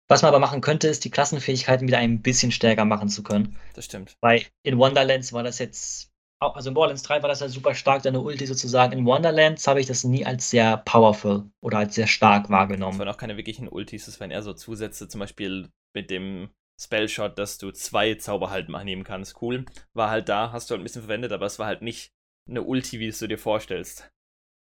Was 0.08 0.22
man 0.22 0.30
aber 0.30 0.38
machen 0.38 0.60
könnte, 0.60 0.88
ist, 0.88 1.04
die 1.04 1.10
Klassenfähigkeiten 1.10 1.86
wieder 1.86 1.98
ein 1.98 2.22
bisschen 2.22 2.50
stärker 2.50 2.84
machen 2.84 3.08
zu 3.08 3.22
können. 3.22 3.56
Das 3.74 3.84
stimmt. 3.84 4.16
Weil 4.20 4.46
in 4.62 4.78
Wonderlands 4.78 5.32
war 5.32 5.42
das 5.42 5.58
jetzt, 5.58 6.10
also 6.40 6.70
in 6.70 6.74
Borderlands 6.74 7.02
3 7.02 7.22
war 7.22 7.28
das 7.28 7.40
ja 7.40 7.48
super 7.48 7.74
stark, 7.74 8.02
deine 8.02 8.20
Ulti 8.20 8.46
sozusagen. 8.46 8.92
In 8.92 9.04
Wonderlands 9.04 9.66
habe 9.66 9.80
ich 9.80 9.86
das 9.86 10.04
nie 10.04 10.24
als 10.24 10.48
sehr 10.48 10.78
powerful 10.78 11.50
oder 11.60 11.78
als 11.78 11.94
sehr 11.94 12.06
stark 12.06 12.48
wahrgenommen. 12.48 12.92
Das 12.92 13.06
waren 13.06 13.14
auch 13.14 13.18
keine 13.18 13.36
wirklichen 13.36 13.68
Ultis, 13.68 14.06
das 14.06 14.18
waren 14.20 14.30
eher 14.30 14.42
so 14.42 14.54
Zusätze, 14.54 15.08
zum 15.08 15.18
Beispiel 15.18 15.68
mit 15.94 16.10
dem 16.10 16.48
Spellshot, 16.80 17.38
dass 17.38 17.58
du 17.58 17.72
zwei 17.72 18.14
Zauber 18.14 18.50
halt 18.50 18.68
nehmen 18.68 19.04
kannst. 19.04 19.42
Cool. 19.42 19.64
War 19.94 20.10
halt 20.10 20.28
da, 20.28 20.52
hast 20.52 20.70
du 20.70 20.72
halt 20.72 20.80
ein 20.80 20.84
bisschen 20.84 21.02
verwendet, 21.02 21.32
aber 21.32 21.46
es 21.46 21.58
war 21.58 21.66
halt 21.66 21.82
nicht 21.82 22.12
eine 22.48 22.62
Ulti, 22.62 23.00
wie 23.00 23.08
es 23.08 23.18
du 23.18 23.26
dir 23.26 23.38
vorstellst. 23.38 24.10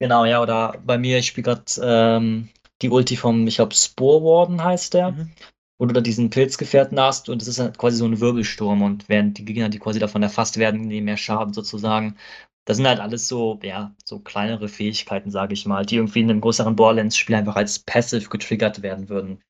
Genau, 0.01 0.25
ja, 0.25 0.43
oder 0.43 0.81
bei 0.85 0.99
mir, 0.99 1.19
ich 1.19 1.27
spiele 1.29 1.45
gerade 1.45 1.65
ähm, 1.83 2.51
die 2.83 2.91
Ulti 2.91 3.17
vom, 3.17 3.47
ich 3.47 3.57
glaube, 3.57 3.75
Spore 3.75 4.23
Warden 4.25 4.63
heißt 4.63 4.95
der. 4.95 5.13
Mhm. 5.13 5.33
Wo 5.77 5.87
du 5.87 5.93
da 5.93 6.01
diesen 6.01 6.31
Pilzgefährten 6.31 7.01
hast 7.01 7.29
und 7.29 7.43
es 7.43 7.49
ist 7.49 7.59
halt 7.59 7.79
quasi 7.79 7.97
so 7.97 8.05
ein 8.05 8.21
Wirbelsturm 8.21 8.83
und 8.83 9.09
während 9.09 9.39
die 9.39 9.45
Gegner, 9.45 9.69
die 9.69 9.81
quasi 9.81 9.99
davon 9.99 10.23
erfasst 10.23 10.57
werden, 10.57 10.83
nehmen 10.83 11.07
mehr 11.07 11.17
Schaden 11.17 11.53
sozusagen. 11.53 12.17
Das 12.65 12.77
sind 12.77 12.87
halt 12.87 13.01
alles 13.01 13.27
so, 13.27 13.59
ja, 13.61 13.93
so 14.05 14.21
kleinere 14.21 14.69
Fähigkeiten, 14.69 15.33
sage 15.33 15.53
ich 15.53 15.67
mal, 15.67 15.85
die 15.85 15.97
irgendwie 15.97 16.21
in 16.21 16.31
einem 16.31 16.41
größeren 16.41 16.77
Borderlands-Spiel 16.77 17.35
einfach 17.35 17.57
als 17.57 17.81
Passive 17.81 18.29
getriggert 18.29 18.83
werden 18.83 19.09
würden. 19.09 19.43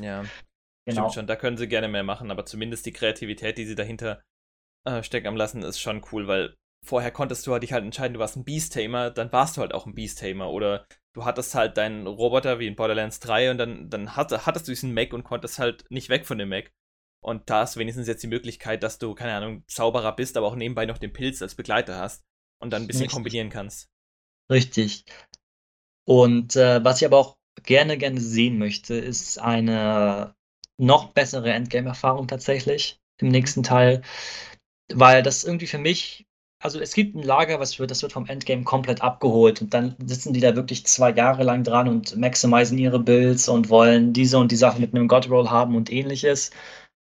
Ja, 0.00 0.24
Genau. 0.86 1.02
Stimmt 1.02 1.14
schon, 1.14 1.26
da 1.26 1.36
können 1.36 1.56
sie 1.56 1.68
gerne 1.68 1.88
mehr 1.88 2.04
machen, 2.04 2.30
aber 2.30 2.46
zumindest 2.46 2.86
die 2.86 2.92
Kreativität, 2.92 3.58
die 3.58 3.66
sie 3.66 3.74
dahinter 3.74 4.22
äh, 4.84 5.02
stecken 5.02 5.26
am 5.26 5.36
lassen, 5.36 5.62
ist 5.62 5.80
schon 5.80 6.04
cool, 6.12 6.28
weil 6.28 6.56
vorher 6.84 7.10
konntest 7.10 7.46
du 7.46 7.52
halt 7.52 7.62
dich 7.64 7.72
halt 7.72 7.84
entscheiden, 7.84 8.14
du 8.14 8.20
warst 8.20 8.36
ein 8.36 8.44
Beast-Tamer, 8.44 9.10
dann 9.10 9.32
warst 9.32 9.56
du 9.56 9.60
halt 9.60 9.74
auch 9.74 9.86
ein 9.86 9.94
Beast-Tamer. 9.94 10.50
Oder 10.50 10.86
du 11.12 11.24
hattest 11.24 11.54
halt 11.54 11.76
deinen 11.76 12.06
Roboter 12.06 12.58
wie 12.60 12.68
in 12.68 12.76
Borderlands 12.76 13.20
3 13.20 13.50
und 13.50 13.58
dann, 13.58 13.90
dann 13.90 14.16
hatte, 14.16 14.46
hattest 14.46 14.68
du 14.68 14.72
diesen 14.72 14.94
Mac 14.94 15.12
und 15.12 15.24
konntest 15.24 15.58
halt 15.58 15.84
nicht 15.90 16.08
weg 16.08 16.24
von 16.24 16.38
dem 16.38 16.48
Mac. 16.48 16.70
Und 17.20 17.50
da 17.50 17.64
ist 17.64 17.76
wenigstens 17.76 18.06
jetzt 18.06 18.22
die 18.22 18.28
Möglichkeit, 18.28 18.84
dass 18.84 18.98
du, 18.98 19.14
keine 19.14 19.34
Ahnung, 19.34 19.64
Zauberer 19.66 20.14
bist, 20.14 20.36
aber 20.36 20.46
auch 20.46 20.54
nebenbei 20.54 20.86
noch 20.86 20.98
den 20.98 21.12
Pilz 21.12 21.42
als 21.42 21.56
Begleiter 21.56 21.98
hast 21.98 22.24
und 22.62 22.70
dann 22.70 22.82
ein 22.82 22.86
bisschen 22.86 23.02
Richtig. 23.02 23.14
kombinieren 23.14 23.50
kannst. 23.50 23.88
Richtig. 24.48 25.04
Und 26.04 26.54
äh, 26.54 26.84
was 26.84 27.00
ich 27.00 27.06
aber 27.06 27.18
auch 27.18 27.36
gerne, 27.64 27.98
gerne 27.98 28.20
sehen 28.20 28.58
möchte, 28.58 28.94
ist 28.94 29.38
eine 29.38 30.35
noch 30.78 31.12
bessere 31.12 31.52
Endgame-Erfahrung 31.52 32.28
tatsächlich 32.28 33.00
im 33.18 33.28
nächsten 33.28 33.62
Teil. 33.62 34.02
Weil 34.92 35.22
das 35.22 35.44
irgendwie 35.44 35.66
für 35.66 35.78
mich, 35.78 36.26
also 36.62 36.80
es 36.80 36.94
gibt 36.94 37.14
ein 37.14 37.22
Lager, 37.22 37.58
was 37.60 37.78
wird, 37.78 37.90
das 37.90 38.02
wird 38.02 38.12
vom 38.12 38.26
Endgame 38.26 38.64
komplett 38.64 39.02
abgeholt 39.02 39.60
und 39.62 39.74
dann 39.74 39.96
sitzen 40.04 40.32
die 40.32 40.40
da 40.40 40.54
wirklich 40.54 40.86
zwei 40.86 41.10
Jahre 41.10 41.42
lang 41.42 41.64
dran 41.64 41.88
und 41.88 42.16
maximisieren 42.16 42.78
ihre 42.78 43.00
Builds 43.00 43.48
und 43.48 43.68
wollen 43.68 44.12
diese 44.12 44.38
und 44.38 44.52
die 44.52 44.56
Sache 44.56 44.80
mit 44.80 44.94
einem 44.94 45.08
God-Roll 45.08 45.50
haben 45.50 45.76
und 45.76 45.90
ähnliches. 45.90 46.50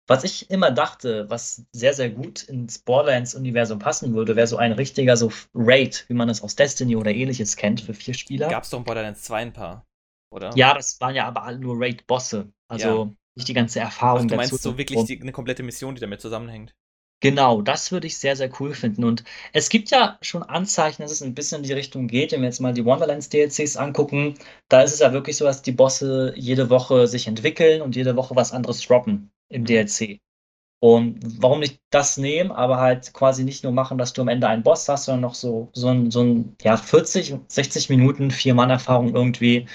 Was 0.08 0.24
ich 0.24 0.50
immer 0.50 0.72
dachte, 0.72 1.30
was 1.30 1.65
sehr, 1.72 1.93
sehr 1.93 2.10
gut 2.10 2.41
ins 2.41 2.80
Borderlands-Universum 2.80 3.78
passen 3.78 4.15
würde, 4.15 4.36
wäre 4.36 4.48
so 4.48 4.58
ein 4.58 4.72
richtiger 4.72 5.15
so 5.15 5.32
Raid, 5.54 6.06
wie 6.08 6.15
man 6.15 6.30
es 6.30 6.41
aus 6.41 6.56
Destiny 6.56 6.95
oder 6.95 7.12
ähnliches 7.12 7.56
kennt, 7.56 7.82
für 7.82 7.93
vier 7.93 8.15
Spieler. 8.15 8.50
Gab 8.50 8.63
es 8.63 8.72
doch 8.72 8.80
in 8.80 8.86
Borderlands 8.86 9.22
2 9.22 9.38
ein 9.38 9.54
paar, 9.54 9.86
oder? 10.34 10.50
Ja, 10.56 10.74
das 10.74 11.00
waren 11.00 11.13
ja 11.13 11.28
aber 11.28 11.43
alle 11.43 11.60
nur 11.60 11.76
Raid-Bosse. 11.78 12.52
Also 12.67 13.06
ja. 13.06 13.12
Nicht 13.39 13.47
die 13.47 13.54
ganze 13.54 13.80
Erfahrung 13.80 14.17
also 14.17 14.28
du 14.28 14.36
meinst 14.36 14.54
dazu. 14.54 14.71
so 14.71 14.78
wirklich 14.78 15.04
die, 15.06 15.21
eine 15.21 15.32
komplette 15.32 15.63
Mission, 15.63 15.95
die 15.95 16.02
damit 16.02 16.21
zusammenhängt? 16.21 16.73
Genau, 17.21 17.62
das 17.62 17.91
würde 17.91 18.08
ich 18.08 18.17
sehr, 18.17 18.38
sehr 18.38 18.49
cool 18.60 18.73
finden. 18.73 19.04
Und 19.04 19.25
es 19.52 19.67
gibt 19.69 19.91
ja 19.91 20.17
schon 20.21 20.43
Anzeichen, 20.43 21.02
dass 21.02 21.12
es 21.12 21.21
ein 21.21 21.36
bisschen 21.36 21.58
in 21.58 21.67
die 21.67 21.73
Richtung 21.73 22.08
geht. 22.08 22.32
Wenn 22.32 22.41
wir 22.41 22.47
jetzt 22.47 22.62
mal 22.62 22.73
die 22.73 22.86
Wonderlands 22.86 23.28
DLCs 23.28 23.75
angucken, 23.75 24.36
da 24.69 24.82
ist 24.82 24.93
es 24.93 24.99
ja 24.99 25.12
wirklich 25.12 25.36
so, 25.36 25.43
dass 25.43 25.62
die 25.62 25.73
Bosse 25.73 26.34
jede 26.38 26.69
Woche 26.69 27.08
sich 27.08 27.28
entwickeln 27.28 27.82
und 27.82 27.95
jede 27.97 28.15
Woche 28.15 28.38
was 28.38 28.54
anderes 28.54 28.82
droppen 28.82 29.32
im 29.49 29.65
DLC. 29.65 30.19
Und 30.82 31.19
warum 31.41 31.60
nicht 31.60 31.82
das 31.89 32.15
nehmen, 32.15 32.54
aber 32.54 32.78
halt 32.78 33.13
quasi 33.13 33.43
nicht 33.43 33.65
nur 33.65 33.73
machen, 33.73 33.97
dass 33.97 34.13
du 34.13 34.21
am 34.21 34.30
Ende 34.30 34.47
einen 34.47 34.63
Boss 34.63 34.88
hast, 34.88 35.06
sondern 35.06 35.21
noch 35.21 35.36
so, 35.36 35.69
so 35.73 35.89
ein, 35.89 36.10
so 36.12 36.21
ein 36.21 36.56
ja, 36.62 36.78
40, 36.78 37.36
60 37.49 37.89
Minuten, 37.89 38.32
vier 38.32 38.54
Mann-Erfahrung 38.54 39.13
irgendwie 39.13 39.67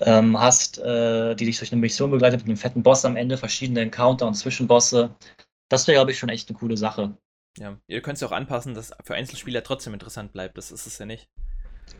ähm, 0.00 0.38
hast, 0.38 0.78
äh, 0.78 1.34
die 1.34 1.46
dich 1.46 1.58
durch 1.58 1.72
eine 1.72 1.80
Mission 1.80 2.10
begleitet 2.10 2.40
mit 2.40 2.48
einem 2.48 2.56
fetten 2.56 2.82
Boss 2.82 3.04
am 3.04 3.16
Ende, 3.16 3.36
verschiedene 3.36 3.80
Encounter 3.80 4.26
und 4.26 4.34
Zwischenbosse. 4.34 5.14
Das 5.68 5.86
wäre, 5.86 5.96
glaube 5.96 6.12
ich, 6.12 6.18
schon 6.18 6.28
echt 6.28 6.48
eine 6.48 6.58
coole 6.58 6.76
Sache. 6.76 7.16
Ja, 7.58 7.76
ihr 7.86 8.00
könnt 8.00 8.16
es 8.16 8.20
ja 8.20 8.28
auch 8.28 8.32
anpassen, 8.32 8.74
dass 8.74 8.92
für 9.04 9.14
Einzelspieler 9.14 9.62
trotzdem 9.62 9.92
interessant 9.92 10.32
bleibt. 10.32 10.56
Das 10.56 10.70
ist 10.70 10.86
es 10.86 10.98
ja 10.98 11.06
nicht. 11.06 11.28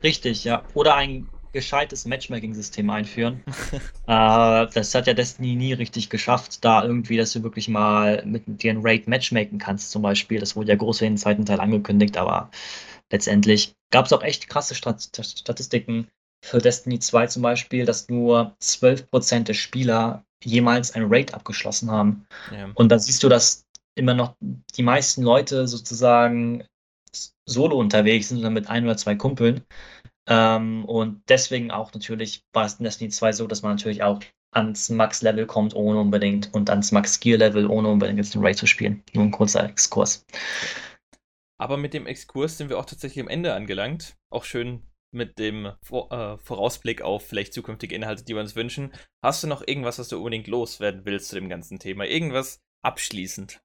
Richtig, 0.02 0.44
ja. 0.44 0.64
Oder 0.74 0.94
ein 0.94 1.28
gescheites 1.52 2.04
Matchmaking-System 2.04 2.88
einführen. 2.90 3.42
äh, 4.06 4.66
das 4.72 4.94
hat 4.94 5.06
ja 5.06 5.14
Destiny 5.14 5.56
nie 5.56 5.72
richtig 5.72 6.08
geschafft, 6.08 6.64
da 6.64 6.84
irgendwie, 6.84 7.16
dass 7.16 7.32
du 7.32 7.42
wirklich 7.42 7.68
mal 7.68 8.24
mit 8.24 8.44
dir 8.62 8.72
ein 8.72 8.80
Raid 8.82 9.08
matchmaken 9.08 9.58
kannst, 9.58 9.90
zum 9.90 10.02
Beispiel. 10.02 10.38
Das 10.38 10.54
wurde 10.54 10.68
ja 10.68 10.76
groß 10.76 10.98
für 10.98 11.04
den 11.04 11.18
zweiten 11.18 11.44
Teil 11.44 11.60
angekündigt, 11.60 12.16
aber 12.16 12.50
letztendlich 13.10 13.74
gab 13.90 14.06
es 14.06 14.12
auch 14.12 14.22
echt 14.22 14.48
krasse 14.48 14.74
Stat 14.74 15.02
Statistiken 15.02 16.08
für 16.42 16.58
Destiny 16.58 16.98
2 16.98 17.26
zum 17.26 17.42
Beispiel, 17.42 17.84
dass 17.84 18.08
nur 18.08 18.56
12% 18.62 19.44
der 19.44 19.54
Spieler 19.54 20.24
jemals 20.42 20.92
ein 20.92 21.04
Raid 21.06 21.34
abgeschlossen 21.34 21.90
haben. 21.90 22.26
Ja. 22.50 22.70
Und 22.74 22.90
dann 22.90 22.98
siehst 22.98 23.22
du, 23.22 23.28
dass 23.28 23.66
immer 23.94 24.14
noch 24.14 24.36
die 24.40 24.82
meisten 24.82 25.22
Leute 25.22 25.68
sozusagen 25.68 26.64
solo 27.46 27.78
unterwegs 27.78 28.28
sind 28.28 28.38
oder 28.38 28.50
mit 28.50 28.68
ein 28.68 28.84
oder 28.84 28.96
zwei 28.96 29.14
Kumpeln. 29.16 29.62
Ähm, 30.28 30.84
und 30.84 31.22
deswegen 31.28 31.70
auch 31.70 31.92
natürlich 31.92 32.42
war 32.52 32.64
es 32.64 32.74
in 32.74 32.84
Destiny 32.84 33.10
2 33.10 33.32
so, 33.32 33.46
dass 33.46 33.62
man 33.62 33.72
natürlich 33.72 34.02
auch 34.02 34.20
ans 34.52 34.88
Max-Level 34.88 35.46
kommt, 35.46 35.74
ohne 35.74 36.00
unbedingt, 36.00 36.52
und 36.52 36.70
ans 36.70 36.92
Max-Gear-Level, 36.92 37.66
ohne 37.66 37.88
unbedingt 37.88 38.18
jetzt 38.18 38.34
den 38.34 38.44
Raid 38.44 38.56
zu 38.56 38.66
spielen. 38.66 39.02
Nur 39.12 39.24
ein 39.24 39.30
kurzer 39.30 39.64
Exkurs. 39.64 40.24
Aber 41.58 41.76
mit 41.76 41.94
dem 41.94 42.06
Exkurs 42.06 42.56
sind 42.56 42.70
wir 42.70 42.78
auch 42.78 42.86
tatsächlich 42.86 43.22
am 43.22 43.28
Ende 43.28 43.54
angelangt. 43.54 44.16
Auch 44.30 44.44
schön 44.44 44.82
mit 45.12 45.38
dem 45.38 45.72
Vor 45.82 46.10
äh, 46.12 46.38
Vorausblick 46.38 47.02
auf 47.02 47.26
vielleicht 47.26 47.52
zukünftige 47.52 47.94
Inhalte, 47.94 48.24
die 48.24 48.34
wir 48.34 48.40
uns 48.40 48.56
wünschen. 48.56 48.92
Hast 49.22 49.42
du 49.42 49.46
noch 49.46 49.66
irgendwas, 49.66 49.98
was 49.98 50.08
du 50.08 50.18
unbedingt 50.18 50.46
loswerden 50.46 51.04
willst 51.04 51.28
zu 51.28 51.36
dem 51.36 51.48
ganzen 51.48 51.78
Thema? 51.78 52.06
Irgendwas 52.06 52.60
abschließend? 52.82 53.60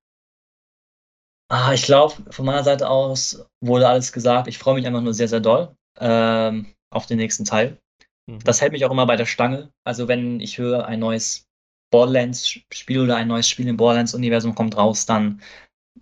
Ah, 1.50 1.74
ich 1.74 1.84
glaube, 1.84 2.16
von 2.32 2.46
meiner 2.46 2.64
Seite 2.64 2.90
aus 2.90 3.46
wurde 3.62 3.88
alles 3.88 4.12
gesagt. 4.12 4.48
Ich 4.48 4.58
freue 4.58 4.76
mich 4.76 4.88
einfach 4.88 5.02
nur 5.02 5.14
sehr, 5.14 5.28
sehr 5.28 5.42
doll 5.42 5.76
ähm, 6.00 6.74
auf 6.92 7.06
den 7.06 7.18
nächsten 7.18 7.46
Teil. 7.46 7.80
Mhm. 8.28 8.40
Das 8.40 8.62
hält 8.62 8.72
mich 8.72 8.84
auch 8.86 8.92
immer 8.92 9.06
bei 9.06 9.16
der 9.16 9.28
Stange. 9.28 9.72
Also 9.84 10.08
wenn 10.08 10.40
ich 10.40 10.58
höre, 10.58 10.86
ein 10.86 11.00
neues 11.00 11.48
Borderlands-Spiel 11.92 13.00
oder 13.00 13.16
ein 13.16 13.28
neues 13.28 13.48
Spiel 13.48 13.68
im 13.68 13.78
Borderlands-Universum 13.78 14.56
kommt 14.56 14.76
raus, 14.76 15.06
dann 15.06 15.42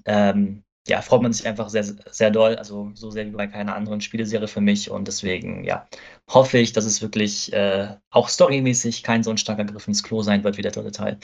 ähm, 0.06 0.64
ja, 0.88 1.02
freut 1.02 1.22
man 1.22 1.34
sich 1.34 1.48
einfach 1.48 1.70
sehr, 1.70 1.84
sehr 1.84 2.32
doll. 2.32 2.56
Also 2.56 2.92
so 2.94 3.10
sehr 3.12 3.26
wie 3.26 3.32
bei 3.32 3.48
keiner 3.48 3.76
anderen 3.76 4.02
Spieleserie 4.02 4.48
für 4.48 4.62
mich. 4.62 4.90
Und 4.90 5.08
deswegen, 5.08 5.64
ja, 5.64 5.88
hoffe 6.30 6.58
ich, 6.58 6.74
dass 6.74 6.86
es 6.86 7.02
wirklich 7.02 7.54
äh, 7.54 7.96
auch 8.10 8.30
storymäßig 8.30 9.04
kein 9.04 9.24
so 9.24 9.32
ein 9.32 9.38
starker 9.38 9.66
Griff 9.66 9.88
ins 9.88 10.04
Klo 10.04 10.22
sein 10.22 10.44
wird 10.44 10.58
wie 10.58 10.62
der 10.62 10.72
dritte 10.72 10.92
Teil. 10.92 11.20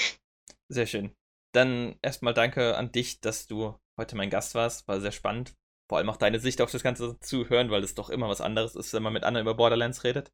Sehr 0.70 0.86
schön. 0.86 1.12
Dann 1.54 1.96
erstmal 2.02 2.34
danke 2.34 2.78
an 2.78 2.92
dich, 2.92 3.22
dass 3.22 3.48
du 3.48 3.76
heute 3.98 4.16
mein 4.16 4.30
Gast 4.30 4.56
warst. 4.56 4.88
War 4.88 5.02
sehr 5.02 5.12
spannend 5.12 5.56
vor 5.90 5.98
allem 5.98 6.10
auch 6.10 6.18
deine 6.18 6.40
Sicht 6.40 6.62
auf 6.62 6.72
das 6.72 6.84
Ganze 6.84 7.20
zu 7.20 7.50
hören, 7.50 7.72
weil 7.72 7.84
es 7.84 7.96
doch 7.96 8.10
immer 8.10 8.30
was 8.30 8.42
anderes 8.42 8.76
ist, 8.76 8.94
wenn 8.94 9.04
man 9.04 9.12
mit 9.12 9.24
anderen 9.24 9.46
über 9.46 9.56
Borderlands 9.56 10.04
redet. 10.04 10.32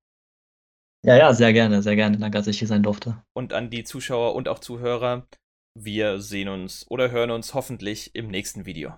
Ja, 1.04 1.16
ja, 1.16 1.34
sehr 1.34 1.54
gerne, 1.54 1.82
sehr 1.82 1.96
gerne. 1.96 2.18
Danke, 2.18 2.38
dass 2.38 2.48
ich 2.48 2.60
hier 2.60 2.68
sein 2.68 2.84
durfte. 2.84 3.24
Und 3.34 3.54
an 3.54 3.70
die 3.70 3.84
Zuschauer 3.84 4.36
und 4.36 4.50
auch 4.50 4.60
Zuhörer, 4.60 5.28
wir 5.78 6.20
sehen 6.20 6.50
uns 6.50 6.86
oder 6.90 7.12
hören 7.12 7.32
uns 7.32 7.54
hoffentlich 7.54 8.14
im 8.16 8.28
nächsten 8.28 8.66
Video. 8.66 8.96